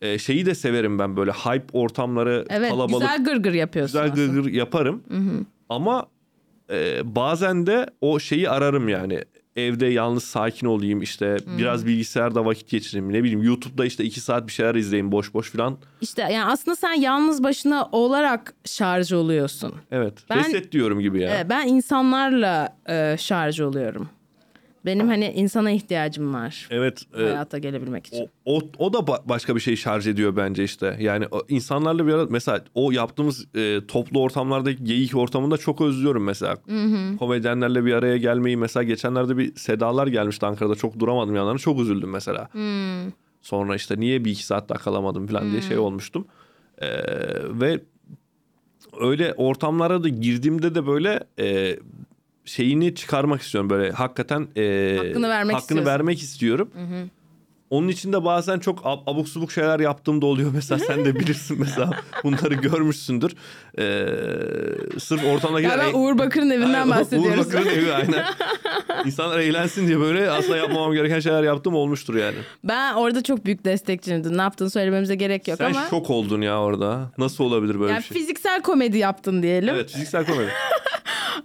[0.01, 4.33] e, şeyi de severim ben böyle hype ortamları Evet kalabalık güzel gırgır yapıyorsun güzel aslında.
[4.41, 5.03] gırgır yaparım.
[5.69, 6.07] Ama
[6.69, 9.23] e, bazen de o şeyi ararım yani.
[9.55, 14.47] Evde yalnız sakin olayım işte biraz bilgisayarda vakit geçireyim ne bileyim YouTube'da işte iki saat
[14.47, 15.77] bir şeyler izleyeyim boş boş filan.
[16.01, 19.75] İşte yani aslında sen yalnız başına olarak şarj oluyorsun.
[19.91, 21.35] Evet Ben- reset diyorum gibi ya.
[21.35, 24.09] Evet, ben insanlarla e, şarj oluyorum.
[24.85, 26.67] Benim hani insana ihtiyacım var.
[26.71, 28.29] Evet e, Hayata gelebilmek için.
[28.45, 30.97] o, o, o da ba- başka bir şey şarj ediyor bence işte.
[30.99, 36.57] Yani insanlarla bir arada mesela o yaptığımız e, toplu ortamlardaki geyik ortamında çok özlüyorum mesela.
[37.19, 42.09] Komedyenlerle bir araya gelmeyi mesela geçenlerde bir Sedalar gelmişti Ankara'da çok duramadım yanlarına çok üzüldüm
[42.09, 42.49] mesela.
[43.41, 46.25] Sonra işte niye bir iki saat daha kalamadım falan diye şey olmuştum.
[46.77, 46.87] E,
[47.49, 47.79] ve
[49.01, 51.77] öyle ortamlara da girdiğimde de böyle e,
[52.45, 55.85] şeyini çıkarmak istiyorum böyle hakikaten e, Hakkını vermek hakkını istiyorsun.
[55.85, 56.71] vermek istiyorum.
[57.73, 60.51] Onun için de bazen çok ab- abuk subuk şeyler yaptığım da oluyor.
[60.53, 61.89] Mesela sen de bilirsin mesela
[62.23, 63.35] bunları görmüşsündür.
[63.79, 65.77] Ee, sırf ortamdakiler...
[65.77, 67.39] Ya ben Uğur Bakır'ın evinden Aynen, bahsediyoruz.
[67.39, 68.25] Uğur Bakır'ın evi aynen.
[69.05, 72.35] İnsanlar eğlensin diye böyle aslında yapmamam gereken şeyler yaptım olmuştur yani.
[72.63, 74.37] Ben orada çok büyük destekçindim.
[74.37, 75.87] Ne yaptığını söylememize gerek yok Sen ama.
[75.89, 77.11] şok oldun ya orada.
[77.17, 78.17] Nasıl olabilir böyle yani bir şey?
[78.17, 79.75] fiziksel komedi yaptın diyelim.
[79.75, 80.49] Evet fiziksel komedi.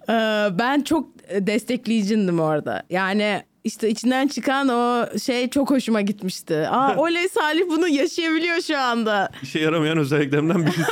[0.08, 2.82] Ee, ben çok destekleyicindim orada.
[2.90, 6.68] Yani işte içinden çıkan o şey çok hoşuma gitmişti.
[6.68, 9.30] Aa oley Salih bunu yaşayabiliyor şu anda.
[9.42, 10.82] İşe yaramayan özelliklerimden birisi.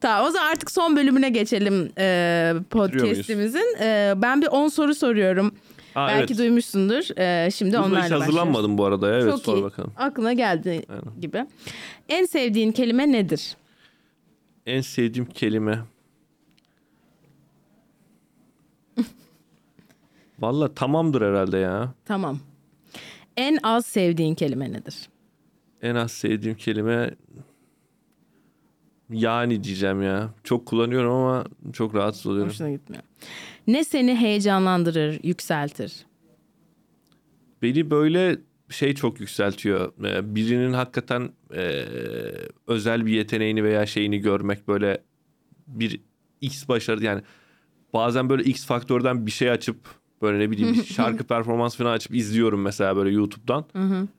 [0.00, 3.76] Tamam o zaman artık son bölümüne geçelim e, podcastimizin.
[3.80, 5.54] E, ben bir 10 soru soruyorum.
[5.94, 6.38] Aa, Belki evet.
[6.38, 7.18] duymuşsundur.
[7.18, 8.26] E, şimdi Bununla onlarla hiç başlıyoruz.
[8.26, 9.08] hazırlanmadım bu arada.
[9.08, 9.14] ya.
[9.18, 9.62] Evet Çok sor iyi.
[9.62, 9.92] bakalım.
[9.96, 10.82] Aklına geldi
[11.20, 11.46] gibi.
[12.08, 13.56] En sevdiğin kelime nedir?
[14.66, 15.78] En sevdiğim kelime.
[20.38, 21.94] Valla tamamdır herhalde ya.
[22.04, 22.38] Tamam.
[23.36, 25.08] En az sevdiğin kelime nedir?
[25.82, 27.10] En az sevdiğim kelime
[29.10, 30.30] yani diyeceğim ya.
[30.44, 32.50] Çok kullanıyorum ama çok rahatsız oluyorum.
[32.50, 33.02] Hoşuna gitmiyor.
[33.66, 36.06] Ne seni heyecanlandırır, yükseltir?
[37.62, 38.38] Beni böyle
[38.70, 39.92] şey çok yükseltiyor.
[40.04, 41.84] Ee, Birinin hakikaten e,
[42.66, 45.02] özel bir yeteneğini veya şeyini görmek böyle
[45.66, 46.00] bir
[46.40, 47.22] X başarı yani
[47.92, 49.78] bazen böyle X faktörden bir şey açıp
[50.22, 53.64] böyle ne bileyim şarkı performans falan açıp izliyorum mesela böyle YouTube'dan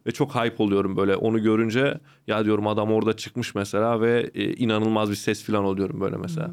[0.07, 4.53] ve çok hype oluyorum böyle onu görünce ya diyorum adam orada çıkmış mesela ve e,
[4.53, 6.51] inanılmaz bir ses falan oluyorum böyle mesela.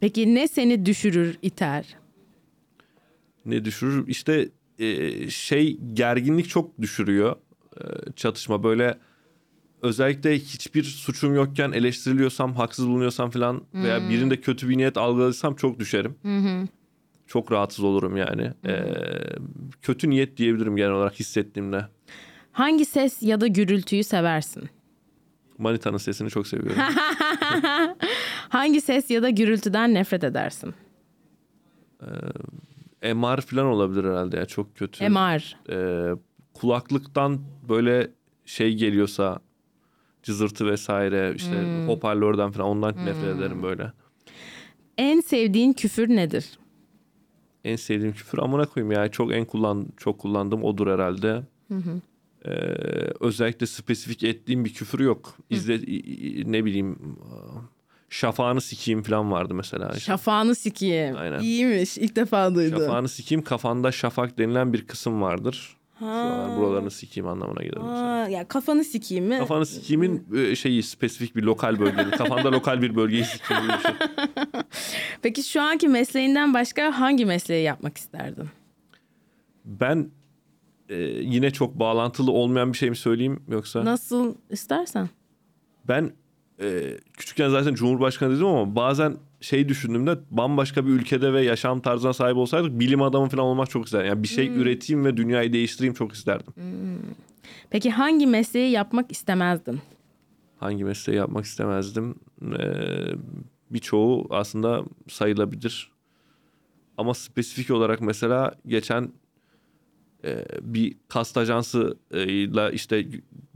[0.00, 1.96] Peki ne seni düşürür, iter?
[3.46, 4.08] ne düşürür?
[4.08, 4.48] İşte
[4.78, 7.36] e, şey gerginlik çok düşürüyor
[7.76, 8.98] e, çatışma böyle
[9.82, 15.78] özellikle hiçbir suçum yokken eleştiriliyorsam haksız bulunuyorsam falan veya birinde kötü bir niyet algıladıysam çok
[15.78, 16.14] düşerim.
[17.26, 18.52] Çok rahatsız olurum yani.
[18.66, 18.84] E,
[19.82, 21.86] kötü niyet diyebilirim genel olarak hissettiğimde.
[22.52, 24.68] Hangi ses ya da gürültüyü seversin?
[25.58, 26.82] Manita'nın sesini çok seviyorum.
[28.48, 30.74] Hangi ses ya da gürültüden nefret edersin?
[33.14, 35.08] MR falan olabilir herhalde ya çok kötü.
[35.08, 35.56] MR.
[35.70, 36.08] E,
[36.54, 38.10] kulaklıktan böyle
[38.44, 39.38] şey geliyorsa
[40.22, 43.92] cızırtı vesaire işte hoparlörden falan ondan nefret ederim böyle.
[44.98, 46.58] En sevdiğin küfür nedir?
[47.64, 51.42] En sevdiğim küfür amına koyayım ya çok en kullan çok kullandığım odur herhalde.
[52.44, 52.50] Ee,
[53.20, 55.36] özellikle spesifik ettiğim bir küfür yok.
[55.50, 56.98] İzle i- ne bileyim
[58.08, 59.92] şafağını sikeyim falan vardı mesela.
[59.98, 61.16] Şafağını sikeyim.
[61.16, 61.40] Aynen.
[61.40, 61.98] İyiymiş.
[61.98, 62.78] İlk defa duydum.
[62.78, 65.76] Şafağını sikeyim kafanda şafak denilen bir kısım vardır.
[66.02, 67.76] Şuralar, buralarını sikeyim anlamına gelir.
[67.76, 68.28] mesela.
[68.28, 69.38] Ya kafanı sikeyim mi?
[69.38, 72.10] Kafanı sikimin e, şeyi spesifik bir lokal bölge.
[72.16, 73.92] Kafanda lokal bir bölgeyi sikeyim gibi bir şey.
[75.22, 78.48] Peki şu anki mesleğinden başka hangi mesleği yapmak isterdin?
[79.64, 80.10] Ben
[80.88, 83.84] e, yine çok bağlantılı olmayan bir şey mi söyleyeyim yoksa?
[83.84, 85.08] Nasıl istersen.
[85.88, 86.12] Ben
[86.60, 92.12] e, küçükken zaten Cumhurbaşkanı dedim ama bazen şey düşündüğümde bambaşka bir ülkede ve yaşam tarzına
[92.12, 94.06] sahip olsaydık bilim adamı falan olmak çok isterdim.
[94.06, 96.52] Yani bir şey üreteyim ve dünyayı değiştireyim çok isterdim.
[97.70, 99.80] Peki hangi mesleği yapmak istemezdin?
[100.60, 102.14] Hangi mesleği yapmak istemezdim?
[102.42, 102.64] E,
[103.70, 105.90] birçoğu aslında sayılabilir.
[106.98, 109.12] Ama spesifik olarak mesela geçen
[110.62, 113.06] bir kast ajansıyla işte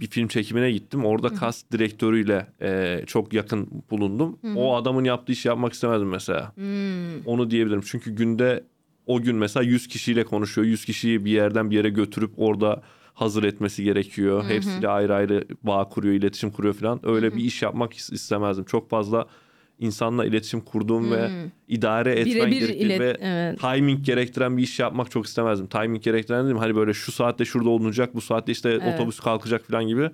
[0.01, 1.05] bir film çekimine gittim.
[1.05, 4.39] Orada kast direktörüyle e, çok yakın bulundum.
[4.57, 6.53] O adamın yaptığı işi yapmak istemezdim mesela.
[7.27, 7.81] Onu diyebilirim.
[7.87, 8.65] Çünkü günde
[9.07, 10.67] o gün mesela 100 kişiyle konuşuyor.
[10.67, 12.83] 100 kişiyi bir yerden bir yere götürüp orada
[13.15, 14.45] hazır etmesi gerekiyor.
[14.55, 17.01] Hepsiyle ayrı ayrı bağ kuruyor, iletişim kuruyor falan.
[17.09, 18.65] Öyle bir iş yapmak is- istemezdim.
[18.65, 19.27] Çok fazla
[19.79, 21.31] insanla iletişim kurduğum ve
[21.69, 23.61] idare etmen Birebir gerektiği ilet- ve evet.
[23.61, 25.67] timing gerektiren bir iş yapmak çok istemezdim.
[25.67, 28.95] Timing gerektiren dedim hani böyle şu saatte şurada olunacak, bu saatte işte Evet.
[28.95, 30.11] otobüs kalkacak falan gibi.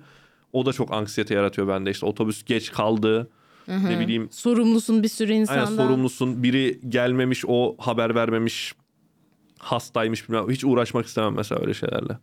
[0.53, 1.91] O da çok anksiyete yaratıyor bende.
[1.91, 3.29] İşte otobüs geç kaldı.
[3.67, 5.65] Ne bileyim Sorumlusun bir sürü Aynen insandan.
[5.83, 6.43] sorumlusun.
[6.43, 8.73] Biri gelmemiş, o haber vermemiş.
[9.63, 10.49] Hastaymış bilmem.
[10.49, 12.17] Hiç uğraşmak istemem mesela öyle şeylerle.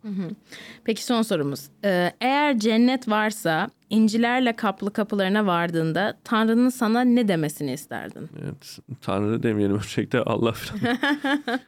[0.83, 1.69] Peki son sorumuz.
[1.85, 8.29] Ee, eğer cennet varsa incilerle kaplı kapılarına vardığında Tanrı'nın sana ne demesini isterdin?
[8.43, 8.79] Evet.
[9.01, 10.97] Tanrı demeyelim ölçekte Allah falan.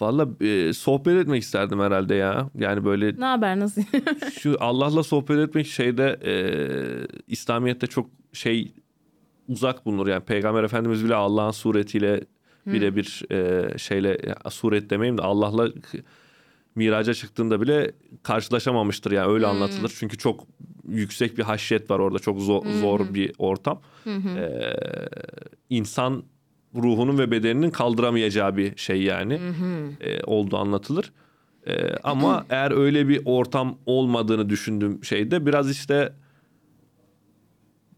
[0.00, 2.50] Valla e, sohbet etmek isterdim herhalde ya.
[2.58, 3.82] Yani böyle Ne haber nasıl?
[4.40, 6.34] şu Allah'la sohbet etmek şeyde e,
[7.28, 8.74] İslamiyet'te çok şey
[9.48, 10.06] uzak bulunur.
[10.06, 12.20] Yani Peygamber Efendimiz bile Allah'ın suretiyle
[12.66, 15.68] birebir e, şeyle ya, suret demeyeyim de Allah'la
[16.74, 17.92] miraca çıktığında bile
[18.22, 19.12] karşılaşamamıştır.
[19.12, 19.92] Yani öyle anlatılır.
[19.98, 20.46] Çünkü çok
[20.88, 22.18] yüksek bir haşyet var orada.
[22.18, 23.80] Çok zor, zor bir ortam.
[24.06, 24.62] E,
[25.70, 26.24] insan
[26.74, 29.40] ruhunun ve bedeninin kaldıramayacağı bir şey yani
[30.00, 31.12] e, olduğu anlatılır.
[31.66, 36.12] E, ama eğer öyle bir ortam olmadığını düşündüğüm şeyde biraz işte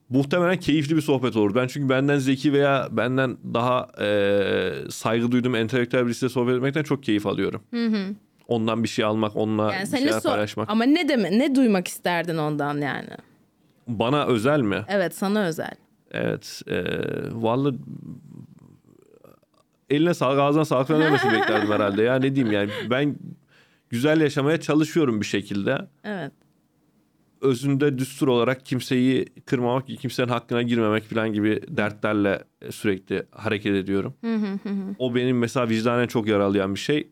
[0.09, 1.55] muhtemelen keyifli bir sohbet olur.
[1.55, 7.03] Ben çünkü benden zeki veya benden daha e, saygı duyduğum entelektüel birisiyle sohbet etmekten çok
[7.03, 7.62] keyif alıyorum.
[8.49, 10.70] Ondan bir şey almak, onunla Yani bir şeyler sor- paylaşmak.
[10.70, 13.09] ama ne deme ne duymak isterdin ondan yani?
[13.89, 14.85] Bana özel mi?
[14.89, 15.74] Evet sana özel.
[16.11, 16.62] Evet.
[16.69, 16.85] E,
[17.33, 17.74] vallahi
[19.91, 22.03] eline sağlık ağzına sağlık falan demesini beklerdim herhalde.
[22.03, 23.16] Ya ne diyeyim yani ben
[23.91, 25.78] güzel yaşamaya çalışıyorum bir şekilde.
[26.05, 26.33] Evet.
[27.41, 34.15] Özünde düstur olarak kimseyi kırmamak, kimsenin hakkına girmemek falan gibi dertlerle sürekli hareket ediyorum.
[34.99, 37.09] O benim mesela vicdanen çok yaralayan bir şey.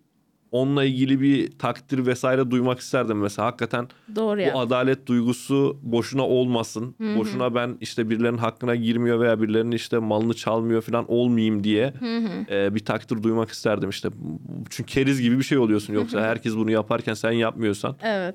[0.51, 3.47] Onunla ilgili bir takdir vesaire duymak isterdim mesela.
[3.47, 4.55] Hakikaten Doğru ya.
[4.55, 6.95] bu adalet duygusu boşuna olmasın.
[7.17, 11.95] Boşuna ben işte birilerinin hakkına girmiyor veya birilerinin işte malını çalmıyor falan olmayayım diye
[12.51, 14.09] e, bir takdir duymak isterdim işte.
[14.71, 18.35] Çünkü keriz gibi bir şey oluyorsun yoksa herkes bunu yaparken sen yapmıyorsan Evet.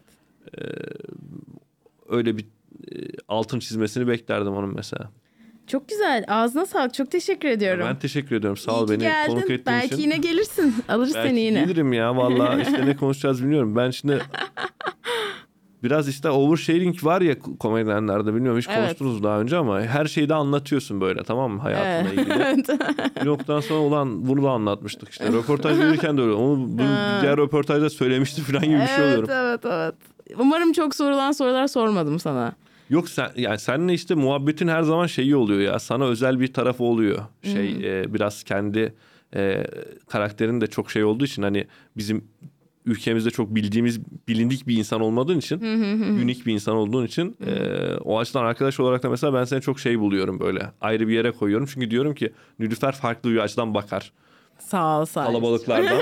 [2.09, 2.47] Öyle bir e,
[3.27, 5.09] altın çizmesini beklerdim onun mesela.
[5.67, 6.25] Çok güzel.
[6.27, 6.93] Ağzına sağlık.
[6.93, 7.85] Çok teşekkür ediyorum.
[7.89, 8.57] Ben teşekkür ediyorum.
[8.57, 9.31] Sağ ol beni geldin.
[9.31, 9.97] konuk ettiğin Belki için.
[9.97, 10.75] yine gelirsin.
[10.87, 11.59] Alırız Belki seni yine.
[11.59, 13.75] gelirim ya vallahi işte ne konuşacağız bilmiyorum.
[13.75, 14.21] Ben şimdi
[15.83, 18.77] biraz işte oversharing var ya komedyenlerde bilmiyorum hiç Evet.
[18.79, 22.33] konuştunuz daha önce ama her şeyi de anlatıyorsun böyle tamam mı hayatınla ilgili.
[22.39, 22.69] Evet.
[23.21, 25.27] Bir noktadan sonra ulan bunu da anlatmıştık işte.
[25.27, 26.33] Röportaj verirken de öyle.
[26.33, 26.81] Onu bu
[27.21, 29.29] diğer röportajda söylemişti falan gibi bir şey evet, oluyorum.
[29.31, 29.95] evet, evet.
[30.37, 32.53] Umarım çok sorulan sorular sormadım sana.
[32.89, 35.79] Yok sen yani seninle işte muhabbetin her zaman şeyi oluyor ya.
[35.79, 37.19] Sana özel bir tarafı oluyor.
[37.43, 37.69] Şey
[38.01, 38.93] e, biraz kendi
[39.35, 39.67] e,
[40.07, 42.27] karakterin de çok şey olduğu için hani bizim
[42.85, 45.61] ülkemizde çok bildiğimiz bilindik bir insan olmadığın için
[46.23, 47.53] unik bir insan olduğun için e,
[47.95, 51.31] o açıdan arkadaş olarak da mesela ben seni çok şey buluyorum böyle ayrı bir yere
[51.31, 54.11] koyuyorum çünkü diyorum ki Nilüfer farklı bir açıdan bakar
[54.59, 55.25] Sağ ol sağ ol.
[55.25, 56.01] kalabalıklardan.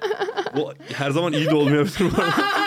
[0.56, 2.22] Bu her zaman iyi de olmayabilir bu.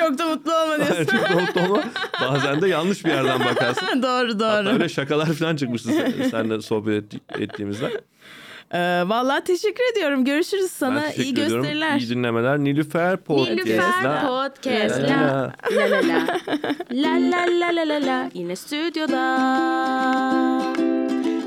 [0.00, 1.04] çok da mutlu olma diyorsun.
[1.16, 1.82] çok da mutlu olma.
[2.20, 3.86] Bazen de yanlış bir yerden bakarsın.
[4.02, 4.48] doğru doğru.
[4.48, 7.90] Hatta öyle şakalar falan çıkmıştı sen, seninle sohbet et, ettiğimizde.
[8.72, 10.24] Ee, vallahi teşekkür ediyorum.
[10.24, 11.02] Görüşürüz sana.
[11.16, 11.56] Ben İyi ediyorum.
[11.56, 11.98] gösteriler.
[11.98, 12.58] İyi dinlemeler.
[12.58, 13.50] Nilüfer Podcast.
[13.50, 15.00] Nilüfer Podcast.
[15.00, 16.26] La la la la.
[16.92, 18.30] La la la la la la.
[18.34, 19.22] Yine stüdyoda.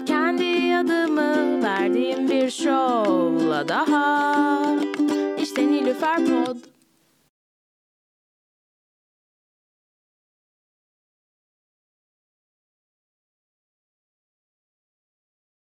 [0.07, 4.35] Kendi adımı verdiğim bir şovla daha.
[5.41, 6.72] İşte Nilüfer Pod.